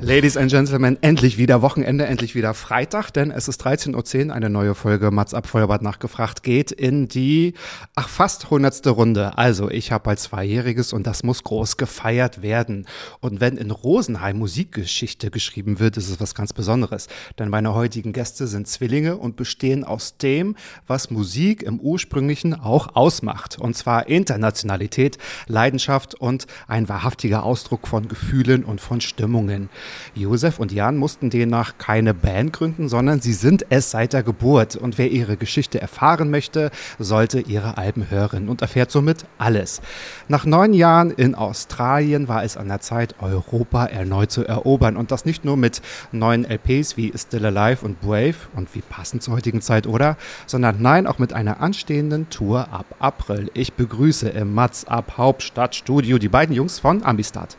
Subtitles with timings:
[0.00, 4.48] Ladies and Gentlemen, endlich wieder Wochenende, endlich wieder Freitag, denn es ist 13.10 Uhr, eine
[4.48, 7.54] neue Folge Mats ab Feuerbad nachgefragt geht in die,
[7.96, 9.36] ach fast hundertste Runde.
[9.36, 12.86] Also ich habe bald Zweijähriges und das muss groß gefeiert werden.
[13.20, 17.08] Und wenn in Rosenheim Musikgeschichte geschrieben wird, ist es was ganz Besonderes.
[17.40, 20.54] Denn meine heutigen Gäste sind Zwillinge und bestehen aus dem,
[20.86, 23.58] was Musik im ursprünglichen auch ausmacht.
[23.58, 29.68] Und zwar Internationalität, Leidenschaft und ein wahrhaftiger Ausdruck von Gefühlen und von Stimmungen.
[30.14, 34.76] Josef und Jan mussten demnach keine Band gründen, sondern sie sind es seit der Geburt.
[34.76, 39.80] Und wer ihre Geschichte erfahren möchte, sollte ihre Alben hören und erfährt somit alles.
[40.28, 44.96] Nach neun Jahren in Australien war es an der Zeit, Europa erneut zu erobern.
[44.96, 49.22] Und das nicht nur mit neuen LPs wie Still Alive und Brave und wie passend
[49.22, 50.16] zur heutigen Zeit, oder?
[50.46, 53.50] Sondern nein, auch mit einer anstehenden Tour ab April.
[53.54, 57.56] Ich begrüße im Mats ab Hauptstadtstudio die beiden Jungs von Ambistad.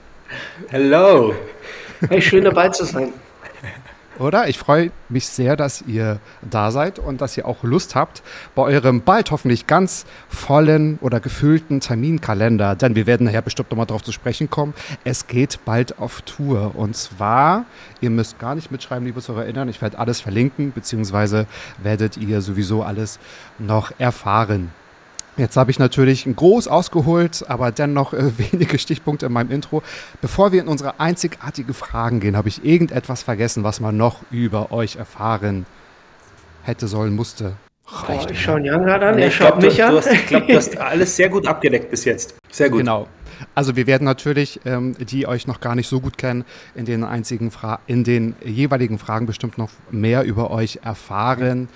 [0.68, 1.34] Hello.
[2.08, 3.12] Hey, schön dabei zu sein.
[4.20, 4.50] Oder?
[4.50, 8.22] Ich freue mich sehr, dass ihr da seid und dass ihr auch Lust habt
[8.54, 13.86] bei eurem bald hoffentlich ganz vollen oder gefüllten Terminkalender, denn wir werden nachher bestimmt nochmal
[13.86, 14.74] drauf zu sprechen kommen.
[15.06, 17.66] Es geht bald auf Tour und zwar,
[18.02, 21.48] ihr müsst gar nicht mitschreiben, liebe Zuhörer erinnern, ich werde alles verlinken, beziehungsweise
[21.82, 23.20] werdet ihr sowieso alles
[23.58, 24.72] noch erfahren.
[25.40, 29.82] Jetzt habe ich natürlich groß ausgeholt, aber dennoch äh, wenige Stichpunkte in meinem Intro.
[30.22, 34.72] Bevor wir in unsere einzigartige Fragen gehen, habe ich irgendetwas vergessen, was man noch über
[34.72, 35.66] euch erfahren
[36.64, 37.54] hätte, sollen, musste.
[38.06, 39.96] Boah, ich schaue Jan gerade an, er Ich schaut glaube, du, mich du, an.
[39.96, 42.36] hast- ich glaub, du hast alles sehr gut abgedeckt bis jetzt.
[42.52, 42.80] Sehr gut.
[42.80, 43.08] Genau.
[43.56, 46.44] Also wir werden natürlich, ähm, die euch noch gar nicht so gut kennen,
[46.76, 51.70] in den einzigen Fra in den jeweiligen Fragen bestimmt noch mehr über euch erfahren.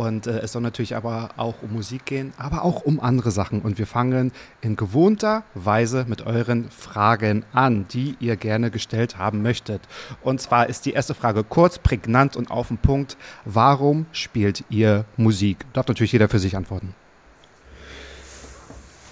[0.00, 3.60] Und äh, es soll natürlich aber auch um Musik gehen, aber auch um andere Sachen.
[3.60, 9.42] Und wir fangen in gewohnter Weise mit euren Fragen an, die ihr gerne gestellt haben
[9.42, 9.82] möchtet.
[10.22, 13.18] Und zwar ist die erste Frage kurz, prägnant und auf den Punkt.
[13.44, 15.66] Warum spielt ihr Musik?
[15.74, 16.94] Darf natürlich jeder für sich antworten.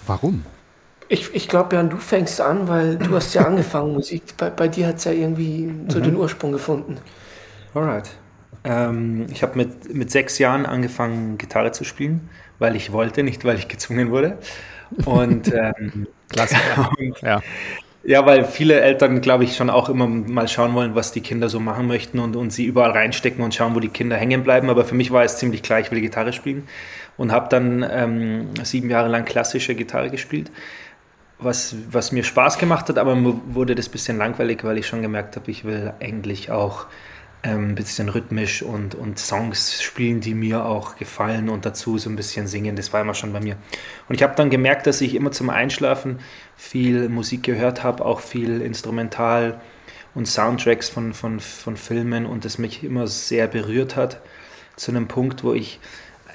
[0.07, 0.43] Warum?
[1.07, 4.23] Ich, ich glaube, Jan, du fängst an, weil du hast ja angefangen, Musik.
[4.37, 6.97] Bei, bei dir hat es ja irgendwie so den Ursprung gefunden.
[7.75, 8.09] Alright.
[8.63, 13.45] Ähm, ich habe mit, mit sechs Jahren angefangen, Gitarre zu spielen, weil ich wollte, nicht
[13.45, 14.39] weil ich gezwungen wurde.
[15.03, 16.07] Und, ähm,
[16.99, 17.41] und Ja.
[18.03, 21.49] ja, weil viele Eltern, glaube ich, schon auch immer mal schauen wollen, was die Kinder
[21.49, 24.69] so machen möchten und, und sie überall reinstecken und schauen, wo die Kinder hängen bleiben.
[24.69, 26.67] Aber für mich war es ziemlich klar, ich will Gitarre spielen
[27.17, 30.51] und habe dann ähm, sieben Jahre lang klassische Gitarre gespielt.
[31.37, 34.87] was, was mir Spaß gemacht hat, aber mir wurde das ein bisschen langweilig, weil ich
[34.87, 36.87] schon gemerkt habe, ich will eigentlich auch
[37.41, 42.15] ein bisschen rhythmisch und, und Songs spielen, die mir auch gefallen und dazu so ein
[42.15, 42.75] bisschen singen.
[42.75, 43.55] Das war immer schon bei mir.
[44.09, 46.19] Und ich habe dann gemerkt, dass ich immer zum Einschlafen
[46.57, 49.61] viel Musik gehört habe, auch viel Instrumental
[50.15, 54.19] und Soundtracks von, von, von Filmen und das mich immer sehr berührt hat.
[54.75, 55.79] Zu einem Punkt, wo ich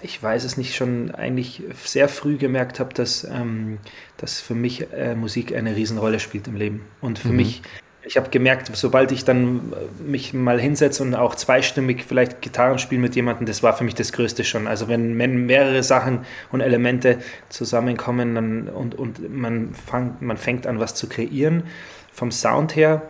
[0.04, 3.78] ich weiß es nicht, schon eigentlich sehr früh gemerkt habe, dass, ähm,
[4.18, 6.84] dass für mich äh, Musik eine Riesenrolle spielt im Leben.
[7.00, 7.62] Und für mich,
[8.06, 12.78] ich habe gemerkt, sobald ich dann äh, mich mal hinsetze und auch zweistimmig vielleicht Gitarren
[12.78, 14.66] spiele mit jemandem, das war für mich das Größte schon.
[14.66, 16.20] Also wenn, wenn mehrere Sachen
[16.52, 21.64] und Elemente zusammenkommen dann, und, und man, fang, man fängt an, was zu kreieren,
[22.12, 23.02] vom Sound her,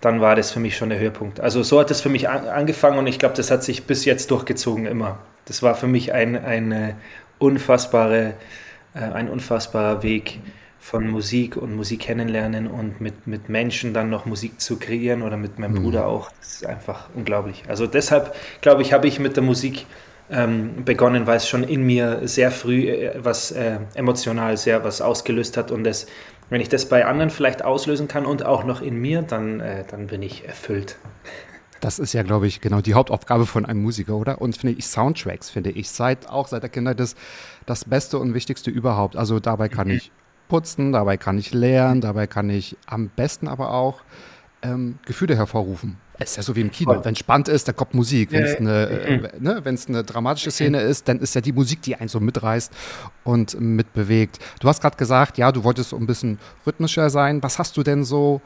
[0.00, 1.40] dann war das für mich schon der Höhepunkt.
[1.40, 4.04] Also so hat es für mich an, angefangen und ich glaube, das hat sich bis
[4.04, 5.18] jetzt durchgezogen immer.
[5.44, 6.96] Das war für mich ein, eine
[7.38, 8.34] unfassbare,
[8.94, 10.40] äh, ein unfassbarer Weg
[10.90, 15.36] von Musik und Musik kennenlernen und mit, mit Menschen dann noch Musik zu kreieren oder
[15.36, 16.32] mit meinem Bruder auch.
[16.40, 17.62] Das ist einfach unglaublich.
[17.68, 19.86] Also deshalb, glaube ich, habe ich mit der Musik
[20.32, 25.00] ähm, begonnen, weil es schon in mir sehr früh äh, was äh, emotional sehr was
[25.00, 26.08] ausgelöst hat und das,
[26.48, 29.84] wenn ich das bei anderen vielleicht auslösen kann und auch noch in mir, dann, äh,
[29.88, 30.96] dann bin ich erfüllt.
[31.80, 34.40] Das ist ja, glaube ich, genau die Hauptaufgabe von einem Musiker, oder?
[34.40, 37.14] Und finde ich, Soundtracks, finde ich, seit auch seit der Kindheit das,
[37.64, 39.14] das Beste und Wichtigste überhaupt.
[39.14, 40.10] Also dabei kann ich
[40.50, 44.02] putzen, dabei kann ich lernen, dabei kann ich am besten aber auch
[44.62, 45.96] ähm, Gefühle hervorrufen.
[46.18, 47.02] Es ist ja so wie im Kino.
[47.02, 48.30] Wenn es spannend ist, dann kommt Musik.
[48.30, 51.96] Wenn es eine, äh, ne, eine dramatische Szene ist, dann ist ja die Musik, die
[51.96, 52.70] einen so mitreißt
[53.24, 54.38] und mitbewegt.
[54.60, 57.42] Du hast gerade gesagt, ja, du wolltest so ein bisschen rhythmischer sein.
[57.42, 58.42] Was hast du denn so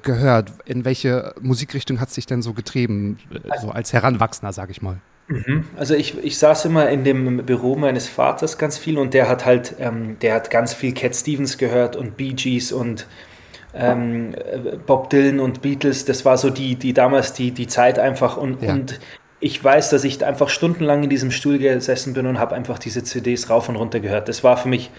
[0.00, 0.50] gehört?
[0.64, 3.18] In welche Musikrichtung hat es dich denn so getrieben,
[3.60, 4.98] so als Heranwachsender, sag ich mal?
[5.28, 5.64] Mhm.
[5.76, 9.44] Also ich, ich saß immer in dem Büro meines Vaters ganz viel und der hat
[9.44, 13.06] halt, ähm, der hat ganz viel Cat Stevens gehört und Bee Gees und
[13.74, 14.34] ähm,
[14.86, 16.04] Bob Dylan und Beatles.
[16.04, 18.72] Das war so die, die damals die, die Zeit einfach und, ja.
[18.72, 19.00] und
[19.40, 23.02] ich weiß, dass ich einfach stundenlang in diesem Stuhl gesessen bin und habe einfach diese
[23.02, 24.28] CDs rauf und runter gehört.
[24.28, 24.90] Das war für mich,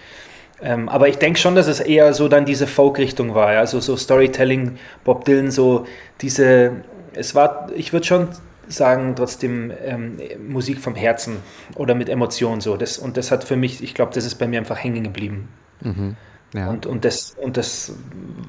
[0.60, 3.96] ähm, aber ich denke schon, dass es eher so dann diese Folk-Richtung war, also so
[3.96, 5.86] Storytelling, Bob Dylan, so
[6.20, 6.72] diese,
[7.14, 8.28] es war, ich würde schon
[8.68, 10.18] sagen trotzdem ähm,
[10.48, 11.36] Musik vom Herzen
[11.74, 12.76] oder mit Emotionen so.
[12.76, 15.48] Das, und das hat für mich, ich glaube, das ist bei mir einfach hängen geblieben.
[15.80, 16.16] Mhm.
[16.54, 16.70] Ja.
[16.70, 17.92] Und, und, das, und das,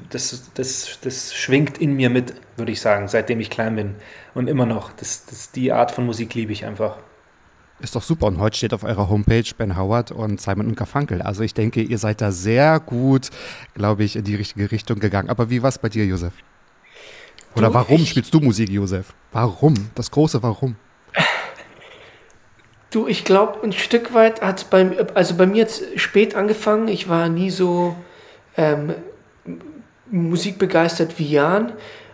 [0.10, 3.96] das, das, das schwingt in mir mit, würde ich sagen, seitdem ich klein bin.
[4.34, 4.92] Und immer noch.
[4.94, 6.98] Das, das, die Art von Musik liebe ich einfach.
[7.80, 8.28] Ist doch super.
[8.28, 11.22] Und heute steht auf eurer Homepage Ben Howard und Simon und Garfunkel.
[11.22, 13.30] Also ich denke, ihr seid da sehr gut,
[13.76, 15.30] glaube ich, in die richtige Richtung gegangen.
[15.30, 16.34] Aber wie war es bei dir, Josef?
[17.58, 19.14] Oder warum ich, spielst du Musik, Josef?
[19.32, 19.74] Warum?
[19.96, 20.76] Das große Warum?
[22.90, 26.88] Du, ich glaube, ein Stück weit hat es bei, also bei mir jetzt spät angefangen.
[26.88, 27.98] Ich war nie so
[28.56, 28.94] ähm,
[30.10, 31.74] musikbegeistert wie Jan.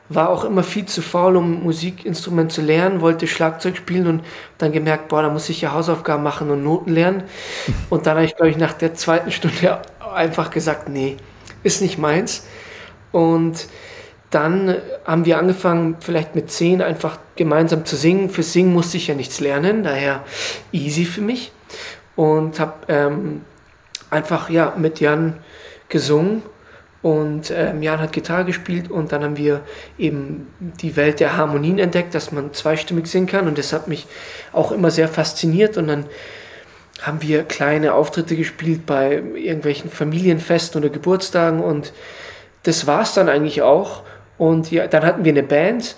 [0.09, 4.23] War auch immer viel zu faul, um Musikinstrument zu lernen, wollte Schlagzeug spielen und
[4.57, 7.23] dann gemerkt, boah, da muss ich ja Hausaufgaben machen und Noten lernen.
[7.91, 9.79] Und dann habe ich, glaube ich, nach der zweiten Stunde
[10.13, 11.17] einfach gesagt, nee,
[11.61, 12.47] ist nicht meins.
[13.11, 13.67] Und
[14.33, 14.75] dann
[15.05, 18.29] haben wir angefangen, vielleicht mit zehn einfach gemeinsam zu singen.
[18.29, 20.23] Für Singen musste ich ja nichts lernen, daher
[20.71, 21.51] easy für mich.
[22.15, 23.41] Und habe ähm,
[24.09, 25.37] einfach ja, mit Jan
[25.89, 26.43] gesungen.
[27.01, 29.61] Und ähm, Jan hat Gitarre gespielt und dann haben wir
[29.97, 33.47] eben die Welt der Harmonien entdeckt, dass man zweistimmig singen kann.
[33.47, 34.07] Und das hat mich
[34.53, 35.77] auch immer sehr fasziniert.
[35.77, 36.05] Und dann
[37.01, 41.59] haben wir kleine Auftritte gespielt bei irgendwelchen Familienfesten oder Geburtstagen.
[41.59, 41.91] Und
[42.63, 44.03] das war es dann eigentlich auch
[44.37, 45.95] und ja, dann hatten wir eine Band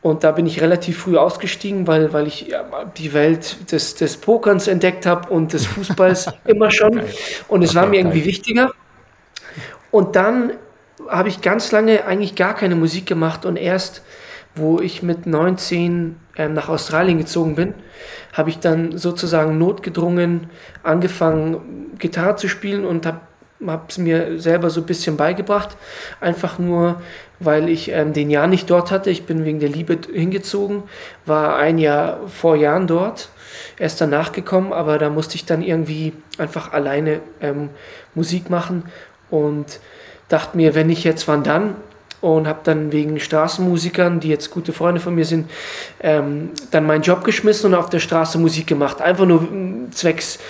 [0.00, 2.64] und da bin ich relativ früh ausgestiegen, weil, weil ich ja,
[2.96, 7.02] die Welt des, des Pokerns entdeckt habe und des Fußballs immer schon.
[7.48, 8.72] Und es war mir irgendwie wichtiger.
[9.90, 10.52] Und dann
[11.08, 14.02] habe ich ganz lange eigentlich gar keine Musik gemacht und erst,
[14.54, 17.74] wo ich mit 19 ähm, nach Australien gezogen bin,
[18.32, 20.50] habe ich dann sozusagen notgedrungen
[20.82, 23.20] angefangen, Gitarre zu spielen und habe
[23.66, 25.76] habe es mir selber so ein bisschen beigebracht.
[26.20, 27.02] Einfach nur,
[27.40, 29.10] weil ich ähm, den Jahr nicht dort hatte.
[29.10, 30.84] Ich bin wegen der Liebe hingezogen,
[31.26, 33.30] war ein Jahr vor Jahren dort,
[33.78, 37.70] erst danach gekommen, aber da musste ich dann irgendwie einfach alleine ähm,
[38.14, 38.84] Musik machen
[39.30, 39.80] und
[40.28, 41.76] dachte mir, wenn ich jetzt, wann dann?
[42.20, 45.48] Und habe dann wegen Straßenmusikern, die jetzt gute Freunde von mir sind,
[46.00, 49.00] ähm, dann meinen Job geschmissen und auf der Straße Musik gemacht.
[49.00, 50.40] Einfach nur mm, zwecks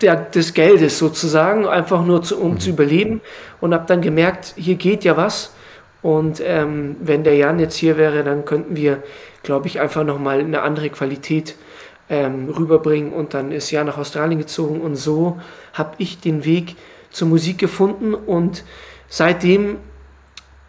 [0.00, 2.60] der, des Geldes sozusagen, einfach nur zu, um mhm.
[2.60, 3.20] zu überleben.
[3.60, 5.52] Und habe dann gemerkt, hier geht ja was.
[6.02, 9.02] Und ähm, wenn der Jan jetzt hier wäre, dann könnten wir,
[9.42, 11.56] glaube ich, einfach nochmal eine andere Qualität
[12.08, 13.12] ähm, rüberbringen.
[13.12, 14.80] Und dann ist Jan nach Australien gezogen.
[14.80, 15.40] Und so
[15.72, 16.76] habe ich den Weg
[17.10, 18.14] zur Musik gefunden.
[18.14, 18.64] Und
[19.08, 19.78] seitdem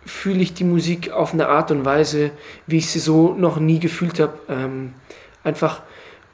[0.05, 2.31] fühle ich die Musik auf eine Art und Weise,
[2.65, 4.39] wie ich sie so noch nie gefühlt habe.
[4.47, 4.93] Ähm,
[5.43, 5.81] einfach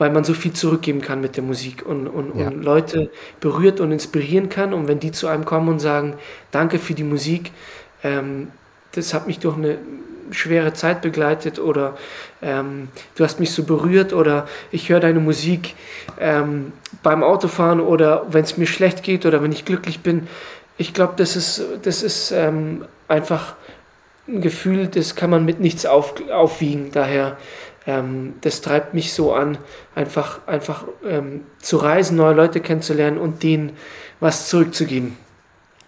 [0.03, 2.47] weil man so viel zurückgeben kann mit der Musik und, und, ja.
[2.47, 4.73] und Leute berührt und inspirieren kann.
[4.73, 6.15] Und wenn die zu einem kommen und sagen,
[6.51, 7.51] danke für die Musik,
[8.03, 8.49] ähm,
[8.91, 9.77] das hat mich durch eine
[10.31, 11.97] schwere Zeit begleitet oder
[12.41, 15.73] ähm, du hast mich so berührt oder ich höre deine Musik
[16.19, 20.27] ähm, beim Autofahren oder wenn es mir schlecht geht oder wenn ich glücklich bin.
[20.77, 23.55] Ich glaube, das ist, das ist ähm, einfach
[24.27, 26.91] ein Gefühl, das kann man mit nichts auf, aufwiegen.
[26.91, 27.37] Daher
[27.85, 29.57] ähm, das treibt mich so an,
[29.95, 33.73] einfach, einfach ähm, zu reisen, neue Leute kennenzulernen und denen
[34.19, 35.17] was zurückzugeben.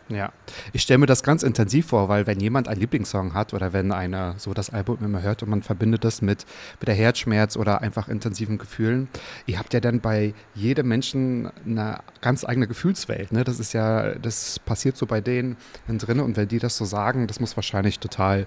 [0.07, 0.31] Ja,
[0.71, 3.91] ich stelle mir das ganz intensiv vor, weil wenn jemand einen Lieblingssong hat oder wenn
[3.91, 6.45] einer so das Album immer hört und man verbindet das mit,
[6.79, 9.07] mit der Herzschmerz oder einfach intensiven Gefühlen,
[9.47, 13.31] ihr habt ja dann bei jedem Menschen eine ganz eigene Gefühlswelt.
[13.31, 13.43] Ne?
[13.43, 17.25] Das ist ja, das passiert so bei denen drin und wenn die das so sagen,
[17.25, 18.45] das muss wahrscheinlich total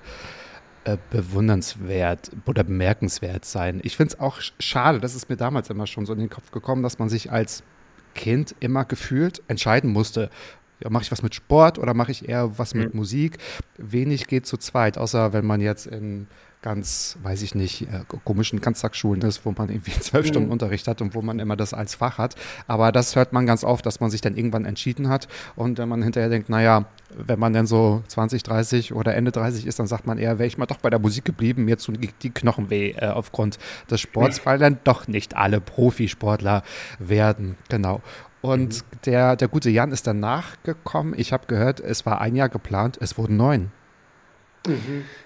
[0.88, 3.80] äh, bewundernswert oder bemerkenswert sein.
[3.82, 6.50] Ich finde es auch schade, das ist mir damals immer schon so in den Kopf
[6.50, 7.62] gekommen, dass man sich als
[8.14, 10.30] Kind immer gefühlt entscheiden musste,
[10.82, 13.00] ja, mache ich was mit Sport oder mache ich eher was mit mhm.
[13.00, 13.36] Musik?
[13.76, 16.26] Wenig geht zu zweit, außer wenn man jetzt in
[16.62, 20.28] ganz, weiß ich nicht, äh, komischen Ganztagsschulen ist, wo man irgendwie zwölf Mhm.
[20.28, 22.34] Stunden Unterricht hat und wo man immer das als Fach hat.
[22.66, 25.88] Aber das hört man ganz oft, dass man sich dann irgendwann entschieden hat und wenn
[25.88, 26.86] man hinterher denkt, naja,
[27.16, 30.46] wenn man dann so 20, 30 oder Ende 30 ist, dann sagt man eher, wäre
[30.46, 33.58] ich mal doch bei der Musik geblieben, mir tun die, Knochen weh äh, aufgrund
[33.90, 36.62] des Sports, weil dann doch nicht alle Profisportler
[36.98, 37.56] werden.
[37.68, 38.02] Genau.
[38.40, 41.14] Und der, der gute Jan ist dann nachgekommen.
[41.16, 43.72] Ich habe gehört, es war ein Jahr geplant, es wurden neun.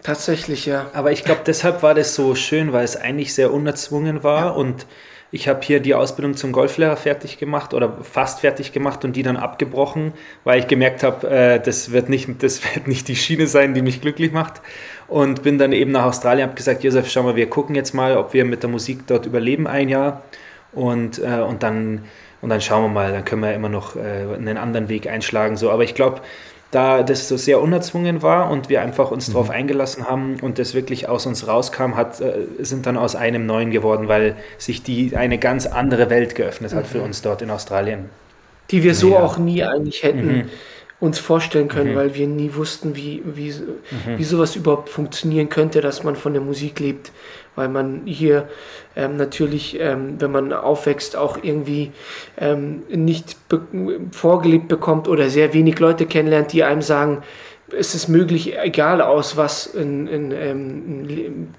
[0.03, 0.91] Tatsächlich, ja.
[0.93, 4.87] Aber ich glaube, deshalb war das so schön, weil es eigentlich sehr unerzwungen war und
[5.35, 9.23] ich habe hier die Ausbildung zum Golflehrer fertig gemacht oder fast fertig gemacht und die
[9.23, 10.13] dann abgebrochen,
[10.45, 13.81] weil ich gemerkt habe, äh, das, wird nicht, das wird nicht die Schiene sein, die
[13.81, 14.61] mich glücklich macht.
[15.09, 18.17] Und bin dann eben nach Australien, habe gesagt, Josef, schau mal, wir gucken jetzt mal,
[18.17, 20.23] ob wir mit der Musik dort überleben ein Jahr
[20.73, 22.05] und, äh, und, dann,
[22.43, 24.01] und dann schauen wir mal, dann können wir immer noch äh,
[24.35, 25.57] einen anderen Weg einschlagen.
[25.57, 25.71] So.
[25.71, 26.21] Aber ich glaube,
[26.73, 30.75] da das so sehr unerzwungen war und wir einfach uns darauf eingelassen haben und das
[30.75, 35.17] wirklich aus uns rauskam, hat, äh, sind dann aus einem Neuen geworden, weil sich die
[35.17, 38.07] eine ganz andere Welt geöffnet hat für uns dort in Australien.
[38.71, 39.21] Die wir so Ja.
[39.23, 40.45] auch nie eigentlich hätten Mhm.
[40.99, 44.19] uns vorstellen können, weil wir nie wussten, wie, wie, Mhm.
[44.19, 47.13] wie sowas überhaupt funktionieren könnte, dass man von der Musik lebt.
[47.55, 48.49] Weil man hier
[48.97, 51.93] ähm, natürlich, ähm, wenn man aufwächst, auch irgendwie
[52.39, 53.61] ähm, nicht be
[54.11, 57.23] vorgelebt bekommt oder sehr wenig Leute kennenlernt, die einem sagen,
[57.77, 61.55] es ist möglich, egal aus was in, in, ähm, in,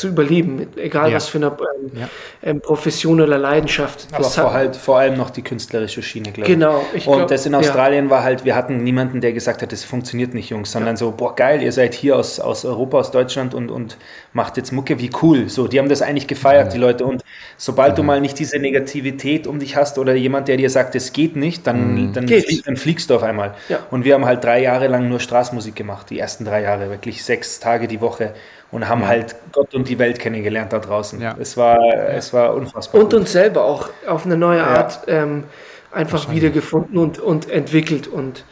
[0.00, 1.16] zu überleben, egal Ja.
[1.16, 2.08] was für eine ähm, Ja.
[2.42, 4.08] ähm, Profession oder Leidenschaft.
[4.12, 6.54] Aber Das vor, halt, vor allem noch die künstlerische Schiene, glaube ich.
[6.54, 7.58] Genau, ich und glaub, das in ja.
[7.58, 11.10] Australien war halt, wir hatten niemanden, der gesagt hat, das funktioniert nicht, Jungs, sondern so,
[11.12, 13.96] boah, geil, ihr seid hier aus, aus Europa, aus Deutschland und, und
[14.32, 15.48] macht jetzt Mucke, wie cool.
[15.48, 17.04] So, die haben das eigentlich gefeiert, die Leute.
[17.04, 17.22] Und
[17.56, 21.12] sobald du mal nicht diese Negativität um dich hast oder jemand, der dir sagt, es
[21.12, 22.46] geht nicht, dann, dann, Geht's.
[22.48, 23.54] flie- dann fliegst du auf einmal.
[23.68, 23.80] Ja.
[23.90, 27.22] Und wir haben halt drei Jahre lang nur Straßmusik gemacht, die ersten drei Jahre, wirklich
[27.24, 28.32] sechs Tage die Woche
[28.70, 31.20] und haben halt Gott und die Welt kennengelernt da draußen.
[31.20, 31.34] Ja.
[31.38, 33.00] Es war, es war unfassbar.
[33.00, 33.20] und gut.
[33.20, 35.44] uns selber auch auf eine neue Art ähm,
[35.92, 38.06] einfach wiedergefunden und, und entwickelt.
[38.06, 38.44] Und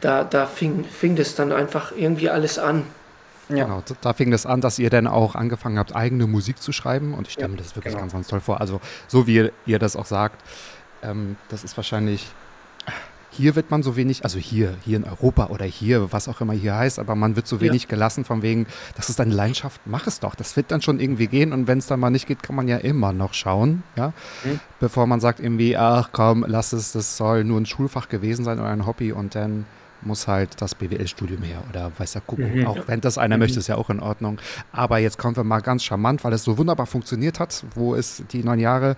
[0.00, 2.84] da, da fing, fing das dann einfach irgendwie alles an.
[3.48, 3.64] Ja.
[3.64, 7.14] Genau, da- fing das an, dass ihr dann auch angefangen habt, eigene Musik zu schreiben.
[7.14, 8.02] Und ich stelle mir das wirklich genau.
[8.02, 8.60] ganz, ganz toll vor.
[8.60, 10.42] Also, so wie ihr, ihr das auch sagt,
[11.02, 12.30] ähm, das ist wahrscheinlich.
[13.34, 16.52] Hier wird man so wenig, also hier, hier in Europa oder hier, was auch immer
[16.52, 20.06] hier heißt, aber man wird so wenig gelassen von wegen, das ist deine Leidenschaft, mach
[20.06, 20.34] es doch.
[20.34, 22.68] Das wird dann schon irgendwie gehen und wenn es dann mal nicht geht, kann man
[22.68, 24.12] ja immer noch schauen, ja.
[24.44, 24.60] Mhm.
[24.80, 28.58] Bevor man sagt irgendwie, ach komm, lass es, das soll nur ein Schulfach gewesen sein
[28.58, 29.64] oder ein Hobby und dann
[30.04, 32.54] muss halt das BWL-Studium her oder weiß der Kuckuck.
[32.54, 32.66] Mhm.
[32.66, 34.38] Auch wenn das einer möchte, ist ja auch in Ordnung.
[34.72, 38.22] Aber jetzt kommen wir mal ganz charmant, weil es so wunderbar funktioniert hat, wo es
[38.32, 38.96] die neun Jahre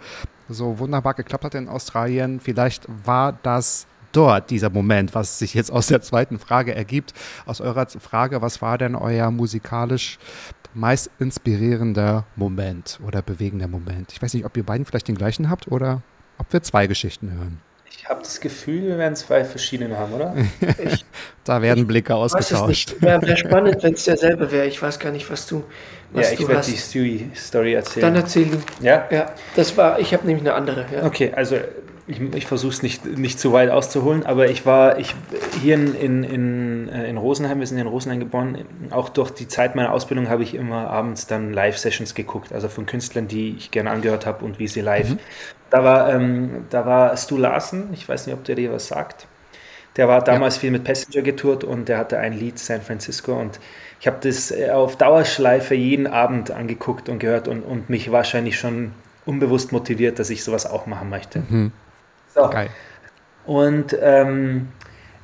[0.48, 2.40] so wunderbar geklappt hat in Australien.
[2.40, 7.12] Vielleicht war das dort dieser Moment, was sich jetzt aus der zweiten Frage ergibt.
[7.46, 10.18] Aus eurer Frage, was war denn euer musikalisch
[10.74, 14.12] meist inspirierender Moment oder bewegender Moment?
[14.12, 16.02] Ich weiß nicht, ob ihr beiden vielleicht den gleichen habt oder
[16.38, 17.60] ob wir zwei Geschichten hören.
[17.96, 20.34] Ich habe das Gefühl, wir werden zwei verschiedene haben, oder?
[20.82, 21.04] Ich
[21.44, 22.68] Da werden Blicke ausgetauscht.
[22.68, 23.02] nicht.
[23.02, 24.66] Wäre wär spannend, wenn es derselbe wäre.
[24.66, 25.62] Ich weiß gar nicht, was du,
[26.12, 28.14] was ja, ich werde die Stewie-Story Dann erzählen.
[28.16, 28.58] erzähl du.
[28.80, 29.06] Ja?
[29.10, 30.86] Ja, das war, ich habe nämlich eine andere.
[30.92, 31.04] Ja.
[31.04, 31.56] Okay, also
[32.06, 35.14] ich, ich versuche es nicht, nicht zu weit auszuholen, aber ich war ich,
[35.62, 38.58] hier in, in, in, äh, in Rosenheim, wir sind in Rosenheim geboren,
[38.90, 42.84] auch durch die Zeit meiner Ausbildung habe ich immer abends dann Live-Sessions geguckt, also von
[42.84, 45.16] Künstlern, die ich gerne angehört habe und wie sie live.
[45.70, 49.26] Da, war, ähm, da war Stu Larsen, ich weiß nicht, ob der dir was sagt.
[49.96, 53.60] Der war damals viel mit Passenger getourt und der hatte ein Lied San Francisco und
[54.00, 58.58] ich habe das äh, auf Dauerschleife jeden Abend angeguckt und gehört und, und mich wahrscheinlich
[58.58, 58.92] schon
[59.24, 61.42] unbewusst motiviert, dass ich sowas auch machen möchte.
[62.34, 62.48] So.
[62.50, 62.68] Geil.
[63.46, 64.68] Und ähm,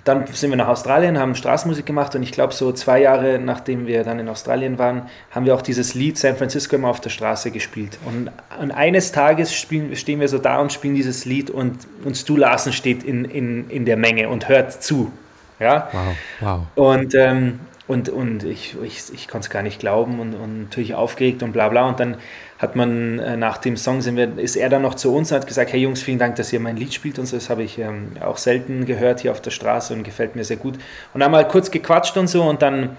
[0.05, 3.87] dann sind wir nach Australien, haben Straßenmusik gemacht und ich glaube, so zwei Jahre nachdem
[3.87, 7.11] wir dann in Australien waren, haben wir auch dieses Lied San Francisco immer auf der
[7.11, 7.99] Straße gespielt.
[8.07, 12.17] Und, und eines Tages spielen, stehen wir so da und spielen dieses Lied und, und
[12.17, 15.13] Stu Larsen steht in, in, in der Menge und hört zu.
[15.59, 15.89] Ja?
[15.93, 16.61] Wow, wow.
[16.75, 20.95] Und, ähm, und, und ich, ich, ich konnte es gar nicht glauben und, und natürlich
[20.95, 21.89] aufgeregt und bla bla.
[21.89, 22.19] Und dann
[22.61, 25.39] hat man äh, nach dem Song sind wir, ist er dann noch zu uns und
[25.39, 27.37] hat gesagt, hey Jungs, vielen Dank, dass ihr mein Lied spielt und so.
[27.37, 30.57] Das habe ich ähm, auch selten gehört hier auf der Straße und gefällt mir sehr
[30.57, 30.79] gut.
[31.13, 32.97] Und haben mal kurz gequatscht und so und dann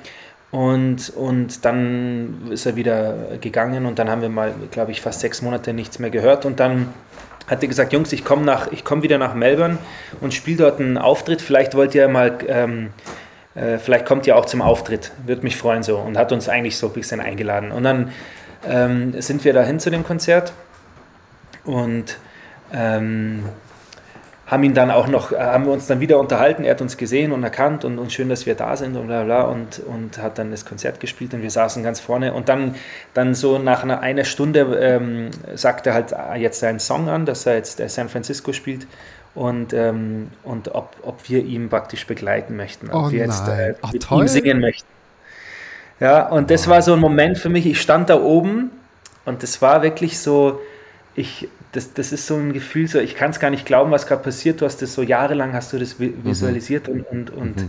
[0.51, 5.21] und, und dann ist er wieder gegangen und dann haben wir mal, glaube ich, fast
[5.21, 6.89] sechs Monate nichts mehr gehört und dann
[7.47, 9.77] hat er gesagt, Jungs, ich komme komme wieder nach Melbourne
[10.19, 11.41] und spiele dort einen Auftritt.
[11.41, 12.89] Vielleicht wollt ihr mal, ähm,
[13.55, 15.11] äh, vielleicht kommt ihr auch zum Auftritt.
[15.25, 15.97] Würde mich freuen so.
[15.97, 17.71] Und hat uns eigentlich so ein bisschen eingeladen.
[17.71, 18.11] Und dann
[18.67, 20.53] ähm, sind wir dahin zu dem Konzert.
[21.63, 22.17] Und
[22.73, 23.43] ähm,
[24.51, 26.97] haben ihn dann auch noch, äh, haben wir uns dann wieder unterhalten, er hat uns
[26.97, 30.17] gesehen und erkannt und, und schön, dass wir da sind und bla bla und, und
[30.17, 32.33] hat dann das Konzert gespielt und wir saßen ganz vorne.
[32.33, 32.75] Und dann,
[33.13, 37.25] dann so nach einer, einer Stunde ähm, sagt er halt ah, jetzt seinen Song an,
[37.25, 38.87] dass er jetzt San Francisco spielt
[39.33, 43.75] und, ähm, und ob, ob wir ihn praktisch begleiten möchten, ob Oh wir jetzt äh.
[43.81, 44.23] Oh, mit toll.
[44.23, 44.87] ihm singen möchten.
[45.99, 48.71] Ja, und das war so ein Moment für mich, ich stand da oben
[49.25, 50.59] und das war wirklich so,
[51.13, 54.07] ich, das, das ist so ein Gefühl, so, ich kann es gar nicht glauben, was
[54.07, 54.61] gerade passiert.
[54.61, 57.65] Du hast das so jahrelang, hast du das vi- visualisiert und, und, und,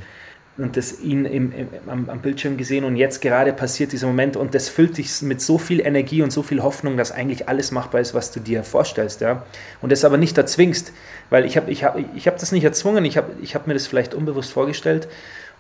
[0.59, 4.37] und das ihn im, im, am, am Bildschirm gesehen und jetzt gerade passiert dieser Moment
[4.37, 7.71] und das füllt dich mit so viel Energie und so viel Hoffnung, dass eigentlich alles
[7.71, 9.23] machbar ist, was du dir vorstellst.
[9.23, 9.45] Ja?
[9.81, 10.93] Und das aber nicht erzwingst,
[11.31, 13.75] weil ich habe ich hab, ich hab das nicht erzwungen, ich habe ich hab mir
[13.75, 15.09] das vielleicht unbewusst vorgestellt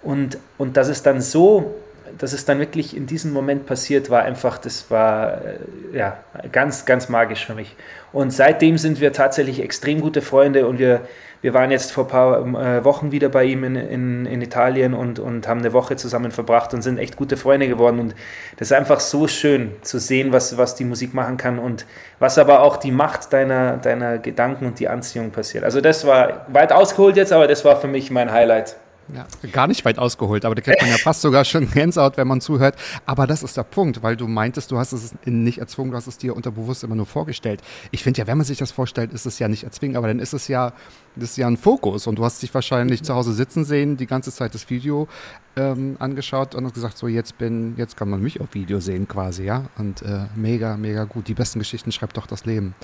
[0.02, 1.74] und, und dass es dann so
[2.18, 5.58] dass es dann wirklich in diesem Moment passiert, war einfach, das war äh,
[5.96, 6.18] ja
[6.50, 7.76] ganz, ganz magisch für mich.
[8.12, 11.02] Und seitdem sind wir tatsächlich extrem gute Freunde und wir,
[11.40, 14.94] wir waren jetzt vor ein paar äh, Wochen wieder bei ihm in, in, in Italien
[14.94, 17.98] und, und haben eine Woche zusammen verbracht und sind echt gute Freunde geworden.
[17.98, 18.14] Und
[18.58, 21.86] das ist einfach so schön zu sehen, was, was die Musik machen kann und
[22.18, 25.64] was aber auch die Macht deiner, deiner Gedanken und die Anziehung passiert.
[25.64, 28.76] Also das war weit ausgeholt jetzt, aber das war für mich mein Highlight.
[29.14, 32.26] Ja, gar nicht weit ausgeholt, aber da kriegt man ja fast sogar schon Gänsehaut, wenn
[32.26, 32.76] man zuhört.
[33.04, 36.06] Aber das ist der Punkt, weil du meintest, du hast es nicht erzwungen, du hast
[36.06, 37.60] es dir unterbewusst immer nur vorgestellt.
[37.90, 40.18] Ich finde ja, wenn man sich das vorstellt, ist es ja nicht erzwingen, aber dann
[40.18, 40.72] ist es ja,
[41.16, 44.06] das ist ja ein Fokus und du hast dich wahrscheinlich zu Hause sitzen sehen, die
[44.06, 45.08] ganze Zeit das Video
[45.56, 49.08] ähm, angeschaut und hast gesagt, so jetzt bin, jetzt kann man mich auf Video sehen
[49.08, 49.64] quasi, ja.
[49.76, 51.28] Und äh, mega, mega gut.
[51.28, 52.74] Die besten Geschichten schreibt doch das Leben.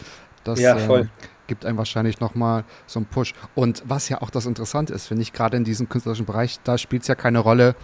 [0.44, 1.00] Das, Ja, voll.
[1.00, 1.08] ähm,
[1.48, 3.34] gibt einem wahrscheinlich nochmal so einen Push.
[3.56, 6.78] Und was ja auch das Interessante ist, finde ich, gerade in diesem künstlerischen Bereich, da
[6.78, 7.74] spielt es ja keine Rolle.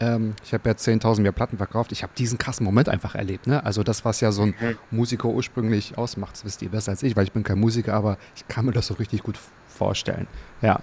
[0.00, 1.92] Ähm, ich habe ja 10.000 mehr Platten verkauft.
[1.92, 3.46] Ich habe diesen krassen Moment einfach erlebt.
[3.46, 3.64] Ne?
[3.64, 4.54] Also das, was ja so ein
[4.90, 8.18] Musiker ursprünglich ausmacht, das wisst ihr besser als ich, weil ich bin kein Musiker, aber
[8.36, 9.38] ich kann mir das so richtig gut
[9.68, 10.26] vorstellen.
[10.60, 10.80] Ja.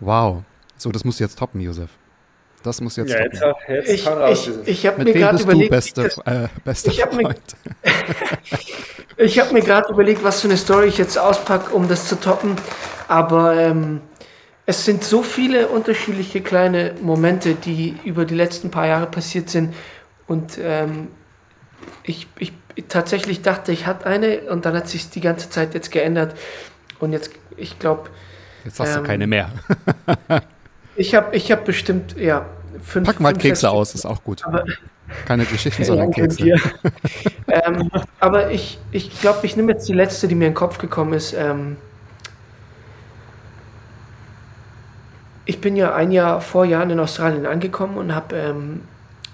[0.00, 0.42] Wow.
[0.76, 1.90] So, das musst du jetzt toppen, Josef.
[2.66, 3.40] Das muss jetzt toppen.
[3.68, 7.34] jetzt Ich, ich, ich habe mir gerade überlegt, beste, äh, bester ich hab mir-
[9.38, 12.56] habe mir gerade überlegt, was für eine Story ich jetzt auspacke, um das zu toppen.
[13.08, 14.00] Aber ähm,
[14.66, 19.74] es sind so viele unterschiedliche kleine Momente, die über die letzten paar Jahre passiert sind.
[20.26, 21.08] Und ähm,
[22.02, 22.52] ich, ich
[22.88, 26.36] tatsächlich dachte, ich hatte eine und dann hat sich die ganze Zeit jetzt geändert.
[26.98, 28.10] Und jetzt, ich glaube,
[28.64, 29.50] Jetzt hast ähm, du keine mehr.
[30.96, 32.46] ich habe ich hab bestimmt, ja,
[32.82, 33.06] fünf.
[33.06, 34.44] Pack mal fünf, Kekse aus, ist auch gut.
[34.44, 34.64] Aber,
[35.26, 36.44] Keine Geschichten, sondern Kekse.
[37.48, 40.78] ähm, aber ich ich, glaube, ich nehme jetzt die letzte, die mir in den Kopf
[40.78, 41.32] gekommen ist.
[41.32, 41.76] Ähm,
[45.44, 48.80] ich bin ja ein Jahr vor Jahren in Australien angekommen und habe, ähm,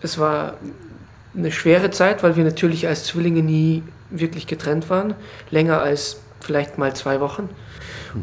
[0.02, 0.54] es war
[1.34, 5.14] eine schwere Zeit, weil wir natürlich als Zwillinge nie wirklich getrennt waren,
[5.50, 7.48] länger als vielleicht mal zwei Wochen.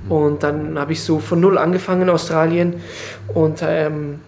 [0.08, 2.76] Und dann habe ich so von null angefangen in Australien
[3.34, 4.20] und ähm,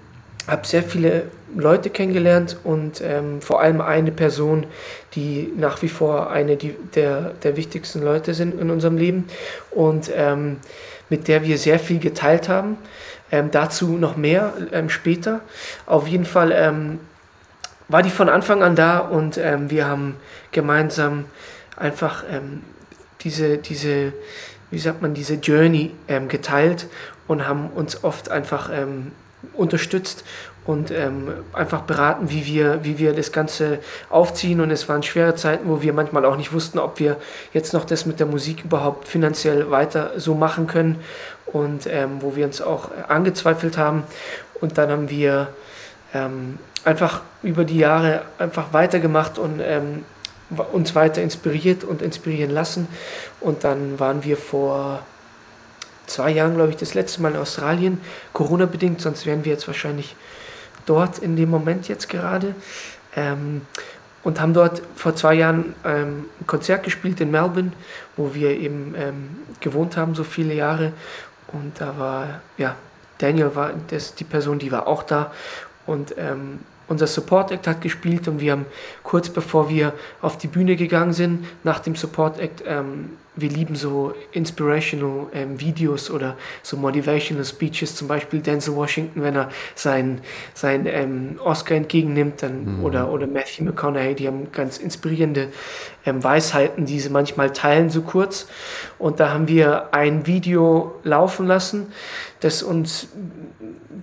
[0.47, 1.23] habe sehr viele
[1.55, 4.65] Leute kennengelernt und ähm, vor allem eine Person,
[5.13, 9.27] die nach wie vor eine die, der, der wichtigsten Leute sind in unserem Leben
[9.71, 10.57] und ähm,
[11.09, 12.77] mit der wir sehr viel geteilt haben.
[13.31, 15.41] Ähm, dazu noch mehr ähm, später.
[15.85, 16.99] Auf jeden Fall ähm,
[17.87, 20.15] war die von Anfang an da und ähm, wir haben
[20.51, 21.25] gemeinsam
[21.77, 22.23] einfach
[23.21, 24.13] diese, diese,
[24.69, 25.91] wie sagt man, diese Journey
[26.27, 26.87] geteilt
[27.27, 28.69] und haben uns oft einfach
[29.53, 30.23] unterstützt
[30.65, 34.61] und ähm, einfach beraten, wie wir, wie wir das Ganze aufziehen.
[34.61, 37.17] Und es waren schwere Zeiten, wo wir manchmal auch nicht wussten, ob wir
[37.53, 40.99] jetzt noch das mit der Musik überhaupt finanziell weiter so machen können
[41.47, 44.03] und ähm, wo wir uns auch angezweifelt haben.
[44.59, 45.47] Und dann haben wir
[46.13, 50.05] ähm, einfach über die Jahre einfach weitergemacht und ähm,
[50.73, 52.87] uns weiter inspiriert und inspirieren lassen.
[53.39, 55.01] Und dann waren wir vor
[56.07, 58.01] zwei Jahren, glaube ich, das letzte Mal in Australien,
[58.33, 60.15] Corona-bedingt, sonst wären wir jetzt wahrscheinlich
[60.85, 62.55] dort in dem Moment jetzt gerade.
[63.15, 63.61] Ähm,
[64.23, 67.71] und haben dort vor zwei Jahren ähm, ein Konzert gespielt in Melbourne,
[68.17, 70.93] wo wir eben ähm, gewohnt haben, so viele Jahre.
[71.47, 72.75] Und da war, ja,
[73.17, 75.31] Daniel war das, die Person, die war auch da.
[75.87, 78.65] Und ähm, unser Support Act hat gespielt und wir haben
[79.01, 83.75] kurz bevor wir auf die Bühne gegangen sind, nach dem Support Act, ähm, wir lieben
[83.75, 90.21] so inspirational ähm, Videos oder so motivational Speeches, zum Beispiel Denzel Washington, wenn er seinen
[90.53, 95.47] sein, ähm, Oscar entgegennimmt, dann, oder, oder Matthew McConaughey, die haben ganz inspirierende
[96.05, 98.47] ähm, Weisheiten, die sie manchmal teilen, so kurz.
[98.99, 101.93] Und da haben wir ein Video laufen lassen,
[102.41, 103.07] das uns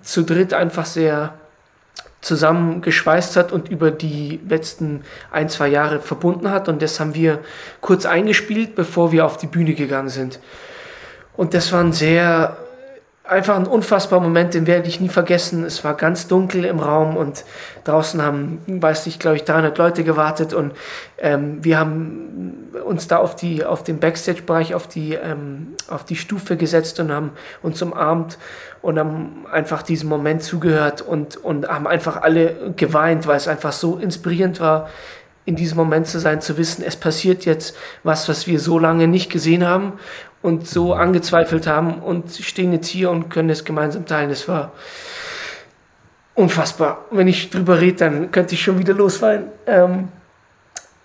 [0.02, 1.34] zu dritt einfach sehr
[2.20, 6.68] zusammengeschweißt hat und über die letzten ein, zwei Jahre verbunden hat.
[6.68, 7.40] Und das haben wir
[7.80, 10.40] kurz eingespielt, bevor wir auf die Bühne gegangen sind.
[11.36, 12.56] Und das war ein sehr,
[13.28, 15.64] einfach ein unfassbarer Moment, den werde ich nie vergessen.
[15.64, 17.44] Es war ganz dunkel im Raum und
[17.84, 20.72] draußen haben, weiß nicht, glaube ich, 300 Leute gewartet und
[21.18, 26.16] ähm, wir haben uns da auf die, auf den Backstage-Bereich, auf die, ähm, auf die
[26.16, 28.38] Stufe gesetzt und haben uns umarmt
[28.80, 33.72] und haben einfach diesem Moment zugehört und, und haben einfach alle geweint, weil es einfach
[33.72, 34.88] so inspirierend war,
[35.44, 39.08] in diesem Moment zu sein, zu wissen, es passiert jetzt was, was wir so lange
[39.08, 39.94] nicht gesehen haben
[40.42, 44.30] und so angezweifelt haben und stehen jetzt hier und können es gemeinsam teilen.
[44.30, 44.72] Es war
[46.34, 47.04] unfassbar.
[47.10, 49.46] Wenn ich drüber rede, dann könnte ich schon wieder losfallen.
[49.66, 50.08] Ähm,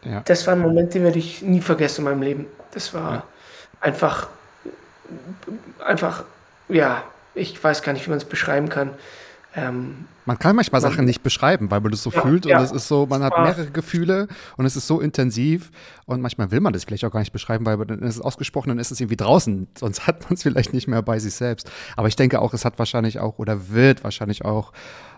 [0.04, 0.22] ja.
[0.26, 2.46] Das war ein Moment, den werde ich nie vergessen in meinem Leben.
[2.72, 3.24] Das war ja.
[3.82, 4.28] einfach,
[5.84, 6.24] einfach,
[6.70, 8.92] ja, ich weiß gar nicht, wie man es beschreiben kann.
[9.56, 12.58] Ähm, man kann manchmal man, Sachen nicht beschreiben, weil man das so ja, fühlt ja.
[12.58, 15.70] und es ist so, man hat mehrere Gefühle und es ist so intensiv
[16.06, 18.70] und manchmal will man das vielleicht auch gar nicht beschreiben, weil dann ist es ausgesprochen,
[18.70, 21.70] dann ist es irgendwie draußen, sonst hat man es vielleicht nicht mehr bei sich selbst.
[21.96, 24.72] Aber ich denke auch, es hat wahrscheinlich auch oder wird wahrscheinlich auch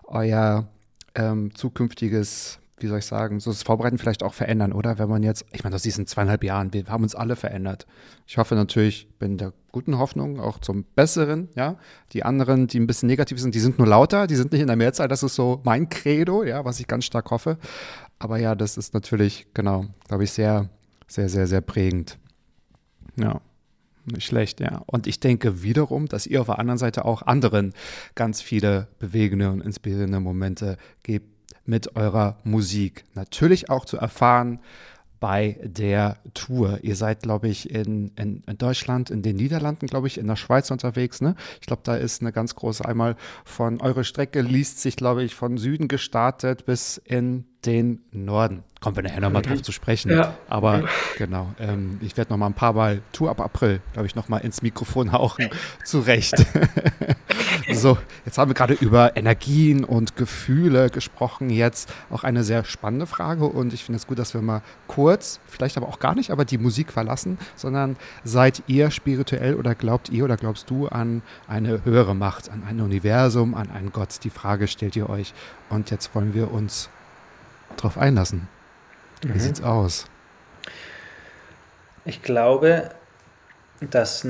[0.04, 0.68] euer
[1.16, 4.98] ähm, zukünftiges wie soll ich sagen, so das Vorbereiten vielleicht auch verändern, oder?
[5.00, 7.88] Wenn man jetzt, ich meine, aus diesen zweieinhalb Jahren, wir haben uns alle verändert.
[8.28, 11.78] Ich hoffe natürlich, bin der guten Hoffnung, auch zum Besseren, ja.
[12.12, 14.68] Die anderen, die ein bisschen negativ sind, die sind nur lauter, die sind nicht in
[14.68, 15.08] der Mehrzahl.
[15.08, 17.58] Das ist so mein Credo, ja, was ich ganz stark hoffe.
[18.20, 20.70] Aber ja, das ist natürlich, genau, glaube ich, sehr,
[21.08, 22.18] sehr, sehr, sehr prägend.
[23.16, 23.40] Ja.
[24.06, 24.84] Nicht schlecht, ja.
[24.86, 27.74] Und ich denke wiederum, dass ihr auf der anderen Seite auch anderen
[28.14, 31.35] ganz viele bewegende und inspirierende Momente gebt
[31.66, 33.06] mit eurer Musik.
[33.14, 34.60] Natürlich auch zu erfahren
[35.20, 36.80] bei der Tour.
[36.84, 40.36] Ihr seid, glaube ich, in, in, in, Deutschland, in den Niederlanden, glaube ich, in der
[40.36, 41.22] Schweiz unterwegs.
[41.22, 41.36] Ne?
[41.62, 45.34] Ich glaube, da ist eine ganz große einmal von eure Strecke liest sich, glaube ich,
[45.34, 48.64] von Süden gestartet bis in den Norden.
[48.82, 50.12] Kommen wir nachher nochmal drauf zu sprechen.
[50.12, 50.36] Ja.
[50.48, 50.84] Aber
[51.18, 54.62] genau, ähm, ich werde nochmal ein paar Mal Tour ab April, glaube ich, nochmal ins
[54.62, 55.50] Mikrofon hauchen.
[55.84, 56.36] Zurecht.
[57.74, 61.50] so, jetzt haben wir gerade über Energien und Gefühle gesprochen.
[61.50, 65.40] Jetzt auch eine sehr spannende Frage und ich finde es gut, dass wir mal kurz,
[65.48, 70.10] vielleicht aber auch gar nicht, aber die Musik verlassen, sondern seid ihr spirituell oder glaubt
[70.10, 74.24] ihr oder glaubst du an eine höhere Macht, an ein Universum, an einen Gott?
[74.24, 75.34] Die Frage stellt ihr euch.
[75.70, 76.90] Und jetzt wollen wir uns
[77.78, 78.48] drauf einlassen.
[79.22, 79.40] Wie mhm.
[79.40, 80.06] sieht's aus?
[82.06, 82.90] Ich glaube,
[83.80, 84.26] dass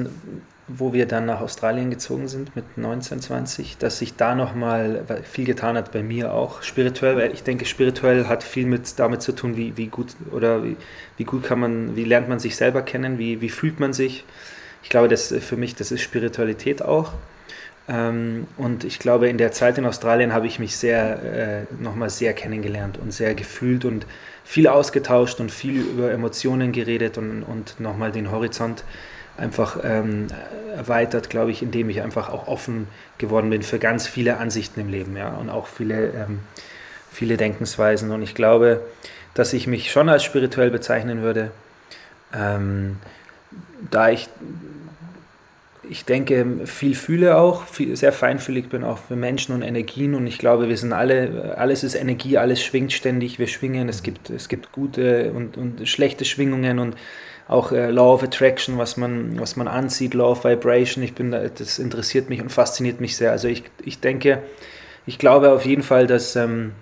[0.68, 5.46] wo wir dann nach Australien gezogen sind mit 19, 20, dass sich da nochmal viel
[5.46, 9.34] getan hat bei mir auch spirituell, weil ich denke, spirituell hat viel mit damit zu
[9.34, 10.76] tun, wie, wie gut oder wie,
[11.18, 14.26] wie gut kann man, wie lernt man sich selber kennen, wie, wie fühlt man sich.
[14.82, 17.14] Ich glaube, das für mich, das ist Spiritualität auch.
[17.88, 22.10] Ähm, und ich glaube, in der Zeit in Australien habe ich mich sehr, äh, nochmal
[22.10, 24.08] sehr kennengelernt und sehr gefühlt und
[24.44, 28.84] viel ausgetauscht und viel über Emotionen geredet und, und nochmal den Horizont
[29.38, 30.28] einfach ähm,
[30.76, 34.90] erweitert, glaube ich, indem ich einfach auch offen geworden bin für ganz viele Ansichten im
[34.90, 36.40] Leben, ja, und auch viele, ähm,
[37.12, 38.12] viele Denkensweisen.
[38.12, 38.82] Und ich glaube,
[39.34, 41.52] dass ich mich schon als spirituell bezeichnen würde,
[42.34, 42.98] ähm,
[43.92, 44.30] da ich
[45.90, 50.16] ich denke, viel fühle auch, viel, sehr feinfühlig bin auch für Menschen und Energien.
[50.16, 54.04] Und ich glaube, wir sind alle, alles ist Energie, alles schwingt ständig, wir schwingen, es
[54.04, 56.96] gibt, es gibt gute und, und schlechte Schwingungen und
[57.48, 61.32] auch äh, Law of Attraction, was man, was man anzieht, Law of Vibration, ich bin
[61.32, 63.32] da, das interessiert mich und fasziniert mich sehr.
[63.32, 64.42] Also ich, ich denke,
[65.06, 66.74] ich glaube auf jeden Fall, dass, ähm,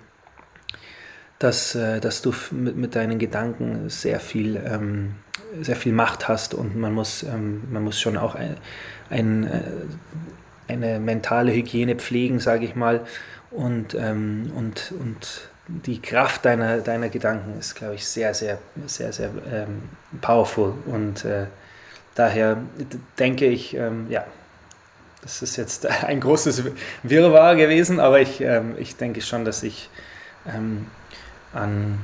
[1.38, 5.16] dass, äh, dass du mit, mit deinen Gedanken sehr viel, ähm,
[5.60, 8.56] sehr viel Macht hast und man muss, ähm, man muss schon auch ein,
[9.10, 13.00] ein, äh, eine mentale Hygiene pflegen, sage ich mal.
[13.50, 19.12] Und, ähm, und, und die Kraft deiner, deiner Gedanken ist, glaube ich, sehr, sehr, sehr,
[19.12, 19.82] sehr ähm,
[20.20, 20.74] powerful.
[20.86, 21.46] Und äh,
[22.14, 22.58] daher
[23.18, 24.24] denke ich, ähm, ja,
[25.22, 26.64] das ist jetzt ein großes
[27.02, 29.88] Wirrwarr gewesen, aber ich, ähm, ich denke schon, dass ich
[30.46, 30.86] ähm,
[31.52, 31.98] an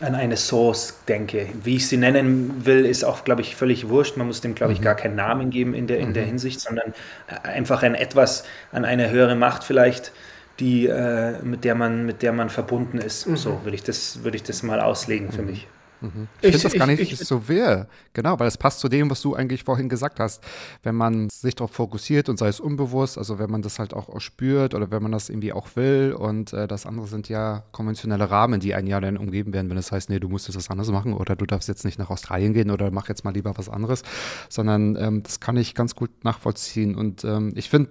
[0.00, 1.48] an eine Source denke.
[1.62, 4.16] Wie ich sie nennen will, ist auch, glaube ich, völlig wurscht.
[4.16, 4.84] Man muss dem, glaube ich, mhm.
[4.84, 6.28] gar keinen Namen geben in der, in der mhm.
[6.28, 6.92] Hinsicht, sondern
[7.28, 10.12] äh, einfach ein etwas an eine höhere Macht vielleicht,
[10.60, 13.26] die, äh, mit, der man, mit der man verbunden ist.
[13.26, 13.36] Mhm.
[13.36, 15.50] So würde ich, das, würde ich das mal auslegen für mhm.
[15.50, 15.68] mich.
[16.04, 16.28] Mhm.
[16.40, 17.88] Ich finde das gar nicht ich, ich, so wehr.
[18.12, 20.42] Genau, weil es passt zu dem, was du eigentlich vorhin gesagt hast.
[20.82, 24.08] Wenn man sich darauf fokussiert und sei es unbewusst, also wenn man das halt auch,
[24.08, 27.64] auch spürt oder wenn man das irgendwie auch will und äh, das andere sind ja
[27.72, 30.48] konventionelle Rahmen, die ein Jahr dann umgeben werden, wenn es das heißt, nee, du musst
[30.48, 33.24] jetzt was anderes machen oder du darfst jetzt nicht nach Australien gehen oder mach jetzt
[33.24, 34.02] mal lieber was anderes,
[34.48, 37.90] sondern ähm, das kann ich ganz gut nachvollziehen und ähm, ich finde,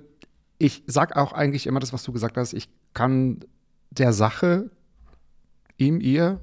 [0.60, 3.40] ich sag auch eigentlich immer das, was du gesagt hast, ich kann
[3.90, 4.70] der Sache
[5.78, 6.40] ihm, ihr,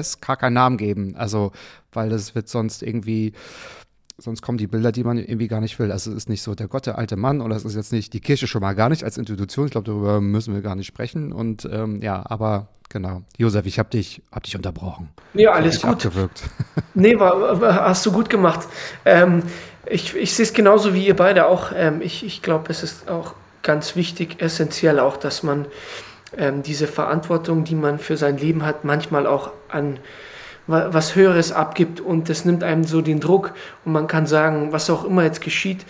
[0.00, 1.14] es gar keinen Namen geben.
[1.16, 1.52] Also,
[1.92, 3.32] weil das wird sonst irgendwie
[4.18, 5.90] sonst kommen die Bilder, die man irgendwie gar nicht will.
[5.90, 8.12] Also es ist nicht so der Gott, der alte Mann, oder es ist jetzt nicht
[8.12, 9.66] die Kirche schon mal gar nicht als Institution.
[9.66, 11.32] Ich glaube, darüber müssen wir gar nicht sprechen.
[11.32, 13.22] Und ähm, ja, aber genau.
[13.36, 15.08] Josef, ich habe dich, hab dich unterbrochen.
[15.34, 15.90] Ja, alles gut.
[15.90, 16.42] Abgewürgt.
[16.96, 18.68] Nee, war, war, hast du gut gemacht.
[19.04, 19.42] Ähm,
[19.86, 21.72] ich ich sehe es genauso wie ihr beide auch.
[21.74, 25.66] Ähm, ich ich glaube, es ist auch ganz wichtig, essentiell auch, dass man
[26.38, 29.98] ähm, diese Verantwortung, die man für sein Leben hat, manchmal auch an
[30.66, 33.52] was Höheres abgibt und das nimmt einem so den Druck
[33.84, 35.84] und man kann sagen, was auch immer jetzt geschieht,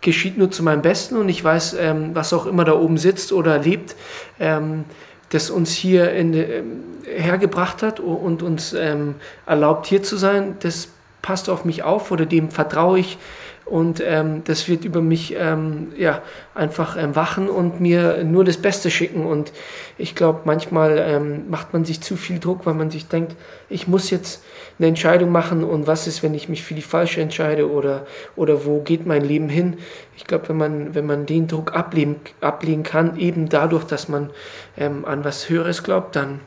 [0.00, 3.32] geschieht nur zu meinem Besten und ich weiß, ähm, was auch immer da oben sitzt
[3.32, 3.96] oder lebt,
[4.38, 4.84] ähm,
[5.30, 10.88] das uns hier in, ähm, hergebracht hat und uns ähm, erlaubt hier zu sein, das
[11.20, 13.18] passt auf mich auf oder dem vertraue ich
[13.64, 16.22] und ähm, das wird über mich ähm, ja,
[16.54, 19.24] einfach ähm, wachen und mir nur das Beste schicken.
[19.24, 19.52] Und
[19.98, 23.36] ich glaube, manchmal ähm, macht man sich zu viel Druck, weil man sich denkt,
[23.68, 24.42] ich muss jetzt
[24.78, 28.64] eine Entscheidung machen und was ist, wenn ich mich für die falsche entscheide oder, oder
[28.66, 29.78] wo geht mein Leben hin?
[30.16, 34.30] Ich glaube, wenn man, wenn man den Druck ablegen, ablegen kann, eben dadurch, dass man
[34.76, 36.40] ähm, an was Höheres glaubt, dann,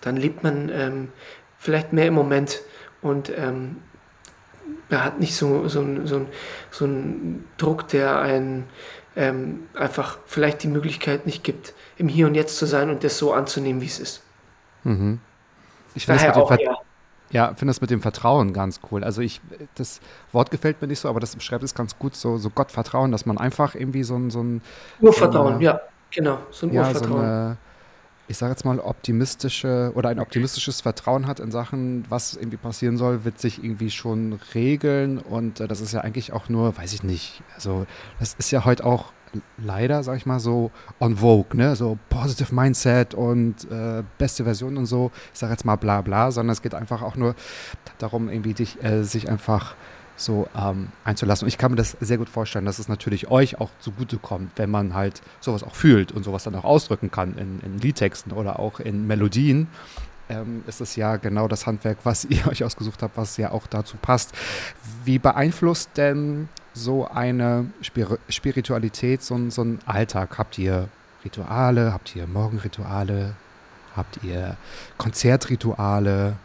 [0.00, 1.08] dann lebt man ähm,
[1.58, 2.60] vielleicht mehr im Moment
[3.02, 3.32] und
[4.90, 6.26] er hat nicht so, so, so,
[6.70, 8.64] so einen Druck, der einen
[9.16, 13.18] ähm, einfach vielleicht die Möglichkeit nicht gibt, im Hier und Jetzt zu sein und das
[13.18, 14.22] so anzunehmen, wie es ist.
[14.84, 15.20] Mhm.
[15.94, 16.76] Ich finde das, auch, ja.
[17.30, 19.02] ja, find das mit dem Vertrauen ganz cool.
[19.02, 19.40] Also ich,
[19.74, 20.00] das
[20.32, 23.26] Wort gefällt mir nicht so, aber das beschreibt es ganz gut, so, so Gottvertrauen, dass
[23.26, 24.62] man einfach irgendwie so ein, so ein
[25.00, 27.10] Urvertrauen, so eine, ja, genau, so ein ja, Urvertrauen.
[27.10, 27.56] So eine,
[28.28, 32.98] ich sage jetzt mal, optimistische oder ein optimistisches Vertrauen hat in Sachen, was irgendwie passieren
[32.98, 35.18] soll, wird sich irgendwie schon regeln.
[35.18, 37.86] Und äh, das ist ja eigentlich auch nur, weiß ich nicht, also
[38.20, 39.12] das ist ja heute auch
[39.56, 41.76] leider, sag ich mal, so on vogue, ne?
[41.76, 45.10] So positive Mindset und äh, beste Version und so.
[45.32, 47.34] Ich sage jetzt mal bla bla, sondern es geht einfach auch nur
[47.98, 49.74] darum, irgendwie dich, äh, sich einfach
[50.18, 51.46] so ähm, einzulassen.
[51.46, 54.70] Und ich kann mir das sehr gut vorstellen, dass es natürlich euch auch zugutekommt, wenn
[54.70, 58.58] man halt sowas auch fühlt und sowas dann auch ausdrücken kann in, in Liedtexten oder
[58.58, 59.68] auch in Melodien.
[60.28, 63.66] Ähm, ist es ja genau das Handwerk, was ihr euch ausgesucht habt, was ja auch
[63.66, 64.34] dazu passt.
[65.04, 70.36] Wie beeinflusst denn so eine Spir Spiritualität so, so einen Alltag?
[70.38, 70.88] Habt ihr
[71.24, 71.92] Rituale?
[71.92, 73.34] Habt ihr Morgenrituale?
[73.96, 74.56] Habt ihr
[74.96, 76.36] Konzertrituale?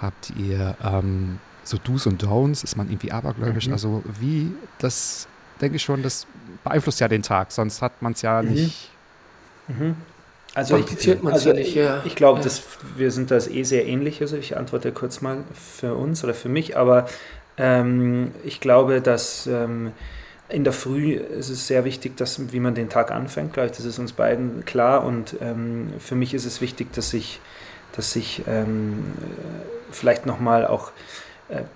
[0.00, 1.38] Habt ihr ähm,
[1.68, 3.66] so Do's und Don'ts, ist man irgendwie abergläubisch.
[3.66, 3.72] Mhm.
[3.72, 5.28] Also wie, das
[5.60, 6.26] denke ich schon, das
[6.64, 8.50] beeinflusst ja den Tag, sonst hat man es ja mhm.
[8.50, 8.90] nicht.
[9.68, 9.96] Mhm.
[10.54, 12.02] Also ich, also nicht, ja.
[12.04, 12.50] ich glaube, ja.
[12.96, 14.20] wir sind das eh sehr ähnlich.
[14.22, 17.06] Also ich antworte kurz mal für uns oder für mich, aber
[17.58, 19.92] ähm, ich glaube, dass ähm,
[20.48, 23.76] in der Früh ist es sehr wichtig, dass, wie man den Tag anfängt, glaube ich,
[23.76, 25.04] das ist uns beiden klar.
[25.04, 27.40] Und ähm, für mich ist es wichtig, dass ich,
[27.92, 29.04] dass ich ähm,
[29.90, 30.92] vielleicht nochmal auch äh,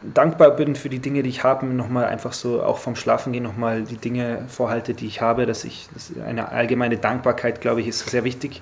[0.02, 3.42] dankbar bin für die Dinge, die ich habe, nochmal einfach so auch vom Schlafen gehen
[3.42, 7.88] nochmal die Dinge vorhalte, die ich habe, dass ich dass eine allgemeine Dankbarkeit, glaube ich,
[7.88, 8.60] ist sehr wichtig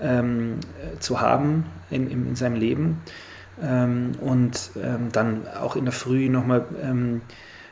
[0.00, 0.58] ähm,
[0.98, 3.00] zu haben in, in, in seinem Leben.
[3.62, 7.20] Ähm, und ähm, dann auch in der Früh nochmal ähm,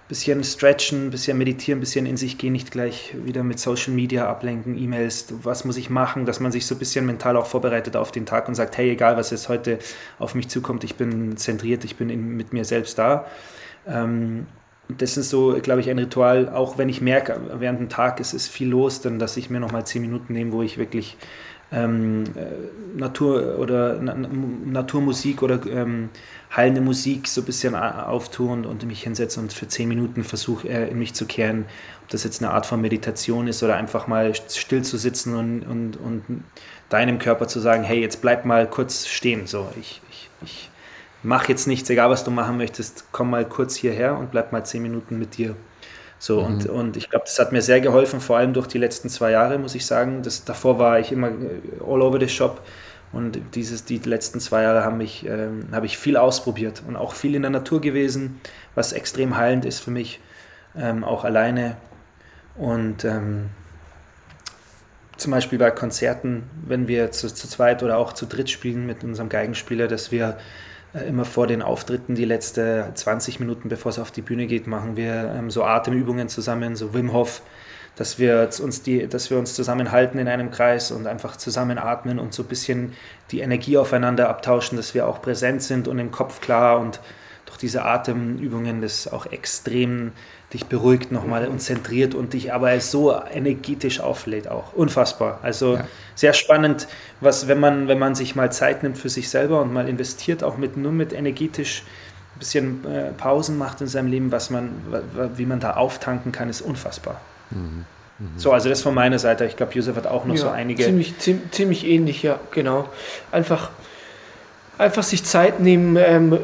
[0.09, 4.77] bisschen stretchen, bisschen meditieren, bisschen in sich gehen, nicht gleich wieder mit Social Media ablenken,
[4.79, 8.11] E-Mails, was muss ich machen, dass man sich so ein bisschen mental auch vorbereitet auf
[8.11, 9.79] den Tag und sagt, hey, egal was jetzt heute
[10.19, 13.27] auf mich zukommt, ich bin zentriert, ich bin in, mit mir selbst da.
[13.87, 14.47] Ähm,
[14.89, 18.33] das ist so, glaube ich, ein Ritual, auch wenn ich merke, während dem Tag ist,
[18.33, 21.19] ist viel los, dann dass ich mir nochmal zehn Minuten nehme, wo ich wirklich
[21.71, 26.09] ähm, äh, Natur oder Na Naturmusik oder ähm,
[26.55, 30.69] heilende Musik so ein bisschen auftue und, und mich hinsetze und für zehn Minuten versuche,
[30.69, 31.67] äh, in mich zu kehren.
[32.03, 35.63] Ob das jetzt eine Art von Meditation ist oder einfach mal still zu sitzen und,
[35.63, 36.45] und, und
[36.89, 39.47] deinem Körper zu sagen, hey, jetzt bleib mal kurz stehen.
[39.47, 40.71] So, ich, ich, ich
[41.23, 44.65] mach jetzt nichts, egal was du machen möchtest, komm mal kurz hierher und bleib mal
[44.65, 45.55] zehn Minuten mit dir.
[46.19, 46.47] So, mhm.
[46.47, 49.31] und, und ich glaube, das hat mir sehr geholfen, vor allem durch die letzten zwei
[49.31, 50.23] Jahre, muss ich sagen.
[50.23, 52.61] Das, davor war ich immer äh, all over the shop.
[53.13, 57.15] Und dieses, die letzten zwei Jahre habe ich, ähm, hab ich viel ausprobiert und auch
[57.15, 58.41] viel in der Natur gewesen,
[58.75, 60.21] was extrem heilend ist für mich,
[60.77, 61.77] ähm, auch alleine.
[62.57, 63.49] Und ähm,
[65.17, 69.03] zum Beispiel bei Konzerten, wenn wir zu, zu zweit oder auch zu dritt spielen mit
[69.05, 70.37] unserem Geigenspieler, dass wir
[70.95, 74.97] immer vor den Auftritten, die letzte 20 Minuten, bevor es auf die Bühne geht, machen
[74.97, 77.43] wir ähm, so Atemübungen zusammen, so Wim Hof,
[77.97, 82.19] dass wir uns die, dass wir uns zusammenhalten in einem Kreis und einfach zusammen atmen
[82.19, 82.95] und so ein bisschen
[83.31, 87.01] die Energie aufeinander abtauschen, dass wir auch präsent sind und im Kopf klar und
[87.49, 90.13] durch diese Atemübungen das auch extrem
[90.53, 94.73] dich beruhigt nochmal und zentriert und dich aber so energetisch auflädt auch.
[94.73, 95.41] Unfassbar.
[95.43, 95.87] Also ja.
[96.15, 96.89] sehr spannend,
[97.21, 100.43] was, wenn man, wenn man sich mal Zeit nimmt für sich selber und mal investiert,
[100.43, 101.83] auch mit nur mit energetisch
[102.35, 104.71] ein bisschen äh, Pausen macht in seinem Leben, was man,
[105.37, 107.21] wie man da auftanken kann, ist unfassbar.
[107.51, 107.85] Mhm.
[108.19, 108.29] Mhm.
[108.37, 109.45] So, also das von meiner Seite.
[109.45, 110.85] Ich glaube, Josef hat auch noch ja, so einige.
[110.85, 112.89] Ziemlich, ziemlich, ziemlich ähnlich, ja, genau.
[113.33, 113.71] Einfach,
[114.79, 116.39] einfach sich Zeit nehmen ähm,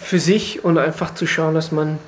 [0.00, 1.98] für sich und einfach zu schauen, dass man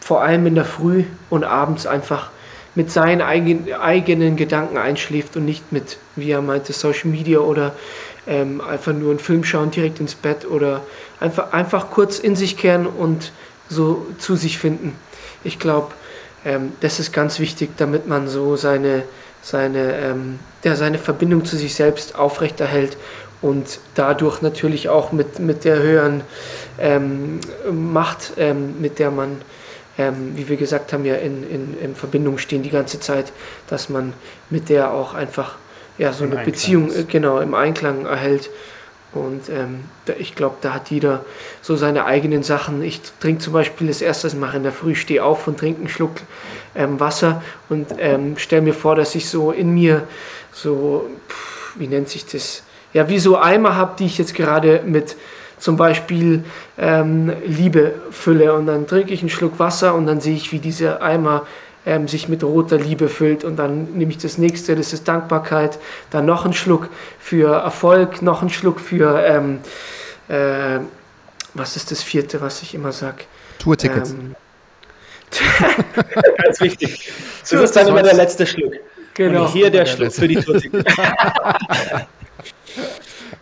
[0.00, 2.30] vor allem in der Früh und abends einfach
[2.74, 7.74] mit seinen eigen, eigenen Gedanken einschläft und nicht mit, wie er meinte, Social Media oder
[8.26, 10.80] ähm, einfach nur einen Film schauen, direkt ins Bett oder
[11.20, 13.32] einfach, einfach kurz in sich kehren und
[13.68, 14.96] so zu sich finden.
[15.44, 15.92] Ich glaube,
[16.44, 19.02] ähm, das ist ganz wichtig, damit man so seine,
[19.42, 22.96] seine, ähm, ja, seine Verbindung zu sich selbst aufrechterhält
[23.42, 26.22] und dadurch natürlich auch mit, mit der höheren
[26.78, 29.42] ähm, Macht, ähm, mit der man,
[29.98, 33.32] ähm, wie wir gesagt haben, ja in, in, in Verbindung stehen die ganze Zeit,
[33.68, 34.14] dass man
[34.48, 35.56] mit der auch einfach
[35.98, 37.08] ja, so Im eine Einklang Beziehung ist.
[37.08, 38.48] genau im Einklang erhält.
[39.12, 41.24] Und ähm, da, ich glaube, da hat jeder
[41.60, 42.82] so seine eigenen Sachen.
[42.82, 45.58] Ich trinke zum Beispiel das erste, was ich mache in der Früh, stehe auf und
[45.58, 46.12] trinke einen Schluck
[46.74, 50.04] ähm, Wasser und ähm, stelle mir vor, dass ich so in mir
[50.50, 52.62] so, pff, wie nennt sich das?
[52.92, 55.16] Ja, wie so Eimer habe, die ich jetzt gerade mit
[55.62, 56.44] zum Beispiel
[56.76, 58.52] ähm, Liebe fülle.
[58.54, 61.46] Und dann trinke ich einen Schluck Wasser und dann sehe ich, wie diese Eimer
[61.86, 63.44] ähm, sich mit roter Liebe füllt.
[63.44, 65.78] Und dann nehme ich das nächste, das ist Dankbarkeit,
[66.10, 66.88] dann noch einen Schluck
[67.20, 69.60] für Erfolg, noch einen Schluck für, ähm,
[70.28, 70.80] äh,
[71.54, 73.24] was ist das vierte, was ich immer sage?
[73.60, 74.10] Tourtickets.
[74.10, 74.34] Ähm,
[76.42, 77.12] Ganz wichtig.
[77.40, 78.74] Das ist dann immer der letzte Schluck.
[79.14, 79.44] Genau.
[79.44, 80.92] Und hier der Schluck für die Tourtickets.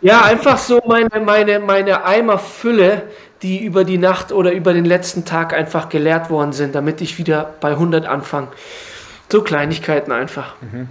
[0.00, 3.02] ja, einfach so meine, meine, meine Eimerfülle
[3.42, 7.18] die über die Nacht oder über den letzten Tag einfach geleert worden sind, damit ich
[7.18, 8.48] wieder bei 100 anfange.
[9.30, 10.56] So Kleinigkeiten einfach.
[10.60, 10.88] Mhm.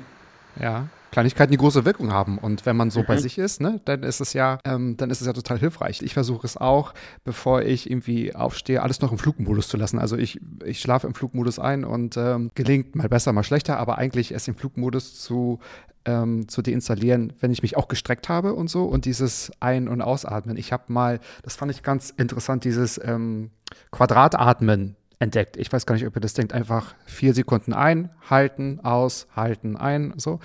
[0.59, 0.85] Ja.
[1.11, 2.37] Kleinigkeiten, die große Wirkung haben.
[2.37, 3.05] Und wenn man so mhm.
[3.05, 6.01] bei sich ist, ne, dann ist es ja, ähm, dann ist es ja total hilfreich.
[6.01, 6.93] Ich versuche es auch,
[7.23, 9.99] bevor ich irgendwie aufstehe, alles noch im Flugmodus zu lassen.
[9.99, 13.97] Also ich, ich schlafe im Flugmodus ein und ähm, gelingt mal besser, mal schlechter, aber
[13.97, 15.59] eigentlich erst im Flugmodus zu
[16.05, 20.01] ähm, zu deinstallieren, wenn ich mich auch gestreckt habe und so und dieses Ein- und
[20.01, 20.57] Ausatmen.
[20.57, 23.51] Ich habe mal, das fand ich ganz interessant, dieses ähm,
[23.91, 25.57] Quadratatmen entdeckt.
[25.57, 26.53] Ich weiß gar nicht, ob ihr das denkt.
[26.53, 30.39] Einfach vier Sekunden ein, halten, aus, halten, ein, so.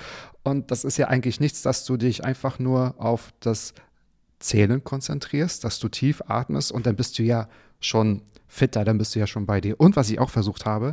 [0.45, 3.75] Und das ist ja eigentlich nichts, dass du dich einfach nur auf das
[4.39, 7.49] Zählen konzentrierst, dass du tief atmest und dann bist du ja
[7.81, 9.81] schon fitter, dann bist du ja schon bei dir.
[9.81, 10.93] Und was ich auch versucht habe,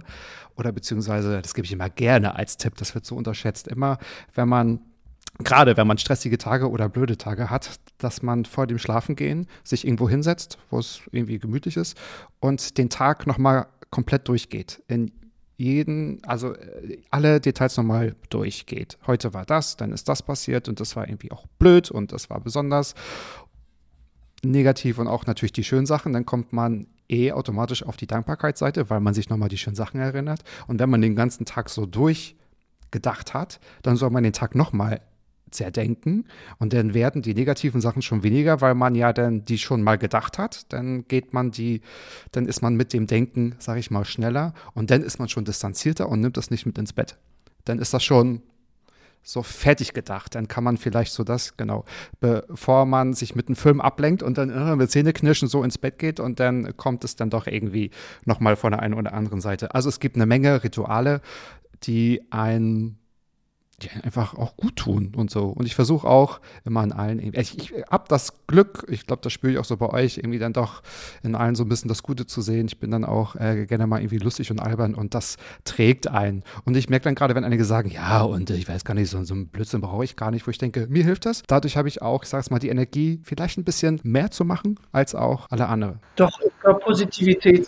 [0.55, 3.97] oder beziehungsweise, das gebe ich immer gerne als Tipp, das wird so unterschätzt, immer,
[4.33, 4.79] wenn man
[5.43, 9.85] gerade wenn man stressige Tage oder blöde Tage hat, dass man vor dem Schlafengehen sich
[9.85, 11.97] irgendwo hinsetzt, wo es irgendwie gemütlich ist
[12.39, 14.83] und den Tag nochmal komplett durchgeht.
[14.87, 15.11] In
[15.61, 18.97] jeden, also äh, alle Details nochmal durchgeht.
[19.05, 22.29] Heute war das, dann ist das passiert und das war irgendwie auch blöd und das
[22.29, 22.95] war besonders
[24.43, 26.13] negativ und auch natürlich die schönen Sachen.
[26.13, 29.99] Dann kommt man eh automatisch auf die Dankbarkeitsseite, weil man sich nochmal die schönen Sachen
[29.99, 30.41] erinnert.
[30.67, 35.01] Und wenn man den ganzen Tag so durchgedacht hat, dann soll man den Tag nochmal
[35.51, 36.25] zerdenken
[36.59, 39.97] und dann werden die negativen Sachen schon weniger, weil man ja dann die schon mal
[39.97, 40.71] gedacht hat.
[40.73, 41.81] Dann geht man die,
[42.31, 45.45] dann ist man mit dem Denken, sage ich mal, schneller und dann ist man schon
[45.45, 47.17] distanzierter und nimmt das nicht mit ins Bett.
[47.65, 48.41] Dann ist das schon
[49.23, 50.35] so fertig gedacht.
[50.35, 51.85] Dann kann man vielleicht so das, genau,
[52.19, 55.99] bevor man sich mit einem Film ablenkt und dann äh, mit Zähneknirschen so ins Bett
[55.99, 57.91] geht und dann kommt es dann doch irgendwie
[58.25, 59.75] nochmal von der einen oder anderen Seite.
[59.75, 61.21] Also es gibt eine Menge Rituale,
[61.83, 62.97] die einen
[63.81, 65.45] die einfach auch gut tun und so.
[65.45, 69.33] Und ich versuche auch immer an allen, ich, ich habe das Glück, ich glaube, das
[69.33, 70.81] spüre ich auch so bei euch, irgendwie dann doch
[71.23, 72.67] in allen so ein bisschen das Gute zu sehen.
[72.67, 76.43] Ich bin dann auch äh, gerne mal irgendwie lustig und albern und das trägt einen.
[76.65, 79.23] Und ich merke dann gerade, wenn einige sagen, ja, und ich weiß gar nicht, so,
[79.23, 81.43] so einen Blödsinn brauche ich gar nicht, wo ich denke, mir hilft das.
[81.47, 84.45] Dadurch habe ich auch, ich sage es mal, die Energie, vielleicht ein bisschen mehr zu
[84.45, 85.99] machen als auch alle anderen.
[86.15, 86.39] Doch,
[86.81, 87.67] Positivität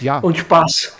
[0.00, 0.18] ja.
[0.18, 0.96] und Spaß.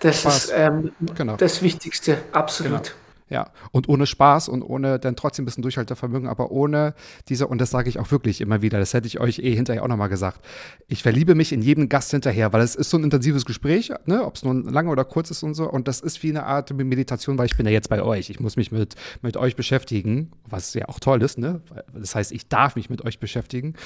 [0.00, 0.44] Das Spaß.
[0.46, 1.36] ist ähm, genau.
[1.36, 2.82] das Wichtigste, absolut.
[2.82, 3.01] Genau.
[3.32, 6.92] Ja, und ohne Spaß und ohne dann trotzdem ein bisschen Durchhaltevermögen, aber ohne
[7.30, 9.82] diese, und das sage ich auch wirklich immer wieder, das hätte ich euch eh hinterher
[9.82, 10.44] auch nochmal gesagt.
[10.86, 14.22] Ich verliebe mich in jedem Gast hinterher, weil es ist so ein intensives Gespräch, ne,
[14.22, 16.70] ob es nun lange oder kurz ist und so, und das ist wie eine Art
[16.74, 18.28] Meditation, weil ich bin ja jetzt bei euch.
[18.28, 21.62] Ich muss mich mit, mit euch beschäftigen, was ja auch toll ist, ne?
[21.94, 23.76] Das heißt, ich darf mich mit euch beschäftigen.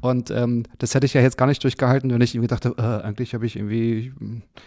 [0.00, 3.06] Und ähm, das hätte ich ja jetzt gar nicht durchgehalten, wenn ich irgendwie dachte, äh,
[3.06, 4.14] eigentlich habe ich irgendwie,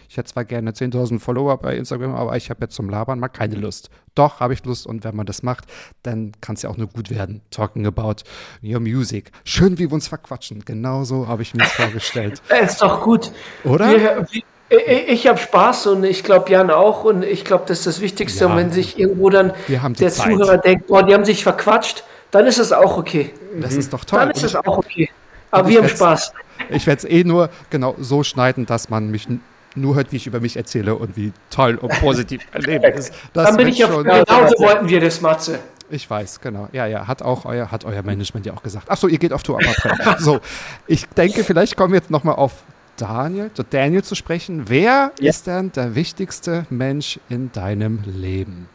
[0.08, 3.28] ich hätte zwar gerne 10.000 Follower bei Instagram, aber ich habe jetzt zum Labern mal
[3.28, 3.90] keine Lust.
[4.14, 5.64] Doch, habe ich Lust und wenn man das macht,
[6.02, 7.40] dann kann es ja auch nur gut werden.
[7.50, 8.16] Talking about
[8.62, 9.32] your music.
[9.44, 10.64] Schön, wie wir uns verquatschen.
[10.64, 12.42] Genauso habe ich mir das vorgestellt.
[12.62, 13.32] ist doch gut.
[13.64, 13.90] Oder?
[13.90, 17.86] Wir, wir, ich habe Spaß und ich glaube Jan auch und ich glaube, das ist
[17.86, 18.44] das Wichtigste.
[18.44, 18.50] Ja.
[18.50, 20.32] Und wenn sich irgendwo dann der Zeit.
[20.32, 23.32] Zuhörer denkt, boah, die haben sich verquatscht, dann ist es auch okay.
[23.60, 24.18] Das ist doch toll.
[24.18, 25.08] Dann ist es auch okay.
[25.50, 26.32] Aber wir haben Spaß.
[26.70, 29.26] Ich werde es eh nur genau so schneiden, dass man mich
[29.74, 33.12] nur hört, wie ich über mich erzähle und wie toll und positiv mein Leben ist.
[33.32, 35.58] Das Dann bin ich ja, schon- genau so wollten wir das, Matze.
[35.90, 36.68] Ich weiß, genau.
[36.72, 38.86] Ja, ja, hat auch euer, hat euer Management ja auch gesagt.
[38.90, 40.16] Ach so, ihr geht auf Tour ab.
[40.20, 40.40] So,
[40.86, 42.52] ich denke, vielleicht kommen wir jetzt nochmal auf
[42.98, 44.64] Daniel, zu Daniel zu sprechen.
[44.68, 45.30] Wer Ja.
[45.30, 48.68] ist denn der wichtigste Mensch in deinem Leben?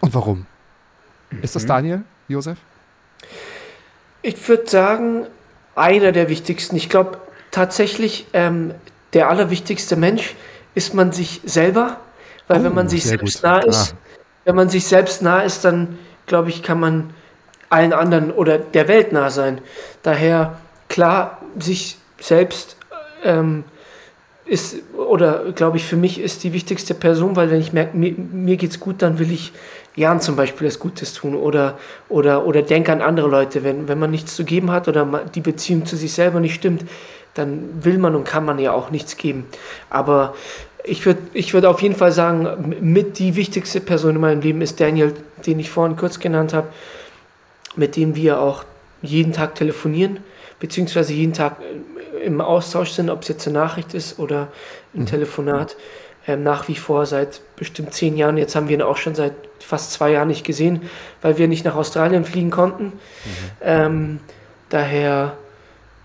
[0.00, 0.46] Und warum?
[1.30, 1.58] Ist Mhm.
[1.58, 2.58] das Daniel, Josef?
[4.22, 5.26] Ich würde sagen,
[5.76, 6.74] einer der wichtigsten.
[6.76, 7.18] Ich glaube
[7.50, 8.74] tatsächlich, ähm,
[9.12, 10.34] der allerwichtigste Mensch
[10.74, 11.96] ist man sich selber,
[12.46, 13.42] weil Oh, wenn man sich selbst gut.
[13.42, 13.96] nah ist, Ah.
[14.44, 17.10] wenn man sich selbst nah ist, dann glaube ich, kann man
[17.70, 19.60] allen anderen oder der Welt nah sein.
[20.02, 22.76] Daher klar, sich selbst
[23.24, 23.64] ähm,
[24.46, 28.14] ist, oder glaube ich, für mich ist die wichtigste Person, weil wenn ich merke, mir,
[28.16, 29.52] mir geht's gut, dann will ich
[29.96, 31.76] Jan zum Beispiel das Gutes tun oder,
[32.08, 33.64] oder, oder denke an andere Leute.
[33.64, 35.04] Wenn, wenn man nichts zu geben hat oder
[35.34, 36.84] die Beziehung zu sich selber nicht stimmt,
[37.34, 39.46] dann will man und kann man ja auch nichts geben.
[39.90, 40.34] Aber
[40.84, 44.62] ich würde ich würd auf jeden Fall sagen, mit die wichtigste Person in meinem Leben
[44.62, 45.14] ist Daniel,
[45.46, 46.68] den ich vorhin kurz genannt habe,
[47.76, 48.64] mit dem wir auch
[49.02, 50.18] jeden Tag telefonieren,
[50.58, 54.48] beziehungsweise jeden Tag äh, im Austausch sind, ob es jetzt eine Nachricht ist oder
[54.94, 55.76] ein Telefonat.
[56.28, 58.36] Ähm, nach wie vor seit bestimmt zehn Jahren.
[58.36, 60.82] Jetzt haben wir ihn auch schon seit fast zwei Jahren nicht gesehen,
[61.22, 62.92] weil wir nicht nach Australien fliegen konnten.
[63.62, 64.20] Ähm,
[64.68, 65.38] daher,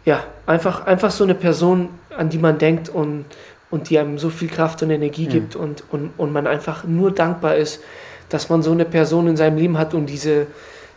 [0.05, 3.25] ja, einfach, einfach so eine Person, an die man denkt und,
[3.69, 7.11] und die einem so viel Kraft und Energie gibt und, und, und man einfach nur
[7.11, 7.81] dankbar ist,
[8.29, 10.47] dass man so eine Person in seinem Leben hat und diese,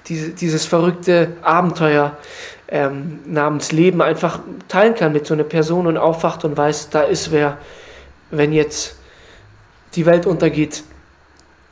[0.09, 2.17] diese, dieses verrückte Abenteuer
[2.69, 7.03] ähm, namens Leben einfach teilen kann mit so einer Person und aufwacht und weiß, da
[7.03, 7.59] ist wer,
[8.31, 8.97] wenn jetzt
[9.95, 10.83] die Welt untergeht,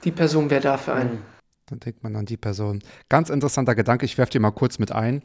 [0.05, 1.23] die Person wäre da für einen.
[1.67, 2.83] Dann denkt man an die Person.
[3.09, 5.23] Ganz interessanter Gedanke, ich werfe dir mal kurz mit ein.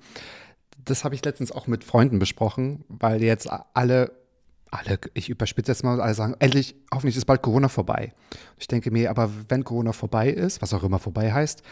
[0.86, 4.12] Das habe ich letztens auch mit Freunden besprochen, weil jetzt alle,
[4.72, 8.14] alle, ich überspitze jetzt mal, alle sagen, endlich, hoffentlich ist bald Corona vorbei.
[8.58, 11.64] Ich denke mir, aber wenn Corona vorbei ist, was auch immer vorbei heißt,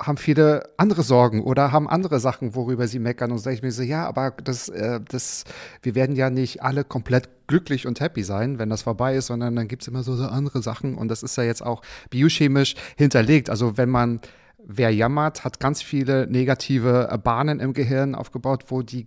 [0.00, 3.30] haben viele andere Sorgen oder haben andere Sachen, worüber sie meckern.
[3.30, 5.44] Und sage ich mir so, ja, aber das, äh, das,
[5.82, 9.54] wir werden ja nicht alle komplett glücklich und happy sein, wenn das vorbei ist, sondern
[9.54, 10.96] dann gibt es immer so, so andere Sachen.
[10.96, 13.50] Und das ist ja jetzt auch biochemisch hinterlegt.
[13.50, 14.20] Also wenn man,
[14.66, 19.06] wer jammert, hat ganz viele negative äh, Bahnen im Gehirn aufgebaut, wo die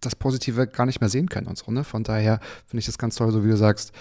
[0.00, 1.70] das Positive gar nicht mehr sehen können und so.
[1.72, 1.82] Ne?
[1.82, 3.92] Von daher finde ich das ganz toll, so wie du sagst,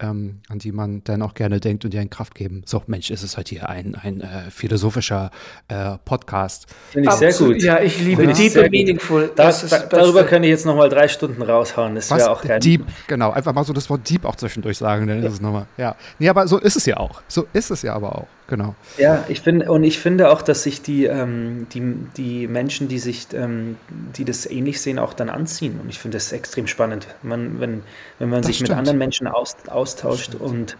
[0.00, 2.62] ähm, an die man dann auch gerne denkt und die einen Kraft geben.
[2.64, 5.30] So, Mensch, ist es heute hier ein, ein äh, philosophischer
[5.68, 6.66] äh, Podcast.
[6.90, 7.62] Finde ich sehr Absolut, gut.
[7.62, 8.70] Ja, ich liebe ich Deep and.
[8.70, 9.32] Meaningful.
[9.34, 10.04] Da, Das ist da, das Beste.
[10.04, 11.94] darüber könnte ich jetzt nochmal drei Stunden raushauen.
[11.94, 12.60] Das wäre auch geil.
[12.60, 13.30] Deep, genau.
[13.30, 15.66] Einfach mal so das Wort Deep auch zwischendurch sagen, dann ist es nochmal.
[15.76, 15.96] Ja.
[16.18, 17.22] Nee, aber so ist es ja auch.
[17.28, 18.28] So ist es ja aber auch.
[18.50, 18.74] Genau.
[18.98, 22.98] Ja, ich finde, und ich finde auch, dass sich die, ähm, die, die Menschen, die
[22.98, 25.78] sich, ähm, die das ähnlich sehen, auch dann anziehen.
[25.80, 27.84] Und ich finde das extrem spannend, man, wenn,
[28.18, 28.80] wenn man Das sich mit stimmt.
[28.80, 30.76] anderen Menschen aus, austauscht und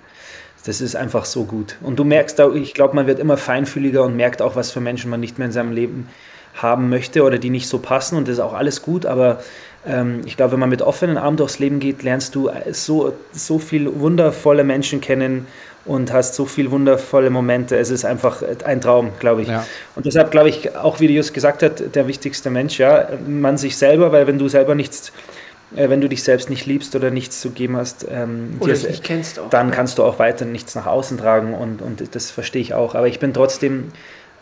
[0.65, 1.77] das ist einfach so gut.
[1.81, 5.09] Und du merkst ich glaube, man wird immer feinfühliger und merkt auch, was für Menschen
[5.09, 6.09] man nicht mehr in seinem Leben
[6.57, 9.41] haben möchte oder die nicht so passen und das ist auch alles gut, aber
[9.87, 13.61] ähm, ich glaube, wenn man mit offenen Armen durchs Leben geht, lernst du so, so
[13.61, 15.47] viel wundervolle Menschen kennen
[15.85, 17.77] und hast so viel wundervolle Momente.
[17.77, 19.49] Es ist einfach ein Traum, glaube ich.
[19.49, 19.67] Ja.
[19.97, 23.77] Und deshalb glaube ich, auch wie Jus gesagt hat, der wichtigste Mensch, ja, man sich
[23.77, 25.13] selber, weil wenn du selber nichts,
[25.75, 28.89] äh, wenn du dich selbst nicht liebst oder nichts zu geben hast, ähm, Oder dir-
[28.89, 29.49] nicht kennst auch.
[29.51, 32.95] dann kannst du auch weiter nichts nach außen tragen und, und das verstehe ich auch.
[32.95, 33.89] Aber ich bin trotzdem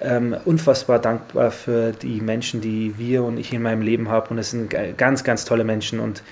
[0.01, 4.31] ähm, unfassbar dankbar für die Menschen, die wir und ich in meinem Leben habe.
[4.31, 6.23] Und es sind ganz, ganz tolle Menschen und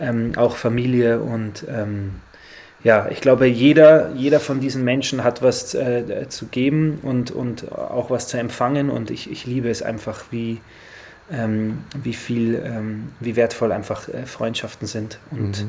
[0.00, 1.18] ähm, auch Familie.
[1.20, 2.12] Und ähm,
[2.84, 7.72] ja, ich glaube, jeder, jeder von diesen Menschen hat was äh, zu geben und, und
[7.72, 8.88] auch was zu empfangen.
[8.90, 10.60] Und ich, ich liebe es einfach, wie,
[11.32, 15.66] ähm, wie viel, ähm, wie wertvoll einfach äh, Freundschaften sind und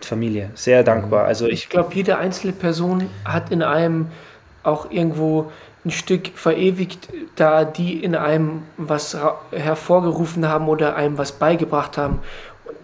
[0.00, 0.50] Familie.
[0.54, 1.24] Sehr dankbar.
[1.24, 4.08] Also ich Ich glaube, jede einzelne Person hat in einem
[4.62, 5.50] auch irgendwo
[5.84, 9.16] ein Stück verewigt, da die in einem was
[9.52, 12.18] hervorgerufen haben oder einem was beigebracht haben.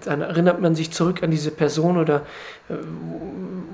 [0.05, 2.23] Dann erinnert man sich zurück an diese Person oder
[2.69, 2.75] äh,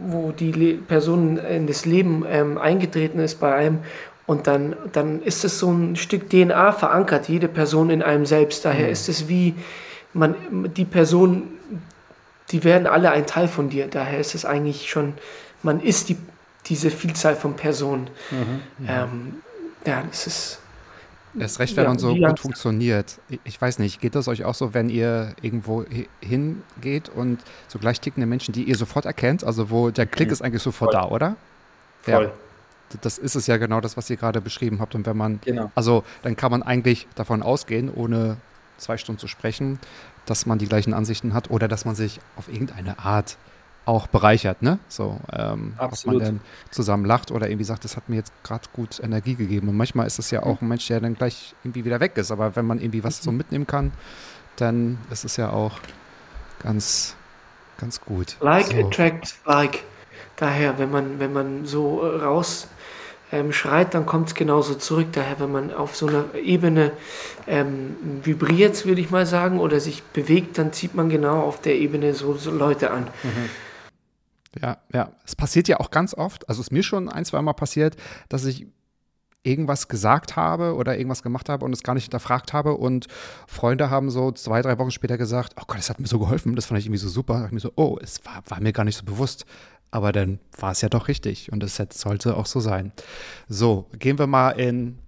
[0.06, 3.78] wo, die Le Person in das Leben ähm, eingetreten ist bei einem.
[4.26, 8.64] Und dann, dann ist es so ein Stück DNA verankert, jede Person in einem selbst.
[8.64, 9.54] Daher ist es wie
[10.12, 10.34] man
[10.74, 11.58] die Person
[12.50, 13.88] die werden alle ein Teil von dir.
[13.88, 15.14] Daher ist es eigentlich schon,
[15.62, 16.16] man ist die,
[16.66, 18.08] diese Vielzahl von Personen.
[18.88, 19.42] Ähm,
[19.86, 20.60] ja, das ist.
[21.38, 23.18] Erst recht, wenn Ja, man so gut funktioniert.
[23.44, 27.78] Ich, weiß nicht, geht das euch auch so, wenn ihr irgendwo hi- hingeht und so
[27.78, 31.00] gleich tickende Menschen, die ihr sofort erkennt, also wo der Klick ist eigentlich sofort Voll.
[31.00, 31.36] da, oder?
[32.02, 32.24] voll.
[32.24, 32.30] Ja,
[33.02, 34.94] das ist es ja genau das, was ihr gerade beschrieben habt.
[34.94, 35.70] Und wenn man, Genau.
[35.74, 38.36] also dann kann man eigentlich davon ausgehen, ohne
[38.78, 39.78] zwei Stunden zu sprechen,
[40.24, 43.36] dass man die gleichen Ansichten hat oder dass man sich auf irgendeine Art
[43.88, 44.78] auch bereichert, ne?
[44.88, 48.64] So, ähm, ob man dann zusammen lacht oder irgendwie sagt, das hat mir jetzt gerade
[48.74, 49.68] gut Energie gegeben.
[49.68, 52.30] Und manchmal ist es ja auch ein Mensch, der dann gleich irgendwie wieder weg ist.
[52.30, 53.92] Aber wenn man irgendwie was so mitnehmen kann,
[54.56, 55.80] dann ist es ja auch
[56.62, 57.16] ganz,
[57.78, 58.36] ganz gut.
[58.40, 58.76] Like so.
[58.76, 59.82] attracts like.
[60.36, 62.68] Daher, wenn man, wenn man so äh, raus
[63.32, 65.08] ähm, schreit, dann kommt es genauso zurück.
[65.12, 66.92] Daher, wenn man auf so einer Ebene
[67.46, 71.76] ähm, vibriert, würde ich mal sagen, oder sich bewegt, dann zieht man genau auf der
[71.76, 73.06] Ebene so, so Leute an.
[74.60, 75.12] Ja, ja.
[75.24, 77.96] Es passiert ja auch ganz oft, also es ist mir schon ein, zwei Mal passiert,
[78.28, 78.66] dass ich
[79.42, 83.06] irgendwas gesagt habe oder irgendwas gemacht habe und es gar nicht hinterfragt habe und
[83.46, 86.56] Freunde haben so zwei, drei Wochen später gesagt, oh Gott, das hat mir so geholfen,
[86.56, 87.34] das fand ich irgendwie so super.
[87.34, 89.46] Da dachte ich mir so, oh, es war, war mir gar nicht so bewusst.
[89.90, 92.92] Aber dann war es ja doch richtig und es sollte auch so sein.
[93.48, 94.98] So, gehen wir mal in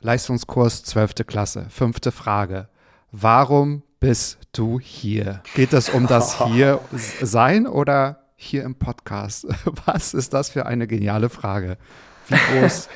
[0.00, 1.26] Leistungskurs 12.
[1.26, 1.66] Klasse.
[1.68, 2.68] Fünfte Frage.
[3.10, 5.42] Warum bist du hier?
[5.54, 6.80] Geht es um das hier
[7.20, 9.46] sein oder hier im Podcast?
[9.86, 11.76] Was ist das für eine geniale Frage?
[12.28, 12.88] Wie groß,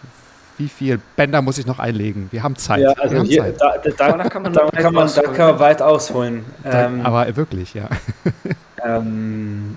[0.58, 2.28] wie viel Bänder muss ich noch einlegen?
[2.30, 2.80] Wir haben Zeit.
[2.80, 3.60] Ja, also haben hier, Zeit.
[3.60, 5.34] da, da, da, kann man da, kann man, da ausholen.
[5.34, 6.44] kann man weit ausholen.
[6.64, 7.90] Da- Ähm, Aber wirklich, ja.
[8.84, 9.76] ähm,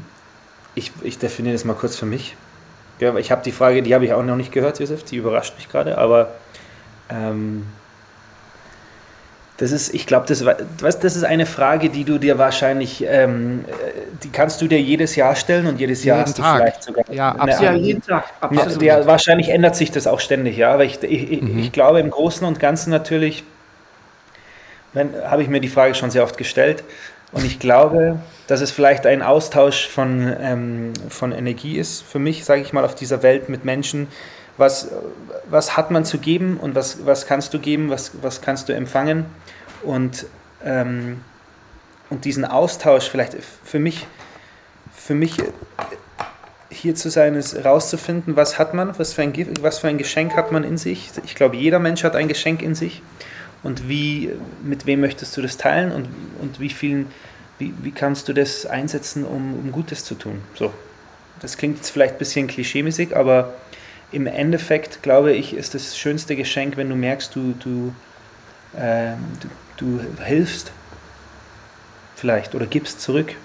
[0.76, 2.38] ich, ich definiere das mal kurz für mich.
[3.02, 5.18] Ja, aber ich habe die Frage, die habe ich auch noch nicht gehört, Josef, die
[5.18, 6.30] überrascht mich gerade, aber
[7.10, 7.66] ähm,
[9.60, 10.44] das ist, ich glaube, das,
[11.00, 13.72] das ist eine Frage, die du dir wahrscheinlich, ähm, äh,
[14.24, 16.58] die kannst du dir jedes Jahr stellen und jedes Jahr Jeden hast du Tag.
[16.58, 17.62] vielleicht sogar Ja, eine absolut.
[17.62, 17.86] Ja, Antwort.
[17.86, 18.24] jeden Tag.
[18.40, 18.82] Absolut.
[18.82, 20.74] ja, wahrscheinlich ändert sich das auch ständig, ja.
[20.74, 21.60] Aber ich, ich, Mhm.
[21.60, 23.44] ich glaube im Großen und Ganzen natürlich,
[25.26, 26.84] habe ich mir die Frage schon sehr oft gestellt.
[27.32, 32.44] Und ich glaube, dass es vielleicht ein Austausch von, ähm, von Energie ist für mich,
[32.44, 34.08] sage ich mal, auf dieser Welt mit Menschen.
[34.60, 34.90] Was,
[35.50, 38.74] was hat man zu geben und was, was kannst du geben, was, was kannst du
[38.74, 39.26] empfangen?
[39.84, 40.26] Und,
[40.64, 41.22] ähm,
[42.10, 44.06] und diesen Austausch vielleicht für mich,
[44.94, 45.38] für mich
[46.70, 50.36] hier zu sein, ist rauszufinden, was hat man, was für, ein, was für ein Geschenk
[50.36, 51.10] hat man in sich.
[51.24, 53.02] Ich glaube, jeder Mensch hat ein Geschenk in sich.
[53.64, 54.32] Und wie,
[54.62, 56.08] mit wem möchtest du das teilen und,
[56.42, 57.08] und wie vielen,
[57.60, 60.42] wie, wie kannst du das einsetzen, um, um Gutes zu tun?
[60.56, 60.74] So.
[61.42, 63.54] Das klingt jetzt vielleicht ein bisschen klischeemäßig, aber
[64.12, 67.94] im Endeffekt, glaube ich, ist das schönste Geschenk, wenn du merkst, du, du,
[68.78, 69.18] ähm,
[69.78, 70.72] du, du hilfst
[72.16, 73.36] vielleicht oder gibst zurück.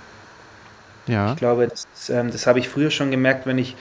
[1.06, 1.32] Ja.
[1.32, 3.76] Ich glaube, das, ähm, das habe ich früher schon gemerkt, wenn ich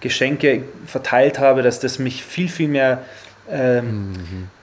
[0.00, 3.02] Geschenke verteilt habe, dass das mich viel, viel mehr
[3.50, 4.12] ähm,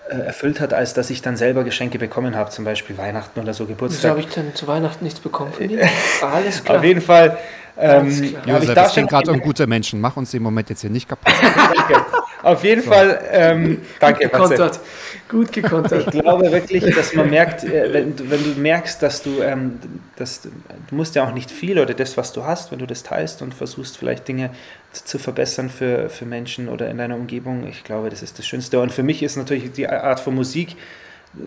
[0.10, 3.54] äh, erfüllt hat, als dass ich dann selber Geschenke bekommen habe, zum Beispiel Weihnachten oder
[3.54, 4.12] so Wieso Geburtstag.
[4.12, 5.88] habe ich denn zu Weihnachten nichts bekommen von dir?
[6.22, 6.78] Alles klar.
[6.78, 7.38] Auf jeden Fall
[7.78, 8.06] ähm,
[8.46, 10.00] Josef, ich da es schon ging gerade um gute Menschen.
[10.02, 11.34] Mach uns den Moment jetzt hier nicht kaputt.
[11.76, 12.06] Danke.
[12.44, 14.30] Auf jeden Fall, ähm, danke.
[14.32, 14.50] Marcel.
[14.58, 14.80] gekontert.
[15.28, 16.06] Gut gekontert.
[16.14, 19.80] Ich glaube wirklich, dass man merkt, äh, wenn, du- wenn du merkst, dass du, ähm,
[20.16, 20.50] dass, du
[20.96, 23.56] musst ja auch nicht viel oder das, was du hast, wenn du das teilst und
[23.56, 24.52] versuchst vielleicht Dinge
[24.92, 28.46] zu zu verbessern für, für Menschen oder in deiner Umgebung, ich glaube, das ist das
[28.46, 28.80] Schönste.
[28.80, 30.76] Und für mich ist natürlich die Art von Musik,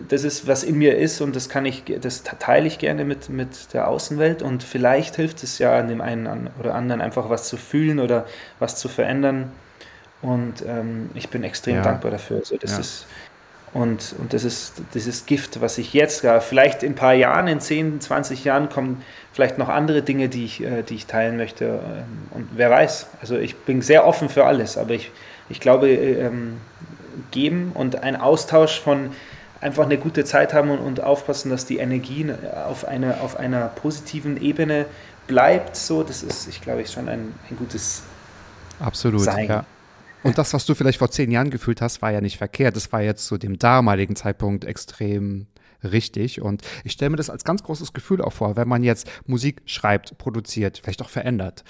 [0.07, 3.29] das ist, was in mir ist und das kann ich, das teile ich gerne mit,
[3.29, 7.47] mit der Außenwelt und vielleicht hilft es ja an dem einen oder anderen einfach was
[7.47, 8.25] zu fühlen oder
[8.59, 9.51] was zu verändern.
[10.21, 11.83] Und ähm, ich bin extrem Ja.
[11.83, 12.37] dankbar dafür.
[12.37, 12.79] Also das Ja.
[12.79, 13.07] ist
[13.71, 17.59] und, und das ist dieses Gift, was ich jetzt, vielleicht in ein paar Jahren, in
[17.61, 21.65] 10, 20 Jahren kommen vielleicht noch andere Dinge, die ich, äh, die ich teilen möchte.
[21.65, 25.11] ähm, Und wer weiß, also ich bin sehr offen für alles, aber ich,
[25.49, 26.61] ich glaube, äh, ähm,
[27.31, 29.11] geben und ein Austausch von
[29.61, 32.31] einfach eine gute Zeit haben und, und aufpassen, dass die Energie
[32.65, 34.85] auf, eine, auf einer positiven Ebene
[35.27, 38.03] bleibt, so, das ist, ich glaube, ich schon ein, ein gutes
[38.79, 39.47] Absolut, Sein.
[39.47, 39.65] ja.
[40.23, 42.75] Und das, was du vielleicht vor zehn Jahren gefühlt hast, war ja nicht verkehrt.
[42.75, 45.47] Das war jetzt zu dem damaligen Zeitpunkt extrem
[45.81, 46.41] richtig.
[46.41, 49.61] Und ich stelle mir das als ganz großes Gefühl auch vor, wenn man jetzt Musik
[49.65, 51.63] schreibt, produziert, vielleicht auch verändert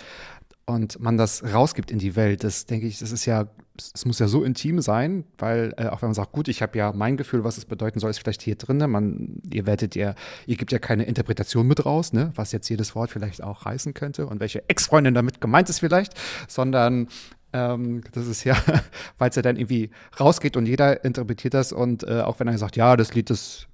[0.69, 2.43] und man das rausgibt in die Welt.
[2.43, 3.47] Das denke ich, das ist ja,
[3.77, 6.77] es muss ja so intim sein, weil äh, auch wenn man sagt, gut, ich habe
[6.77, 8.77] ja mein Gefühl, was es bedeuten soll, ist vielleicht hier drin.
[8.89, 10.15] Man, ihr werdet ja,
[10.45, 13.93] ihr gebt ja keine Interpretation mit raus, ne, was jetzt jedes Wort vielleicht auch heißen
[13.93, 16.13] könnte und welche Ex-Freundin damit gemeint ist vielleicht,
[16.47, 17.07] sondern
[17.51, 18.55] ähm, das ist ja,
[19.17, 19.89] weil es ja dann irgendwie
[20.19, 23.68] rausgeht und jeder interpretiert das und äh, auch wenn er sagt, ja, das Lied ist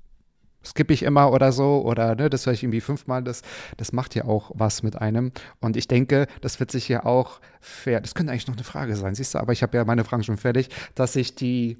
[0.65, 3.41] skippe ich immer oder so oder ne, das höre ich irgendwie fünfmal, das,
[3.77, 5.31] das macht ja auch was mit einem.
[5.59, 8.95] Und ich denke, das wird sich ja auch fair, das könnte eigentlich noch eine Frage
[8.95, 11.77] sein, siehst du, aber ich habe ja meine Fragen schon fertig, dass sich die,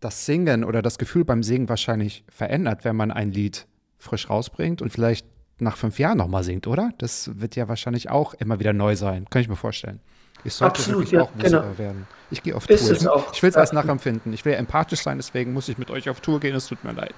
[0.00, 3.66] das Singen oder das Gefühl beim Singen wahrscheinlich verändert, wenn man ein Lied
[3.98, 5.26] frisch rausbringt und vielleicht
[5.60, 6.92] nach fünf Jahren nochmal singt, oder?
[6.98, 10.00] Das wird ja wahrscheinlich auch immer wieder neu sein, kann ich mir vorstellen.
[10.44, 11.78] Ich sollte Absolut, wirklich ja, auch Musiker genau.
[11.78, 12.06] werden.
[12.30, 12.96] Ich gehe auf Ist Tour.
[12.96, 13.32] es auch.
[13.32, 14.32] Ich will es erst nachempfinden.
[14.32, 16.84] Ich will ja empathisch sein, deswegen muss ich mit euch auf Tour gehen, es tut
[16.84, 17.14] mir leid.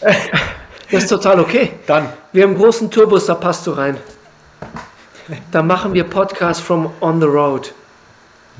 [0.00, 1.72] Das ist total okay.
[1.86, 2.08] Dann.
[2.32, 3.96] Wir haben einen großen Tourbus, da passt du rein.
[5.52, 7.72] Da machen wir Podcast from on the road.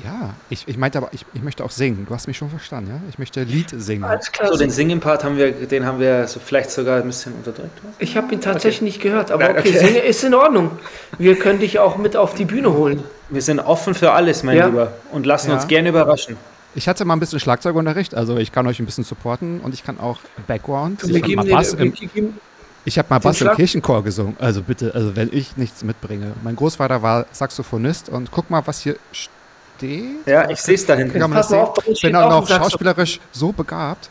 [0.03, 2.05] Ja, ich, ich meinte aber, ich, ich möchte auch singen.
[2.07, 3.01] Du hast mich schon verstanden, ja?
[3.09, 4.03] Ich möchte Lied singen.
[4.03, 4.47] Alles klar.
[4.47, 7.77] So, den Singen-Part haben wir, den haben wir so vielleicht sogar ein bisschen unterdrückt.
[7.83, 7.91] was?
[7.99, 9.85] ich habe ihn tatsächlich nicht gehört, aber Nein, okay, okay.
[9.85, 10.71] Singe ist in Ordnung.
[11.19, 13.03] Wir können dich auch mit auf die Bühne holen.
[13.29, 14.67] Wir sind offen für alles, mein Ja.
[14.67, 14.93] Lieber.
[15.11, 15.55] Und lassen Ja.
[15.57, 16.35] uns gerne überraschen.
[16.73, 19.83] Ich hatte mal ein bisschen Schlagzeugunterricht, also ich kann euch ein bisschen supporten und ich
[19.83, 21.05] kann auch Background.
[21.05, 22.39] Wir Ich habe mal Bass im, geben,
[22.85, 24.37] ich hab mal Bass im Kirchenchor gesungen.
[24.39, 26.33] Also bitte, also wenn ich nichts mitbringe.
[26.43, 30.25] Mein Großvater war Saxophonist und guck mal, was hier steht.
[30.25, 31.19] Ja, ich sehe es da hinten.
[31.19, 34.09] Kann man das auf, Ich bin auch auch noch schauspielerisch so begabt.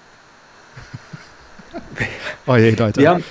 [2.46, 3.08] oh je, Leute.
[3.08, 3.24] Haben,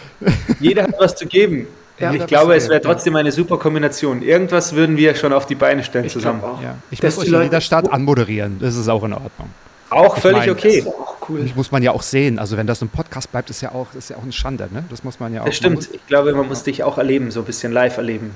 [0.59, 1.67] jeder hat was zu geben.
[1.99, 2.79] Ja, ich das glaube, es wäre ja.
[2.79, 4.21] trotzdem eine super Kombination.
[4.21, 6.41] Irgendwas würden wir schon auf die Beine stellen ich zusammen.
[6.63, 8.59] Ja, ich Dass muss euch in jeder Stadt anmoderieren.
[8.59, 9.49] Das ist auch in Ordnung.
[9.89, 10.79] Auch völlig meine, Das okay.
[10.79, 11.41] ist auch cool.
[11.45, 12.39] Ich muss man ja auch sehen.
[12.39, 14.69] Also wenn das ein Podcast bleibt, ist ja auch, ist ja auch eine Schande.
[14.71, 14.83] Ne?
[14.89, 15.45] Das muss man ja auch.
[15.45, 15.89] Das stimmt.
[15.91, 18.35] Ich glaube, man muss dich auch erleben, so ein bisschen live erleben.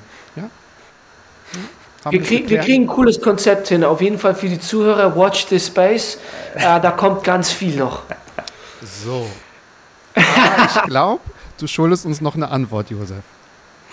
[2.04, 3.84] Haben Wir, krieg, wir kriegen ein cooles Konzept hin.
[3.84, 5.16] Auf jeden Fall für die Zuhörer.
[5.16, 6.18] Watch this space.
[6.56, 8.02] Äh, da kommt ganz viel noch.
[8.82, 9.28] So.
[10.16, 11.22] Aber ich glaube,
[11.58, 13.24] du schuldest uns noch eine Antwort, Josef.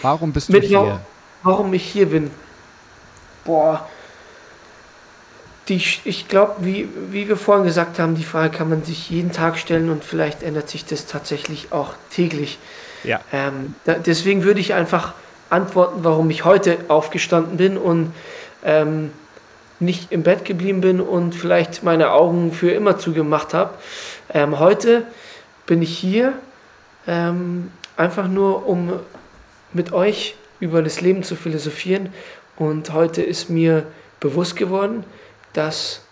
[0.03, 0.81] Warum bist du hier?
[0.81, 1.01] wa-
[1.43, 2.31] warum ich hier bin.
[3.45, 3.89] Boah.
[5.69, 9.31] Die, ich glaube, wie, wie wir vorhin gesagt haben, die Frage kann man sich jeden
[9.31, 12.59] Tag stellen und vielleicht ändert sich das tatsächlich auch täglich.
[13.05, 13.21] Ja.
[13.33, 15.15] Ähm, da, deswegen würde ich einfach
[15.49, 18.13] antworten, warum ich heute aufgestanden bin und
[18.65, 19.13] ähm,
[19.79, 23.73] nicht im Bett geblieben bin und vielleicht meine Augen für immer zugemacht habe.
[24.35, 25.05] Ähm, heute
[25.67, 26.33] bin ich hier
[27.07, 28.93] ähm, einfach nur, um
[29.73, 32.13] mit euch über das Leben zu philosophieren.
[32.57, 33.87] Und heute ist mir
[34.21, 35.05] bewusst geworden,
[35.53, 36.03] dass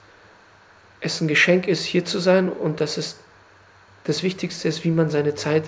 [1.01, 3.19] es ein Geschenk ist, hier zu sein und dass es
[4.05, 5.65] das Wichtigste ist, wie man seine Zeit,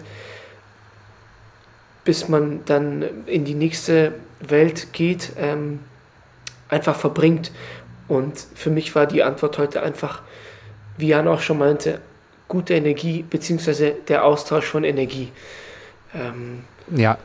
[2.05, 5.81] bis man dann in die nächste Welt geht, ähm,
[6.69, 7.53] einfach verbringt.
[8.09, 10.23] Und für mich war die Antwort heute einfach,
[10.97, 12.01] wie Jan auch schon meinte,
[12.49, 15.31] gute Energie, beziehungsweise der Austausch von Energie.
[16.15, 17.19] Ähm, Ja,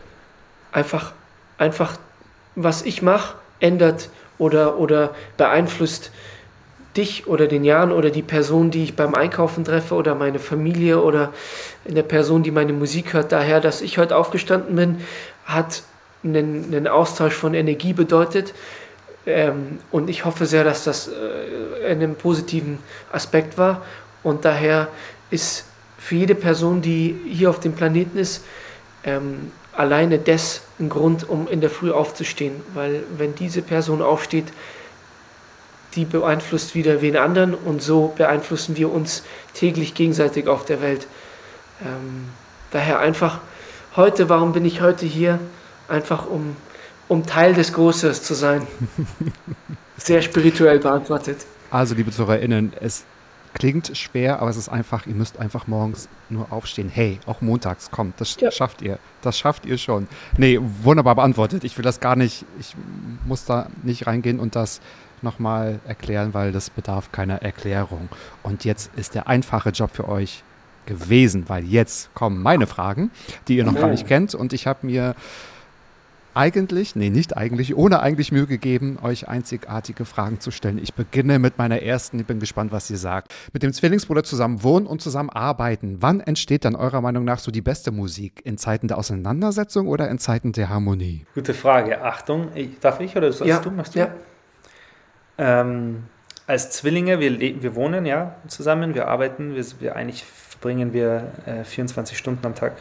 [0.75, 1.13] einfach,
[1.57, 1.97] einfach,
[2.55, 6.11] was ich mache, ändert oder, oder beeinflusst
[6.97, 11.01] dich oder den Jan oder die Person, die ich beim Einkaufen treffe oder meine Familie
[11.01, 11.33] oder
[11.87, 13.31] eine Person, die meine Musik hört.
[13.31, 15.01] Daher, dass ich heute aufgestanden bin,
[15.45, 15.83] hat
[16.23, 18.53] einen, einen Austausch von Energie bedeutet.
[19.25, 22.79] Ähm, und ich hoffe sehr, dass das äh, in einem positiven
[23.11, 23.81] Aspekt war.
[24.23, 24.87] Und daher
[25.31, 25.65] ist
[25.97, 28.45] für jede Person, die hier auf dem Planeten ist,
[29.03, 32.61] ähm, alleine das ein Grund, um in der Früh aufzustehen.
[32.73, 34.45] Weil wenn diese Person aufsteht,
[35.95, 39.23] die beeinflusst wieder wen anderen und so beeinflussen wir uns
[39.53, 41.07] täglich gegenseitig auf der Welt.
[41.81, 42.29] Ähm,
[42.71, 43.39] daher einfach
[43.95, 45.39] heute, warum bin ich heute hier?
[45.87, 46.55] Einfach um,
[47.07, 48.67] um Teil des Großes zu sein.
[49.97, 51.37] Sehr spirituell beantwortet.
[51.69, 53.05] also liebe ZuhörerInnen, es
[53.55, 56.89] klingt schwer, aber es ist einfach, ihr müsst einfach morgens nur aufstehen.
[56.89, 58.51] Hey, auch montags, kommt, das Ja.
[58.51, 58.99] schafft ihr.
[59.23, 60.07] Das schafft ihr schon.
[60.37, 61.63] Nee, wunderbar beantwortet.
[61.63, 62.75] Ich will das gar nicht, ich
[63.25, 64.81] muss da nicht reingehen und das
[65.23, 68.09] nochmal erklären, weil das bedarf keiner Erklärung.
[68.43, 70.43] Und jetzt ist der einfache Job für euch
[70.85, 73.09] gewesen, weil jetzt kommen meine Fragen,
[73.47, 74.35] die ihr noch gar nicht kennt.
[74.35, 75.15] Und ich habe mir
[76.35, 80.77] eigentlich, nee, nicht eigentlich, ohne eigentlich Mühe gegeben, euch einzigartige Fragen zu stellen.
[80.77, 83.33] Ich beginne mit meiner ersten, ich bin gespannt, was ihr sagt.
[83.53, 85.97] Mit dem Zwillingsbruder zusammen wohnen und zusammen arbeiten.
[86.01, 88.41] Wann entsteht dann eurer Meinung nach so die beste Musik?
[88.43, 91.25] In Zeiten der Auseinandersetzung oder in Zeiten der Harmonie?
[91.33, 92.01] Gute Frage.
[92.01, 93.71] Achtung, ich, darf ich oder sollst Ja, du?
[93.71, 93.99] Machst du?
[93.99, 94.09] ja.
[95.37, 96.03] Ähm,
[96.47, 101.63] als Zwillinge, wir, wir wohnen ja zusammen, wir arbeiten, wir, wir eigentlich verbringen wir äh,
[101.63, 102.73] 24 Stunden am Tag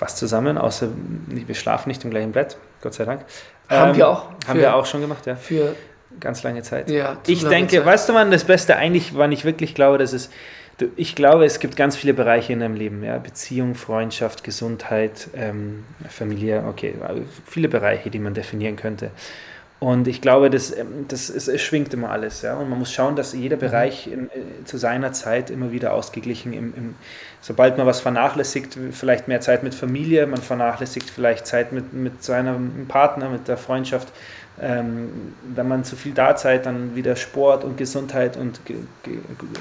[0.00, 0.88] fast zusammen, außer
[1.28, 3.20] wir schlafen nicht im gleichen Bett, Gott sei Dank.
[3.68, 4.22] Haben Ähm, wir auch.
[4.46, 5.36] Haben Für- wir auch schon gemacht, ja.
[5.36, 5.76] Für,
[6.18, 6.90] Ganz lange Zeit.
[6.90, 7.84] ja, Ich denke, Zeit.
[7.86, 10.30] weißt du, wann das Beste eigentlich, wann ich wirklich glaube, dass es,
[10.96, 15.84] ich glaube, es gibt ganz viele Bereiche in deinem Leben, ja, Beziehung, Freundschaft, Gesundheit, ähm,
[16.08, 19.10] Familie, okay, also viele Bereiche, die man definieren könnte.
[19.80, 22.92] Und ich glaube, das, ähm, das ist, es schwingt immer alles, ja, und man muss
[22.92, 26.94] schauen, dass jeder Bereich in, äh, zu seiner Zeit immer wieder ausgeglichen, im, im,
[27.40, 32.22] sobald man was vernachlässigt, vielleicht mehr Zeit mit Familie, man vernachlässigt vielleicht Zeit mit, mit
[32.22, 34.08] seinem Partner, mit der Freundschaft,
[34.60, 39.16] ähm, wenn man zu viel da Zeit, dann wieder Sport und Gesundheit und Ge Ge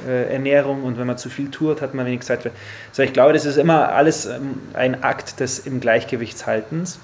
[0.06, 0.84] äh, Ernährung.
[0.84, 2.52] Und wenn man zu viel tourt, hat man wenig Zeit für.
[2.92, 7.00] So, ich glaube, das ist immer alles ähm, ein Akt des im Gleichgewichtshaltens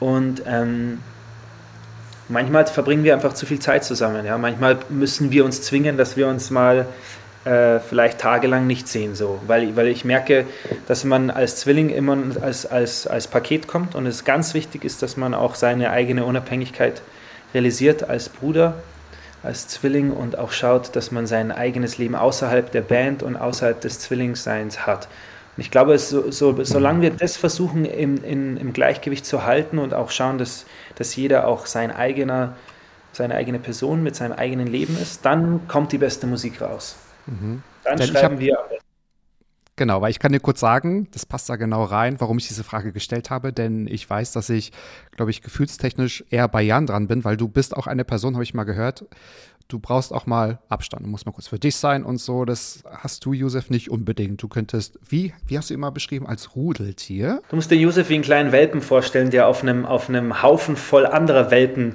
[0.00, 0.98] und ähm,
[2.28, 4.24] manchmal verbringen wir einfach zu viel Zeit zusammen.
[4.24, 4.38] Ja?
[4.38, 6.86] Manchmal müssen wir uns zwingen, dass wir uns mal
[7.44, 10.44] äh, vielleicht tagelang nicht sehen, so, weil, weil ich merke,
[10.86, 15.02] dass man als Zwilling immer als, als, als Paket kommt und es ganz wichtig ist,
[15.02, 17.00] dass man auch seine eigene Unabhängigkeit
[17.54, 18.74] realisiert als Bruder,
[19.42, 23.80] als Zwilling und auch schaut, dass man sein eigenes Leben außerhalb der Band und außerhalb
[23.80, 25.08] des Zwillingsseins hat.
[25.58, 29.80] Und ich glaube, so, so, solange wir das versuchen im, in, im Gleichgewicht zu halten
[29.80, 32.54] und auch schauen, dass, dass jeder auch sein eigener,
[33.10, 36.94] seine eigene Person mit seinem eigenen Leben ist, dann kommt die beste Musik raus.
[37.26, 37.64] Mhm.
[37.82, 38.56] Dann Denn schreiben hab, wir.
[39.74, 42.62] Genau, weil ich kann dir kurz sagen, das passt da genau rein, warum ich diese
[42.62, 44.70] Frage gestellt habe, denn ich weiß, dass ich,
[45.16, 48.44] glaube ich, gefühlstechnisch eher bei Jan dran bin, weil du bist auch eine Person, habe
[48.44, 49.06] ich mal gehört,
[49.68, 52.82] du brauchst auch mal Abstand, du musst mal kurz für dich sein und so, das
[52.90, 54.42] hast du, Josef, nicht unbedingt.
[54.42, 57.42] Du könntest, wie, wie hast du immer beschrieben, als Rudeltier?
[57.50, 60.76] Du musst dir Josef wie einen kleinen Welpen vorstellen, der auf einem, auf einem Haufen
[60.76, 61.94] voll anderer Welpen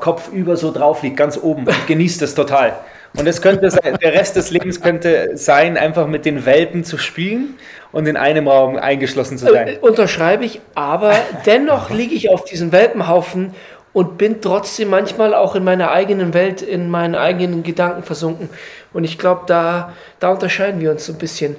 [0.00, 2.74] kopfüber so drauf liegt, ganz oben und genießt es total.
[3.16, 6.96] Und es könnte sein, der Rest des Lebens könnte sein, einfach mit den Welpen zu
[6.98, 7.54] spielen
[7.90, 9.68] und in einem Raum eingeschlossen zu sein.
[9.68, 13.54] Äh, unterschreibe ich, aber dennoch liege ich auf diesem Welpenhaufen
[13.92, 18.48] und bin trotzdem manchmal auch in meiner eigenen Welt, in meinen eigenen Gedanken versunken.
[18.92, 21.56] Und ich glaube, da, da unterscheiden wir uns so ein bisschen.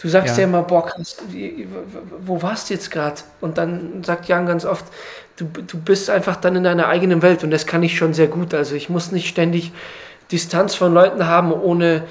[0.00, 1.22] Du sagst ja, ja immer, boah, kannst,
[2.20, 3.16] wo warst du jetzt gerade?
[3.40, 4.84] Und dann sagt Jan ganz oft,
[5.36, 8.28] du, du bist einfach dann in deiner eigenen Welt und das kann ich schon sehr
[8.28, 8.54] gut.
[8.54, 9.72] Also ich muss nicht ständig
[10.30, 12.04] Distanz von Leuten haben, ohne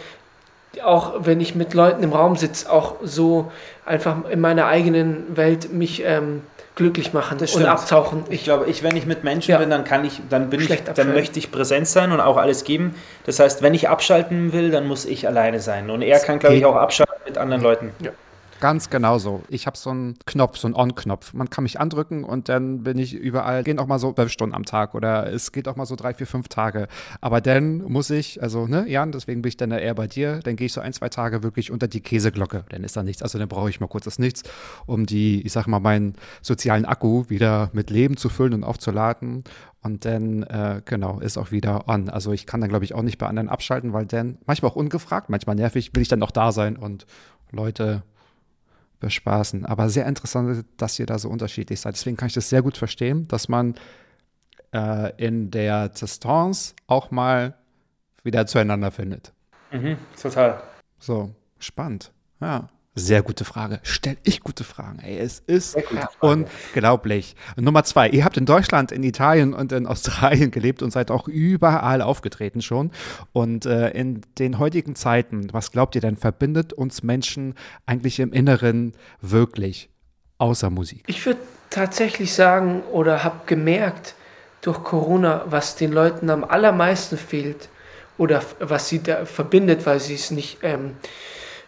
[0.83, 3.51] auch wenn ich mit Leuten im Raum sitze, auch so
[3.85, 6.41] einfach in meiner eigenen Welt mich ähm,
[6.77, 8.23] glücklich machen und abtauchen.
[8.29, 9.57] Ich, ich glaube, ich, wenn ich mit Menschen ja.
[9.57, 12.63] bin, dann kann ich, dann bin ich, dann möchte ich präsent sein und auch alles
[12.63, 12.95] geben.
[13.25, 15.89] Das heißt, wenn ich abschalten will, dann muss ich alleine sein.
[15.89, 17.91] Und er kann, glaube ich, auch abschalten mit anderen Leuten.
[17.99, 18.11] Ja.
[18.59, 19.43] Ganz genau so.
[19.49, 21.33] Ich habe so einen Knopf, so einen On-Knopf.
[21.33, 23.63] Man kann mich andrücken und dann bin ich überall.
[23.63, 26.15] Gehen auch mal so zwölf Stunden am Tag oder es geht auch mal so drei,
[26.15, 26.87] vier, fünf Tage.
[27.21, 30.39] Aber dann muss ich, also, ne, Jan, deswegen bin ich dann eher bei dir.
[30.39, 32.65] Dann gehe ich so ein, zwei Tage wirklich unter die Käseglocke.
[32.69, 33.21] Dann ist da nichts.
[33.21, 34.41] Also dann brauche ich mal kurz das Nichts,
[34.87, 39.43] um die, ich sag mal, meinen sozialen Akku wieder mit Leben zu füllen und aufzuladen.
[39.83, 42.09] Und dann, äh, genau, ist auch wieder on.
[42.09, 44.75] Also ich kann dann, glaube ich, auch nicht bei anderen abschalten, weil dann, manchmal auch
[44.75, 47.05] ungefragt, manchmal nervig, will ich dann noch da sein und
[47.51, 48.01] Leute
[48.99, 49.65] bespaßen.
[49.65, 51.95] Aber sehr interessant, dass ihr da so unterschiedlich seid.
[51.95, 53.75] Deswegen kann ich das sehr gut verstehen, dass man
[54.73, 57.55] äh, in der Distanz auch mal
[58.23, 59.33] wieder zueinander findet.
[59.71, 60.61] Mhm, total.
[60.99, 62.11] So, spannend.
[62.39, 62.69] Ja.
[62.99, 63.79] Sehr gute Frage.
[63.83, 64.97] Stell ich gute Fragen.
[64.97, 65.77] Ey, es ist
[66.19, 67.35] unglaublich.
[67.55, 68.09] Nummer zwei.
[68.09, 72.63] Ihr habt in Deutschland, in Italien und in Australien gelebt und seid auch überall aufgetreten
[72.63, 72.89] schon.
[73.33, 77.53] Und äh, in den heutigen Zeiten, was glaubt ihr denn, verbindet uns Menschen
[77.85, 79.91] eigentlich im Inneren wirklich
[80.39, 81.03] außer Musik?
[81.05, 84.15] Ich würde tatsächlich sagen oder habe gemerkt
[84.61, 87.69] durch Corona, was den Leuten am allermeisten fehlt
[88.17, 90.95] oder was sie da verbindet, weil sie es nicht ähm,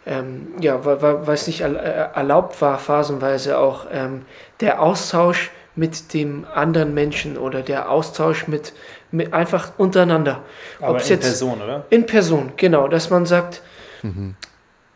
[0.06, 4.24] ähm, ja, weil, es nicht äh, erlaubt war, phasenweise auch ähm,
[4.62, 8.74] der Austausch mit dem anderen Menschen oder der Austausch mit,
[9.12, 10.42] mit einfach untereinander.
[10.80, 11.86] Aber Ob's in jetzt, Person, oder?
[11.90, 13.62] In Person, genau, dass man sagt,
[14.02, 14.36] mhm.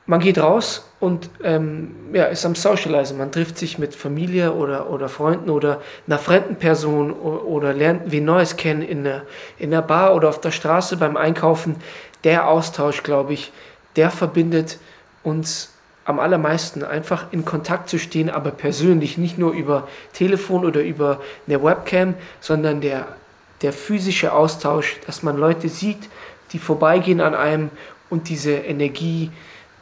[0.05, 3.17] man geht raus und ähm, ja, ist am Socializen.
[3.17, 8.11] Man trifft sich mit Familie oder, oder Freunden oder einer fremden Person oder, oder lernt
[8.11, 9.23] wie Neues kennen in der,
[9.59, 11.77] in der Bar oder auf der Straße beim Einkaufen.
[12.23, 13.51] Der Austausch, glaube ich,
[13.95, 14.79] der verbindet
[15.23, 15.69] uns
[16.05, 21.21] am allermeisten einfach in Kontakt zu stehen, aber persönlich, nicht nur über Telefon oder über
[21.47, 23.07] eine Webcam, sondern der,
[23.61, 26.09] der physische Austausch, dass man Leute sieht,
[26.51, 27.69] die vorbeigehen an einem
[28.09, 29.31] und diese Energie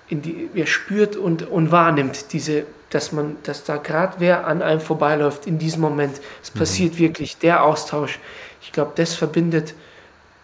[0.09, 4.61] in die, ja, spürt und, und wahrnimmt, diese, dass man, dass da gerade wer an
[4.61, 6.21] einem vorbeiläuft in diesem Moment.
[6.43, 6.59] Es mhm.
[6.59, 8.19] passiert wirklich der Austausch.
[8.61, 9.73] Ich glaube, das verbindet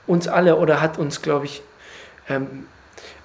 [0.07, 1.61] uns alle oder hat uns, glaube ich,
[2.29, 2.65] ähm,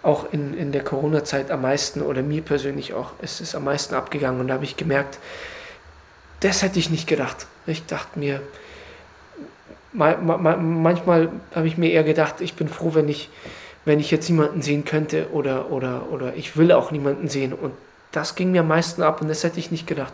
[0.03, 3.95] auch in, in der Corona-Zeit am meisten oder mir persönlich auch, es ist am meisten
[3.95, 5.19] abgegangen und da habe ich gemerkt,
[6.41, 7.47] das hätte ich nicht gedacht.
[7.67, 8.43] Ich dachte mir,
[9.93, 13.31] manchmal habe ich mir eher gedacht, ich bin froh, wenn ich,
[13.85, 17.53] wenn ich jetzt niemanden sehen könnte oder, oder, oder ich will auch niemanden sehen.
[17.53, 17.73] Und
[18.11, 20.13] das ging mir am meisten ab und das hätte ich nicht gedacht.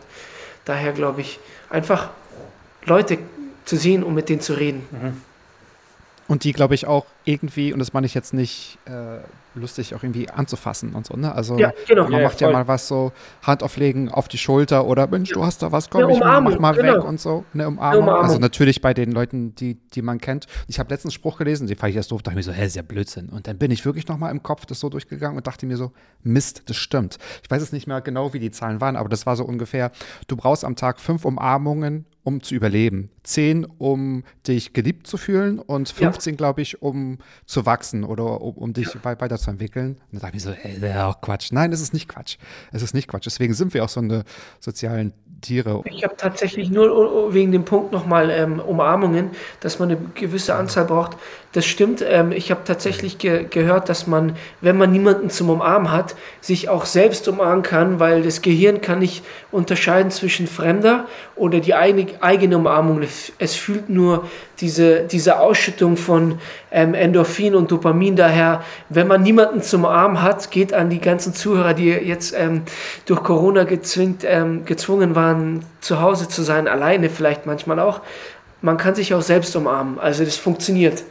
[0.66, 2.10] Daher glaube ich, einfach
[2.84, 3.18] Leute
[3.64, 4.86] zu sehen und mit denen zu reden.
[4.90, 5.22] Mhm.
[6.26, 9.18] Und die, glaube ich, auch irgendwie, und das meine ich jetzt nicht äh,
[9.54, 11.34] lustig, auch irgendwie anzufassen und so, ne?
[11.34, 12.04] Also ja, genau.
[12.04, 13.12] man ja, macht ja, ja mal was so,
[13.42, 16.72] Hand auflegen auf die Schulter oder Mensch, du hast da was, komm, ich mach mal
[16.74, 16.94] genau.
[16.94, 18.04] weg und so, eine Umarmung.
[18.04, 18.24] Umarmung.
[18.24, 20.46] Also natürlich bei den Leuten, die, die man kennt.
[20.68, 22.64] Ich habe letzten Spruch gelesen, den fand ich erst doof, dachte ich mir so, hä,
[22.64, 23.28] ist ja Blödsinn.
[23.28, 25.92] Und dann bin ich wirklich nochmal im Kopf das so durchgegangen und dachte mir so,
[26.22, 27.18] Mist, das stimmt.
[27.42, 29.90] Ich weiß jetzt nicht mehr genau, wie die Zahlen waren, aber das war so ungefähr,
[30.28, 33.08] du brauchst am Tag fünf Umarmungen um zu überleben.
[33.22, 36.36] Zehn, um dich geliebt zu fühlen und 15, ja.
[36.36, 39.92] glaube ich, um um zu wachsen oder um, um dich wei- weiterzuentwickeln.
[39.92, 41.48] Und dann dachte ich mir so, ey, auch Quatsch.
[41.52, 42.36] Nein, es ist nicht Quatsch.
[42.72, 43.26] Es ist nicht Quatsch.
[43.26, 44.24] Deswegen sind wir auch so eine
[44.60, 45.82] sozialen Tiere.
[45.84, 50.84] Ich habe tatsächlich nur wegen dem Punkt nochmal ähm, Umarmungen, dass man eine gewisse Anzahl
[50.84, 51.16] braucht.
[51.52, 52.04] Das stimmt.
[52.06, 56.68] Ähm, ich habe tatsächlich ge gehört, dass man, wenn man niemanden zum Umarmen hat, sich
[56.68, 61.06] auch selbst umarmen kann, weil das Gehirn kann nicht unterscheiden zwischen Fremder
[61.36, 63.00] oder die eigene, Umarmung.
[63.02, 64.26] Es, es fühlt nur
[64.60, 66.38] diese, diese Ausschüttung von
[66.70, 68.16] ähm, Endorphin und Dopamin.
[68.16, 72.62] Daher, wenn man niemanden zum Umarmen hat, geht an die ganzen Zuhörer, die jetzt ähm,
[73.06, 78.00] durch Corona gezwingt, ähm, gezwungen waren, zu Hause zu sein, alleine vielleicht manchmal auch.
[78.60, 79.98] Man kann sich auch selbst umarmen.
[79.98, 81.04] Also das funktioniert.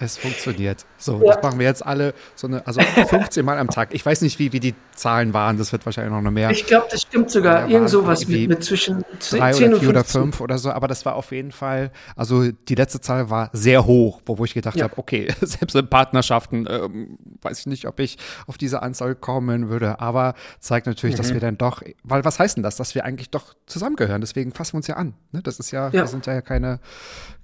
[0.00, 0.84] Es funktioniert.
[0.98, 1.34] So, Ja.
[1.34, 3.90] das machen wir jetzt alle so eine, also 15 Mal am Tag.
[3.92, 5.58] Ich weiß nicht, wie, wie die Zahlen waren.
[5.58, 6.50] Das wird wahrscheinlich noch mehr.
[6.50, 7.66] Ich glaube, das stimmt sogar.
[7.66, 10.22] Ja, Irgend sowas mit, mit zwischen drei 10 oder und vier oder 15.
[10.22, 13.86] fünf oder so, aber das war auf jeden Fall, also die letzte Zahl war sehr
[13.86, 14.84] hoch, wo, wo ich gedacht Ja.
[14.84, 19.68] habe, okay, selbst in Partnerschaften ähm, weiß ich nicht, ob ich auf diese Anzahl kommen
[19.68, 21.18] würde, aber zeigt natürlich, Mhm.
[21.18, 24.52] dass wir dann doch, weil was heißt denn das, dass wir eigentlich doch zusammengehören, deswegen
[24.52, 25.42] fassen wir uns ja an, ne?
[25.42, 25.92] das ist ja, Ja.
[25.92, 26.80] wir sind ja keine,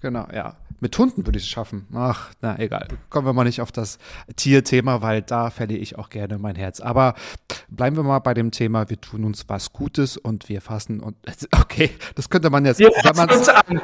[0.01, 3.61] genau, ja, mit Hunden würde ich es schaffen, ach, na egal, kommen wir mal nicht
[3.61, 3.99] auf das
[4.37, 7.15] Tierthema, weil da verliere ich auch gerne mein Herz, aber
[7.69, 11.17] bleiben wir mal bei dem Thema, wir tun uns was Gutes und wir fassen und,
[11.61, 13.81] okay, das könnte man jetzt, fassen man's- an.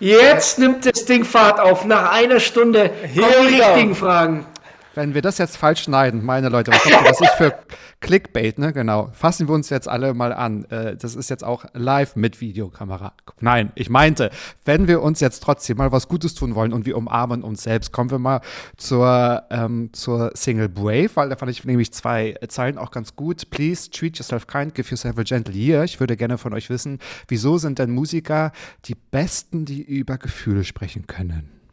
[0.00, 1.84] Jetzt nimmt das Ding Fahrt auf.
[1.84, 4.46] Nach einer Stunde kommen die richtigen Fragen.
[4.94, 7.54] Wenn wir das jetzt falsch schneiden, meine Leute, was glaubt das ist für
[8.00, 8.72] Clickbait, ne?
[8.72, 9.10] Genau.
[9.12, 10.64] Fassen wir uns jetzt alle mal an.
[10.66, 13.12] Äh, das ist jetzt auch live mit Videokamera.
[13.40, 14.30] Nein, ich meinte,
[14.64, 17.92] wenn wir uns jetzt trotzdem mal was Gutes tun wollen und wir umarmen uns selbst,
[17.92, 18.40] kommen wir mal
[18.76, 23.50] zur, ähm, zur Single Brave, weil da fand ich nämlich zwei Zeilen auch ganz gut.
[23.50, 25.82] Please treat yourself kind, give yourself a gentle year.
[25.82, 28.52] Ich würde gerne von euch wissen, wieso sind denn Musiker
[28.84, 31.63] die Besten, die über Gefühle sprechen können?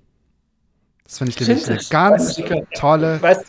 [1.12, 2.42] Das finde ich nämlich eine ganz
[2.74, 3.44] tolle Weißt,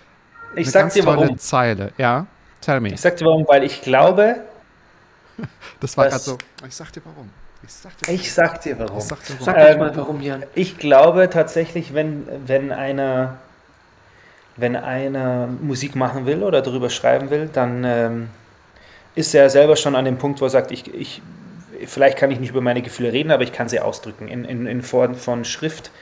[0.56, 1.38] ich eine sag ganz dir tolle warum.
[1.38, 1.92] Zeile.
[1.96, 2.26] Ja,
[2.60, 2.88] tell me.
[2.88, 4.40] Ich sag dir warum, weil ich glaube,
[5.80, 6.38] Das war gerade so.
[6.66, 7.30] Ich sag dir warum.
[7.62, 8.98] Ich sag dir ich sag dir warum.
[8.98, 9.44] Ich sag dir warum.
[9.44, 10.42] Sag Ähm, mal, warum, Jan.
[10.56, 13.36] Ich glaube tatsächlich, wenn, wenn einer
[14.56, 18.28] wenn einer Musik machen will oder darüber schreiben will, dann ähm,
[19.14, 21.22] ist er selber schon an dem Punkt, wo er sagt, ich, ich,
[21.86, 24.66] vielleicht kann ich nicht über meine Gefühle reden, aber ich kann sie ausdrücken in, in,
[24.66, 25.92] in Form von Schrift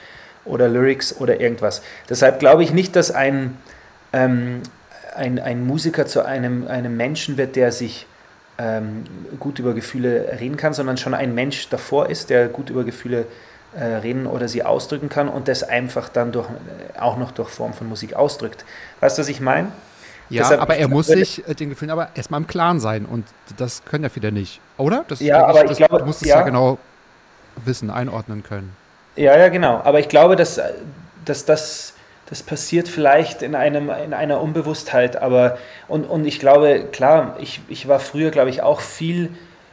[0.45, 1.83] oder Lyrics oder irgendwas.
[2.09, 3.57] Deshalb glaube ich nicht, dass ein,
[4.13, 4.63] ähm,
[5.15, 8.07] ein, ein Musiker zu einem, einem Menschen wird, der sich
[8.59, 9.05] ähm,
[9.39, 13.27] gut über Gefühle reden kann, sondern schon ein Mensch davor ist, der gut über Gefühle
[13.75, 17.49] äh, reden oder sie ausdrücken kann und das einfach dann durch, äh, auch noch durch
[17.49, 18.65] Form von Musik ausdrückt.
[19.01, 19.69] Weißt du, was ich meine?
[20.29, 23.05] Ja, Deshalb- aber er muss sich äh, den Gefühlen aber erstmal im Klaren sein.
[23.05, 23.27] Und
[23.57, 24.61] das können ja viele nicht.
[24.77, 25.05] Oder?
[25.09, 26.37] Das, Ja, aber ich das, glaube, du musst es ja.
[26.39, 26.43] ja.
[26.43, 26.79] genau
[27.65, 28.77] wissen, einordnen können.
[29.17, 29.81] Ja, ja, genau.
[29.85, 30.61] Aber ich glaube, dass,
[31.25, 31.95] dass das,
[32.27, 35.17] das passiert vielleicht in, einem, in einer Unbewusstheit.
[35.17, 35.59] Aber
[35.89, 39.31] und, und ich glaube, klar, ich, ich war früher, glaube ich, auch viel.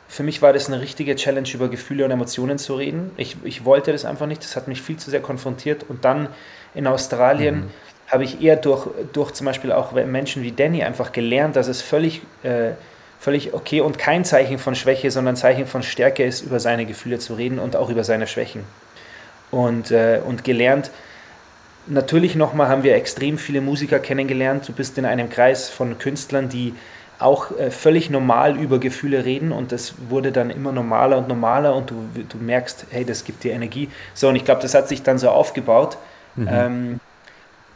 [0.08, 3.12] Für mich war das eine richtige Challenge, über Gefühle und Emotionen zu reden.
[3.18, 4.44] Ich, ich wollte das einfach nicht.
[4.44, 5.86] Das hat mich viel zu sehr konfrontiert.
[5.88, 6.30] Und dann
[6.74, 7.70] in Australien
[8.08, 11.82] habe ich eher durch, durch zum Beispiel auch Menschen wie Danny einfach gelernt, dass es
[11.82, 12.72] völlig, äh,
[13.20, 17.20] völlig okay und kein Zeichen von Schwäche, sondern Zeichen von Stärke ist, über seine Gefühle
[17.20, 18.64] zu reden und auch über seine Schwächen
[19.52, 20.92] und, äh, und gelernt.
[21.88, 24.68] Natürlich nochmal haben wir extrem viele Musiker kennengelernt.
[24.68, 26.74] Du bist in einem Kreis von Künstlern, die
[27.20, 31.76] auch äh, völlig normal über Gefühle reden und das wurde dann immer normaler und normaler
[31.76, 33.90] und du, du merkst, hey, das gibt dir Energie.
[34.14, 35.98] So, und ich glaube, das hat sich dann so aufgebaut.
[36.48, 37.00] Ähm,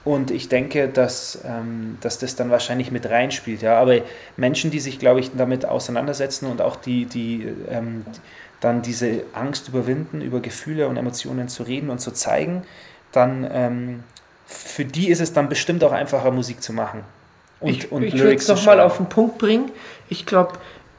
[0.04, 3.62] und ich denke, dass, ähm, dass das dann wahrscheinlich mit reinspielt.
[3.62, 3.80] Ja?
[3.80, 4.00] Aber
[4.36, 8.04] Menschen, die sich, glaube ich, damit auseinandersetzen und auch die, die ähm,
[8.62, 12.64] dann diese Angst überwinden, über Gefühle und Emotionen zu reden und zu zeigen,
[13.12, 14.04] dann ähm,
[14.46, 17.04] für die ist es dann bestimmt auch einfacher, Musik zu machen.
[17.60, 19.72] Und, ich und ich würde es nochmal auf den Punkt bringen.
[20.10, 20.54] Ich glaube,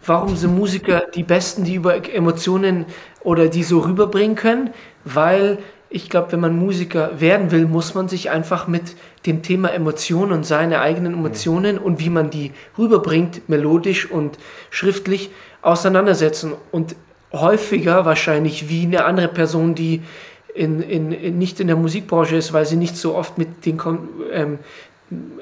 [0.07, 2.87] warum sind Musiker die Besten, die über Emotionen
[3.21, 4.71] oder die so rüberbringen können?
[5.05, 5.59] Weil
[5.93, 10.33] ich glaube, wenn man Musiker werden will, muss man sich einfach mit dem Thema Emotionen
[10.33, 14.39] und seine eigenen Emotionen und wie man die rüberbringt, melodisch und
[14.71, 15.31] schriftlich,
[15.61, 16.55] auseinandersetzen.
[16.71, 16.97] Und
[17.33, 20.03] häufiger wahrscheinlich wie eine andere Person, die
[20.55, 23.79] in, in, in, nicht in der Musikbranche ist, weil sie nicht so oft mit den
[24.33, 24.59] ähm,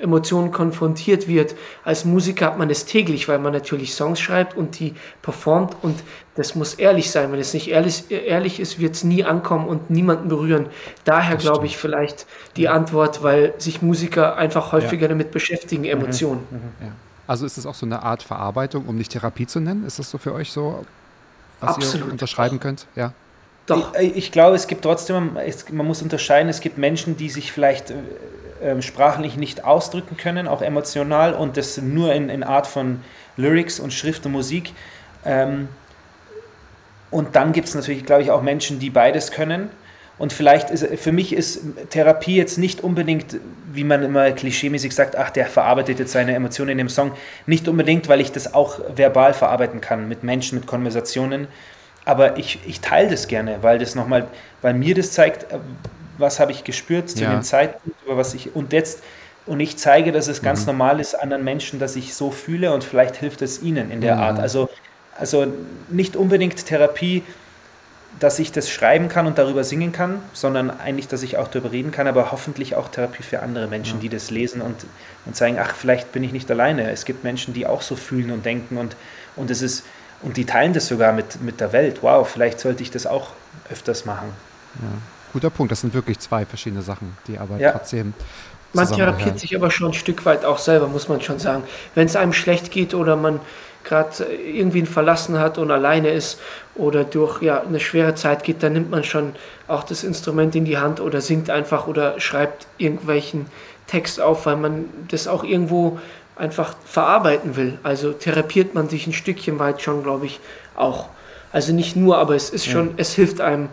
[0.01, 1.55] Emotionen konfrontiert wird.
[1.85, 6.03] Als Musiker hat man es täglich, weil man natürlich Songs schreibt und die performt und
[6.35, 7.33] das muss ehrlich sein.
[7.33, 10.67] Wenn es nicht ehrlich, ehrlich ist, wird es nie ankommen und niemanden berühren.
[11.05, 16.47] Daher glaube ich vielleicht die Antwort, weil sich Musiker einfach häufiger damit beschäftigen, Emotionen.
[16.81, 16.93] Ja.
[17.27, 19.85] Also ist es auch so eine Art Verarbeitung, um nicht Therapie zu nennen?
[19.87, 20.85] Ist das so für euch so,
[21.61, 22.09] was Absolut.
[22.09, 22.87] ihr unterschreiben könnt?
[22.97, 23.13] Ja.
[23.67, 23.95] Doch.
[23.95, 27.53] Ich, ich, glaube, es gibt trotzdem, es, man muss unterscheiden, es gibt Menschen, die sich
[27.53, 27.93] vielleicht
[28.61, 33.01] äh, sprachlich nicht ausdrücken können, auch emotional, und das nur in, in Art von
[33.37, 34.73] Lyrics und Schrift und Musik.
[35.25, 35.69] Ähm,
[37.11, 39.71] und dann gibt es natürlich, glaube ich, auch Menschen, die beides können.
[40.19, 43.39] Und vielleicht ist für mich ist Therapie jetzt nicht unbedingt,
[43.73, 47.13] wie man immer klischeemäßig sagt, ach, der verarbeitet jetzt seine Emotionen in dem Song.
[47.47, 51.49] Nicht unbedingt, weil ich das auch verbal verarbeiten kann mit Menschen, mit Konversationen.
[52.05, 54.27] Aber ich, ich teile das gerne, weil das nochmal,
[54.61, 55.47] weil mir das zeigt,
[56.21, 57.31] was habe ich gespürt zu ja.
[57.31, 59.03] dem Zeitpunkt, über was ich und jetzt
[59.47, 60.67] und ich zeige, dass es ganz mhm.
[60.67, 64.17] normal ist anderen Menschen, dass ich so fühle und vielleicht hilft es ihnen in der
[64.17, 64.23] mhm.
[64.23, 64.39] Art.
[64.39, 64.69] Also
[65.21, 65.47] also
[65.91, 67.23] nicht unbedingt Therapie,
[68.19, 71.73] dass ich das schreiben kann und darüber singen kann, sondern eigentlich, dass ich auch darüber
[71.73, 74.03] reden kann, aber hoffentlich auch Therapie für andere Menschen, ja.
[74.03, 74.87] die das lesen und,
[75.27, 76.91] und sagen, ach, vielleicht bin ich nicht alleine.
[76.91, 78.97] Es gibt Menschen, die auch so fühlen und denken und,
[79.37, 79.85] und es ist,
[80.23, 82.03] und die teilen das sogar mit, mit der Welt.
[82.03, 83.29] Wow, vielleicht sollte ich das auch
[83.71, 84.29] öfters machen.
[84.81, 84.89] Ja.
[85.33, 87.73] Guter Punkt, das sind wirklich zwei verschiedene Sachen, die aber ja.
[87.73, 88.15] trotzdem.
[88.73, 91.65] Man therapiert sich aber schon ein Stück weit auch selber, muss man schon sagen.
[91.95, 93.41] Wenn es einem schlecht geht oder man
[93.83, 96.39] gerade irgendwie verlassen hat und alleine ist
[96.75, 99.35] oder durch ja, eine schwere Zeit geht, dann nimmt man schon
[99.67, 103.47] auch das Instrument in die Hand oder singt einfach oder schreibt irgendwelchen
[103.87, 105.99] Text auf, weil man das auch irgendwo
[106.37, 107.79] einfach verarbeiten will.
[107.83, 110.41] Also therapiert man sich ein Stückchen weit schon, glaube ich,
[110.77, 111.09] auch.
[111.53, 112.95] Also nicht nur, aber es ist schon, ja.
[112.99, 113.69] es hilft einem,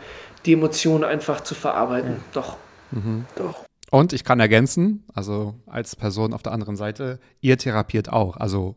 [0.47, 2.13] die Emotionen einfach zu verarbeiten.
[2.13, 2.19] Ja.
[2.33, 2.57] Doch.
[2.91, 3.25] Mhm.
[3.35, 3.65] Doch.
[3.91, 8.37] Und ich kann ergänzen, also als Person auf der anderen Seite, ihr therapiert auch.
[8.37, 8.75] Also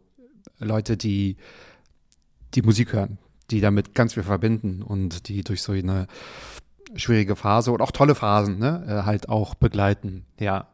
[0.58, 1.36] Leute, die
[2.54, 3.18] die Musik hören,
[3.50, 6.06] die damit ganz viel verbinden und die durch so eine
[6.96, 10.26] schwierige Phase und auch tolle Phasen ne, äh, halt auch begleiten.
[10.38, 10.68] Ja.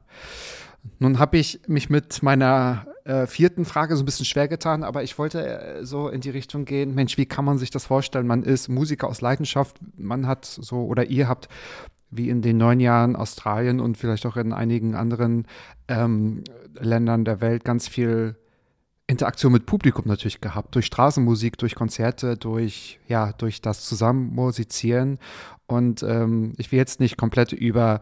[0.98, 5.02] Nun habe ich mich mit meiner äh, vierten Frage so ein bisschen schwer getan, aber
[5.02, 8.26] ich wollte äh, so in die Richtung gehen, Mensch, wie kann man sich das vorstellen?
[8.26, 11.48] Man ist Musiker aus Leidenschaft, man hat so, oder ihr habt
[12.10, 15.46] wie in den neun Jahren Australien und vielleicht auch in einigen anderen
[15.88, 16.42] ähm,
[16.74, 18.36] Ländern der Welt ganz viel
[19.06, 25.18] Interaktion mit Publikum natürlich gehabt, durch Straßenmusik, durch Konzerte, durch, ja, durch das Zusammenmusizieren.
[25.66, 28.00] Und ähm, ich will jetzt nicht komplett über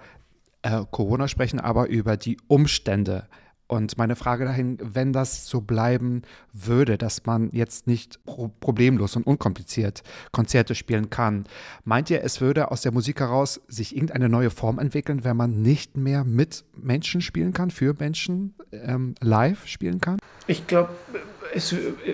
[0.63, 3.27] äh, Corona sprechen, aber über die Umstände.
[3.67, 9.17] Und meine Frage dahin, wenn das so bleiben würde, dass man jetzt nicht pro problemlos
[9.17, 10.03] und unkompliziert
[10.33, 11.45] Konzerte spielen kann,
[11.85, 15.63] meint ihr, es würde aus der Musik heraus sich irgendeine neue Form entwickeln, wenn man
[15.63, 20.19] nicht mehr mit Menschen spielen kann, für Menschen ähm, live spielen kann?
[20.47, 20.91] Ich glaube,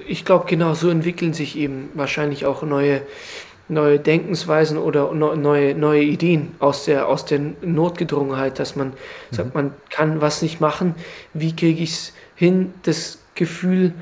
[0.07, 3.03] ich glaube, genau so entwickeln sich eben wahrscheinlich auch neue
[3.71, 8.95] neue Denkensweisen oder neue, neue Ideen aus der, aus der Notgedrungenheit, dass man mhm.
[9.31, 10.95] sagt, man kann was nicht machen,
[11.33, 13.95] wie kriege ich es hin, das Gefühl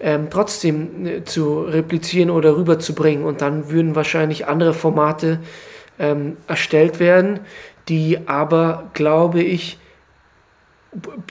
[0.00, 5.40] ähm, trotzdem äh, zu replizieren oder rüberzubringen und dann würden wahrscheinlich andere Formate
[5.98, 7.40] ähm, erstellt werden,
[7.88, 9.78] die aber, glaube ich,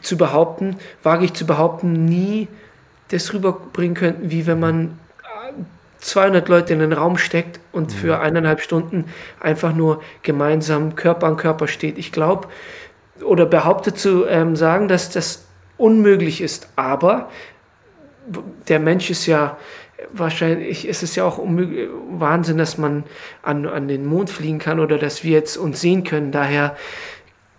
[0.01, 2.47] zu behaupten, wage ich zu behaupten, nie
[3.09, 4.99] das rüberbringen könnten, wie wenn man
[5.99, 8.21] 200 Leute in den Raum steckt und für mhm.
[8.21, 9.05] eineinhalb Stunden
[9.39, 11.97] einfach nur gemeinsam Körper an Körper steht.
[11.97, 12.47] Ich glaube,
[13.23, 15.45] oder behaupte zu ähm, sagen, dass das
[15.77, 17.29] unmöglich ist, aber
[18.67, 19.57] der Mensch ist ja
[20.11, 23.03] wahrscheinlich, ist es ja auch Wahnsinn, dass man
[23.41, 26.31] an, an den Mond fliegen kann oder dass wir jetzt uns sehen können.
[26.31, 26.75] Daher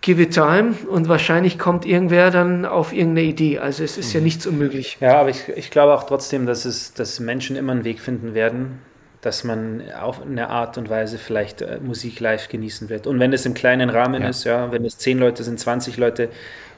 [0.01, 3.59] give it time und wahrscheinlich kommt irgendwer dann auf irgendeine Idee.
[3.59, 4.21] Also es ist mhm.
[4.21, 4.97] ja nichts unmöglich.
[5.01, 8.35] Ja, aber ich, ich glaube auch trotzdem, dass, es, dass Menschen immer einen Weg finden
[8.35, 8.79] werden,
[9.21, 13.07] dass man auf eine Art und Weise vielleicht äh, Musik live genießen wird.
[13.07, 14.29] Und wenn es im kleinen Rahmen ja.
[14.31, 16.31] ist, ja, wenn es zehn Leute sind, 20 Leute,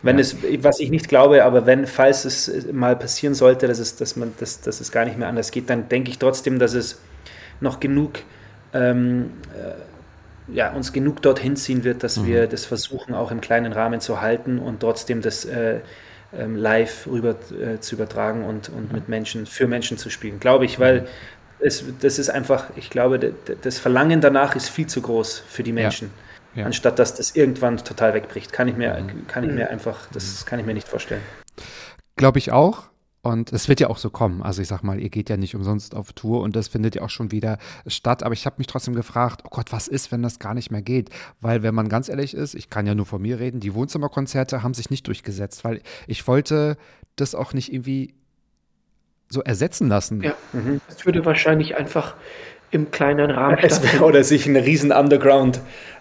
[0.03, 0.23] wenn ja.
[0.23, 4.17] es, was ich nicht glaube, aber wenn, falls es mal passieren sollte, dass es, dass
[4.17, 7.01] man, dass, dass es gar nicht mehr anders geht, dann denke ich trotzdem, dass es
[7.61, 8.19] noch genug
[8.75, 9.92] ähm, äh,
[10.53, 12.27] ja, uns genug dorthin ziehen wird, dass mhm.
[12.27, 15.81] wir das versuchen, auch im kleinen Rahmen zu halten und trotzdem das äh,
[16.37, 18.95] ähm, live rüber äh, zu übertragen und, und mhm.
[18.95, 20.41] mit Menschen, für Menschen zu spielen.
[20.41, 21.07] Glaube ich, weil mhm.
[21.61, 25.73] es, das ist einfach, ich glaube, das Verlangen danach ist viel zu groß für die
[25.73, 26.11] Menschen.
[26.15, 26.23] Ja.
[26.55, 26.67] Ja.
[26.67, 28.53] Anstatt dass das irgendwann total wegbricht.
[28.53, 29.27] Kann ich mir, mhm.
[29.27, 31.23] kann ich mir einfach, das kann ich mir nicht vorstellen.
[32.17, 32.92] Glaube ich auch.
[33.25, 34.43] Und es wird ja auch so kommen.
[34.43, 37.03] Also ich sag mal, ihr geht ja nicht umsonst auf Tour und das findet ja
[37.03, 38.25] auch schon wieder statt.
[38.25, 40.83] Aber ich habe mich trotzdem gefragt, oh Gott, was ist, wenn das gar nicht mehr
[40.83, 41.11] geht?
[41.41, 44.65] Weil wenn man ganz ehrlich ist, ich kann ja nur von mir reden, die Wohnzimmerkonzerte
[44.65, 46.77] haben sich nicht durchgesetzt, weil ich wollte
[47.15, 48.13] das auch nicht irgendwie
[49.29, 50.23] so ersetzen lassen.
[50.23, 50.81] Ja, mhm.
[50.89, 52.17] es würde wahrscheinlich einfach
[52.73, 54.05] im kleinen Rahmen Es, stattfinden.
[54.05, 54.91] oder sich ein riesen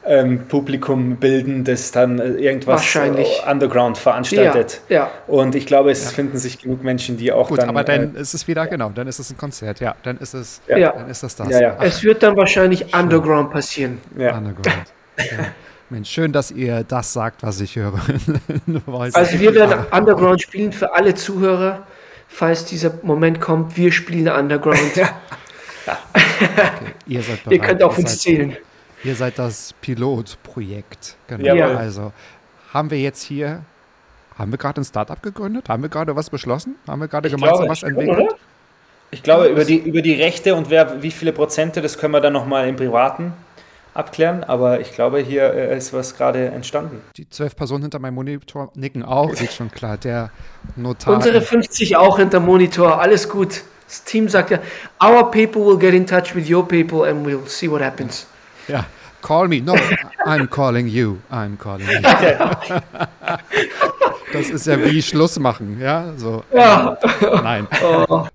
[0.05, 3.27] Underground-Publikum bilden, das dann äh, irgendwas Wahrscheinlich.
[3.45, 4.81] äh, Underground veranstaltet.
[4.89, 5.11] Ja, ja.
[5.27, 7.69] Und ich glaube, es finden sich genug Menschen, die auch Gut, dann.
[7.69, 10.33] aber dann äh, ist es wieder, genau, dann ist es ein Konzert, ja, dann ist
[10.33, 10.91] es, Ja.
[10.93, 11.49] dann ist das das.
[11.49, 11.77] Ja, ja.
[11.81, 13.99] Es wird dann wahrscheinlich underground passieren.
[14.17, 14.37] ja.
[14.37, 14.93] Underground.
[15.17, 15.25] Ja.
[15.89, 17.93] Mensch, schön, dass ihr das sagt, was ich höre.
[19.13, 21.85] Also wir werden Underground spielen für alle Zuhörer,
[22.29, 23.75] falls dieser Moment kommt.
[23.75, 24.79] Wir spielen Underground.
[27.07, 27.53] ihr seid bereit.
[27.53, 28.57] Ihr könnt auf ihr uns seid, zählen.
[29.03, 31.17] Ihr seid das Pilotprojekt.
[31.27, 31.55] Genau.
[31.55, 31.77] Jawohl.
[31.77, 32.13] Also
[32.73, 33.63] haben wir jetzt hier,
[34.37, 35.69] haben wir gerade ein Startup gegründet?
[35.69, 36.75] Haben wir gerade was beschlossen?
[36.87, 38.19] Haben wir gerade gemeinsam glaube, was entwickelt?
[38.19, 38.35] oder?
[39.13, 42.21] Ich glaube, über die, über die Rechte und wer, wie viele Prozente, das können wir
[42.21, 43.33] dann nochmal im Privaten
[43.93, 44.45] abklären.
[44.45, 47.01] Aber ich glaube, hier äh, ist was gerade entstanden.
[47.17, 49.97] Die zwölf Personen hinter meinem Monitor nicken auch, sieht schon klar.
[49.97, 50.31] Der
[50.77, 51.15] Notar.
[51.15, 53.01] Unsere 50 auch hinter Monitor.
[53.01, 53.63] Alles gut.
[53.91, 54.59] Das Team sagt ja,
[55.03, 58.25] our people will get in touch with your people and we'll see what happens.
[58.69, 58.85] Ja,
[59.21, 59.59] call me.
[59.59, 59.75] No,
[60.25, 61.17] I'm calling you.
[61.29, 61.99] I'm calling you.
[64.31, 66.13] Das ist ja wie Schluss machen, ja?
[66.15, 66.45] So.
[66.53, 66.97] Ja.
[67.21, 67.67] Nein.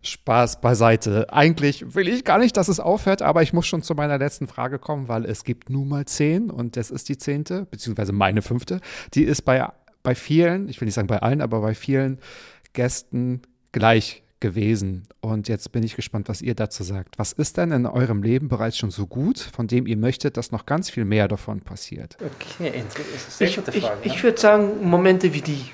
[0.02, 1.32] Spaß beiseite.
[1.32, 4.48] Eigentlich will ich gar nicht, dass es aufhört, aber ich muss schon zu meiner letzten
[4.48, 8.42] Frage kommen, weil es gibt nun mal zehn und das ist die zehnte, beziehungsweise meine
[8.42, 8.82] fünfte.
[9.14, 9.66] Die ist bei,
[10.02, 12.18] bei vielen, ich will nicht sagen bei allen, aber bei vielen
[12.74, 13.40] Gästen
[13.72, 15.06] gleich gewesen.
[15.20, 17.18] Und jetzt bin ich gespannt, was ihr dazu sagt.
[17.18, 20.52] Was ist denn in eurem Leben bereits schon so gut, von dem ihr möchtet, dass
[20.52, 22.16] noch ganz viel mehr davon passiert?
[22.20, 23.96] Okay, das ist eine Ich, gute ich, Frage.
[24.02, 25.64] ich würde sagen, Momente wie die,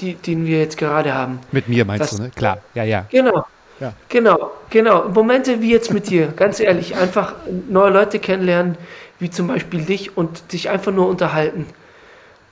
[0.00, 1.40] die, den wir jetzt gerade haben.
[1.52, 2.30] Mit mir meinst Das- du, ne?
[2.34, 3.06] Klar, ja, ja.
[3.10, 3.44] Genau.
[3.80, 3.92] Ja.
[4.08, 5.08] Genau, genau.
[5.08, 7.34] Momente wie jetzt mit dir, ganz ehrlich, einfach
[7.68, 8.76] neue Leute kennenlernen,
[9.18, 11.66] wie zum Beispiel dich und dich einfach nur unterhalten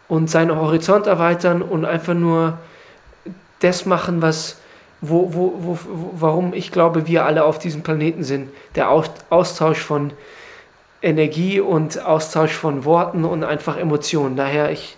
[0.09, 2.59] und seinen Horizont erweitern und einfach nur
[3.61, 4.57] das machen, was,
[5.03, 5.79] wo, wo, wo,
[6.15, 8.49] warum ich glaube, wir alle auf diesem Planeten sind.
[8.77, 10.13] Der Aus- Austausch von
[11.03, 14.37] Energie und Austausch von Worten und einfach Emotionen.
[14.37, 14.97] Daher, ich,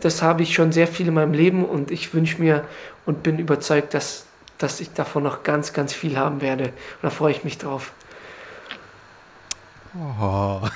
[0.00, 2.64] das habe ich schon sehr viel in meinem Leben und ich wünsche mir
[3.04, 4.24] und bin überzeugt, dass,
[4.58, 6.64] dass ich davon noch ganz, ganz viel haben werde.
[6.64, 6.72] Und
[7.02, 7.92] da freue ich mich drauf.
[10.20, 10.60] Oh.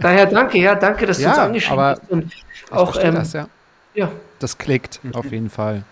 [0.00, 2.10] Daher danke, ja, danke, dass du Ja, uns angeschrieben aber hast.
[2.10, 2.32] Und
[2.70, 3.48] auch, ähm, das, ja.
[3.94, 5.82] ja, Das klickt auf jeden Fall.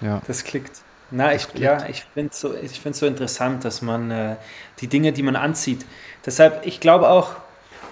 [0.00, 0.22] Ja.
[0.26, 0.72] Das klickt.
[1.10, 4.36] Na, ich, ja, ich finde es so, ich find's so interessant, dass man äh,
[4.80, 5.86] die Dinge, die man anzieht.
[6.24, 7.36] Deshalb, ich glaube auch,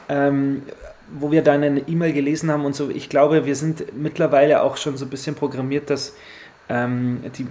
[0.09, 0.63] ähm,
[1.13, 4.97] wo wir deine E-Mail gelesen haben und so, ich glaube, wir sind mittlerweile auch schon
[4.97, 6.15] so ein bisschen programmiert, dass
[6.69, 7.47] ähm, die,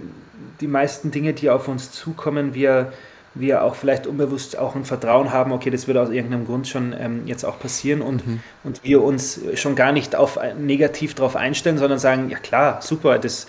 [0.60, 2.91] die meisten Dinge, die auf uns zukommen, wir,
[3.34, 6.93] wir auch vielleicht unbewusst auch ein Vertrauen haben, okay, das wird aus irgendeinem Grund schon
[6.99, 8.24] ähm, jetzt auch passieren und,
[8.66, 13.18] und wir uns schon gar nicht auf negativ darauf einstellen, sondern sagen, ja klar, super,
[13.18, 13.47] das,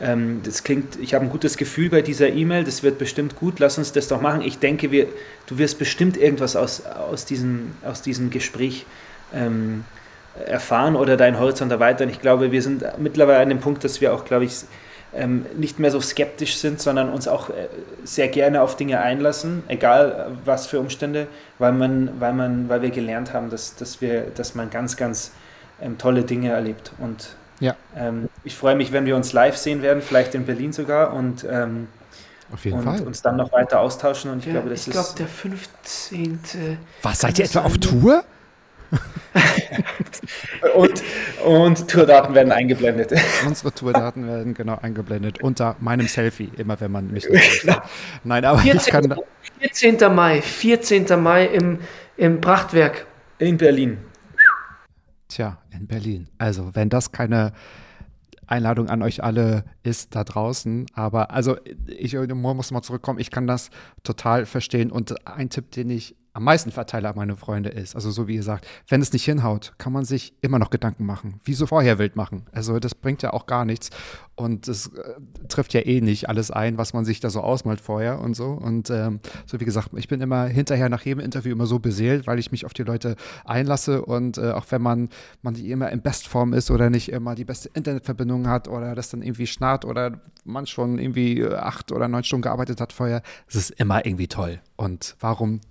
[0.00, 3.58] ähm, das klingt, ich habe ein gutes Gefühl bei dieser E-Mail, das wird bestimmt gut,
[3.58, 4.42] lass uns das doch machen.
[4.42, 5.06] Ich denke, wir,
[5.46, 8.84] du wirst bestimmt irgendwas aus, aus, diesem, aus diesem Gespräch
[9.34, 9.84] ähm,
[10.46, 12.10] erfahren oder deinen Horizont erweitern.
[12.10, 14.52] Ich glaube, wir sind mittlerweile an dem Punkt, dass wir auch, glaube ich,
[15.14, 17.68] ähm, nicht mehr so skeptisch sind, sondern uns auch äh,
[18.04, 21.26] sehr gerne auf Dinge einlassen, egal was für Umstände,
[21.58, 25.32] weil man, weil man, weil wir gelernt haben, dass, dass wir, dass man ganz, ganz
[25.80, 26.92] ähm, tolle Dinge erlebt.
[26.98, 27.74] Und Ja.
[27.96, 31.46] ähm, ich freue mich, wenn wir uns live sehen werden, vielleicht in Berlin sogar und,
[31.50, 31.88] ähm,
[32.52, 33.00] Auf jeden und Fall.
[33.02, 34.30] uns dann noch weiter austauschen.
[34.30, 36.78] Und ich ja glaube, das ich glaube, ist der 15.
[37.02, 37.80] Was, seid ihr etwa auf sein?
[37.80, 38.24] Tour?
[40.76, 41.02] und,
[41.44, 43.12] und Tourdaten werden eingeblendet.
[43.46, 47.66] Unsere Tourdaten werden genau eingeblendet unter meinem Selfie, immer wenn man mich nicht
[48.24, 48.92] Nein, aber ich 14.
[49.08, 49.18] kann.
[49.60, 50.14] 14.
[50.14, 51.06] Mai, 14.
[51.20, 51.80] Mai im,
[52.16, 53.06] im Prachtwerk.
[53.38, 53.98] In Berlin.
[55.28, 56.28] Tja, in Berlin.
[56.38, 57.52] Also, wenn das keine
[58.46, 61.56] Einladung an euch alle ist da draußen, aber also
[61.86, 63.70] ich muss mal zurückkommen, ich kann das
[64.04, 68.10] total verstehen und ein Tipp, den ich am meisten verteile an meine Freunde ist, also
[68.10, 71.40] so wie ihr sagt, wenn es nicht hinhaut, kann man sich immer noch Gedanken machen,
[71.44, 72.42] wie so vorher wild machen.
[72.52, 73.88] Also das bringt ja auch gar nichts
[74.34, 75.14] und es äh,
[75.48, 78.48] trifft ja eh nicht alles ein, was man sich da so ausmalt vorher und so
[78.48, 82.26] und ähm, so wie gesagt, ich bin immer hinterher nach jedem Interview immer so beseelt,
[82.26, 83.16] weil ich mich auf die Leute
[83.46, 85.08] einlasse und äh, auch wenn man,
[85.40, 89.08] man nicht immer in Bestform ist oder nicht immer die beste Internetverbindung hat oder das
[89.08, 93.22] dann irgendwie schnarrt oder man schon irgendwie äh, acht oder neun Stunden gearbeitet hat vorher,
[93.48, 94.60] es ist immer irgendwie toll.
[94.76, 95.62] Und warum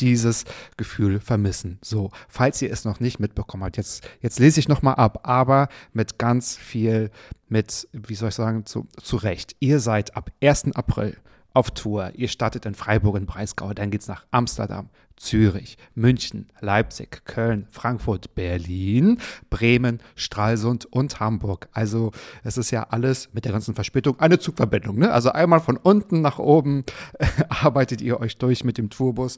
[0.00, 0.44] dieses
[0.76, 1.78] Gefühl vermissen.
[1.82, 5.68] So, falls ihr es noch nicht mitbekommen habt, jetzt, jetzt lese ich nochmal ab, aber
[5.92, 7.10] mit ganz viel,
[7.48, 9.56] mit, wie soll ich sagen, zu, zu Recht.
[9.60, 10.74] Ihr seid ab 1.
[10.74, 11.16] April
[11.54, 12.12] auf Tour.
[12.14, 18.34] Ihr startet in Freiburg in Breisgau, dann geht's nach Amsterdam, Zürich, München, Leipzig, Köln, Frankfurt,
[18.34, 19.18] Berlin,
[19.48, 21.68] Bremen, Stralsund und Hamburg.
[21.72, 22.10] Also
[22.42, 24.98] es ist ja alles mit der ganzen Verspätung eine Zugverbindung.
[24.98, 25.12] Ne?
[25.12, 26.84] Also einmal von unten nach oben
[27.48, 29.36] arbeitet ihr euch durch mit dem Tourbus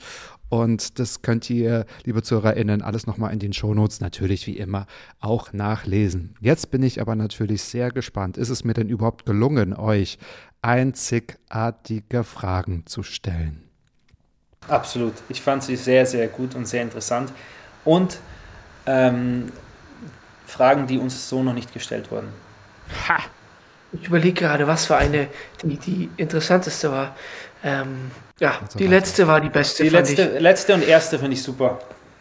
[0.48, 4.86] und das könnt ihr, liebe ZuhörerInnen, alles nochmal in den Shownotes natürlich wie immer
[5.20, 6.34] auch nachlesen.
[6.40, 8.38] Jetzt bin ich aber natürlich sehr gespannt.
[8.38, 10.18] Ist es mir denn überhaupt gelungen, euch
[10.66, 13.62] einzigartige Fragen zu stellen?
[14.66, 15.14] Absolut.
[15.28, 17.30] Ich fand sie sehr, sehr gut und sehr interessant.
[17.84, 18.18] Und
[18.84, 19.52] ähm,
[20.44, 22.28] Fragen, die uns so noch nicht gestellt wurden.
[23.08, 23.18] Ha!
[23.92, 25.28] Ich überlege gerade, was für eine,
[25.62, 27.14] die, die interessanteste war.
[27.62, 28.10] Ähm,
[28.40, 29.84] ja, die letzte war die beste.
[29.84, 31.78] Die letzte, letzte und erste finde ich super.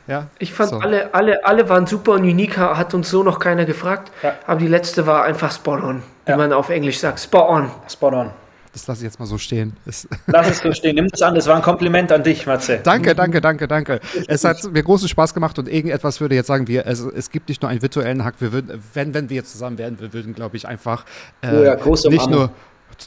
[0.07, 0.77] Ja, ich fand so.
[0.77, 4.11] alle, alle, alle waren super und unique, hat uns so noch keiner gefragt.
[4.21, 4.35] Ja.
[4.45, 6.37] Aber die letzte war einfach spot on, wie ja.
[6.37, 7.19] man auf Englisch sagt.
[7.19, 7.71] Spot on.
[7.87, 8.31] Spot on.
[8.75, 9.77] Das lasse ich jetzt mal so stehen.
[10.27, 10.95] Lass es so stehen.
[10.95, 11.33] Nimm es an.
[11.33, 12.81] Das war ein Kompliment an dich, Matze.
[12.83, 14.01] Danke, danke, danke, danke.
[14.27, 17.47] Es hat mir großen Spaß gemacht und irgendetwas würde jetzt sagen, wir, also es gibt
[17.47, 18.35] nicht nur einen virtuellen Hack.
[18.39, 21.05] Wir würden, wenn, wenn wir jetzt zusammen wären, wir würden, glaube ich, einfach
[21.41, 22.51] äh, oh ja, nicht nur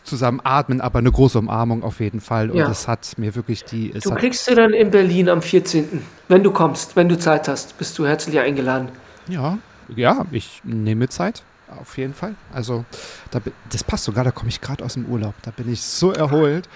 [0.04, 2.50] zusammen atmen, aber eine große Umarmung auf jeden Fall.
[2.50, 2.68] Und ja.
[2.68, 3.90] das hat mir wirklich die.
[3.90, 6.02] du kriegst du dann in Berlin am 14.
[6.28, 8.90] Wenn du kommst, wenn du Zeit hast, bist du herzlich eingeladen.
[9.28, 9.58] Ja,
[9.94, 11.42] ja, ich nehme Zeit
[11.80, 12.34] auf jeden Fall.
[12.52, 12.84] Also
[13.30, 13.40] da,
[13.70, 15.34] das passt sogar, da komme ich gerade aus dem Urlaub.
[15.42, 16.68] Da bin ich so erholt.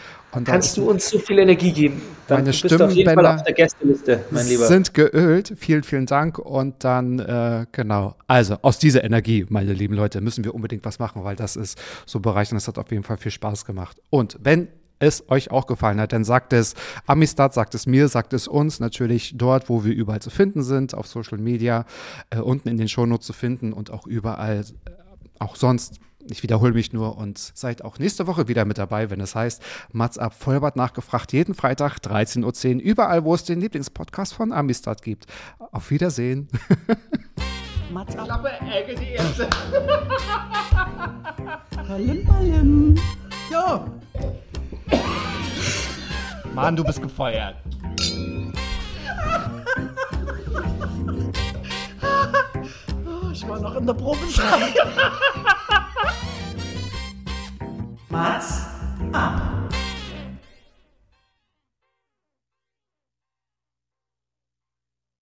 [0.44, 2.00] Kannst du uns so viel Energie geben?
[2.26, 3.44] Dann meine Stimmbänder
[4.56, 5.52] sind geölt.
[5.56, 6.38] Vielen, vielen Dank.
[6.38, 8.16] Und dann, äh, genau.
[8.26, 11.78] Also aus dieser Energie, meine lieben Leute, müssen wir unbedingt was machen, weil das ist
[12.06, 12.60] so bereichernd.
[12.60, 14.00] Das hat auf jeden Fall viel Spaß gemacht.
[14.08, 14.68] Und wenn
[15.02, 16.74] es euch auch gefallen hat, dann sagt es
[17.06, 20.94] Amistad, sagt es mir, sagt es uns natürlich dort, wo wir überall zu finden sind,
[20.94, 21.84] auf Social Media,
[22.30, 24.90] äh, unten in den Shownotes zu finden und auch überall, äh,
[25.40, 25.98] auch sonst.
[26.30, 29.62] Ich wiederhole mich nur und seid auch nächste Woche wieder mit dabei, wenn es heißt
[29.92, 35.02] Mats ab Vollbart nachgefragt, jeden Freitag 13.10 Uhr, überall, wo es den Lieblingspodcast von Amistad
[35.02, 35.26] gibt.
[35.72, 36.48] Auf Wiedersehen.
[37.92, 38.26] Mats ab.
[38.26, 39.48] Klappe, Ecke, die erste.
[41.86, 42.94] Palim, palim.
[43.50, 43.86] Ja.
[46.54, 47.56] Mann, du bist gefeuert.
[53.42, 54.74] ich war noch in der Probezeit.
[58.08, 58.66] Mats
[59.12, 59.40] ab.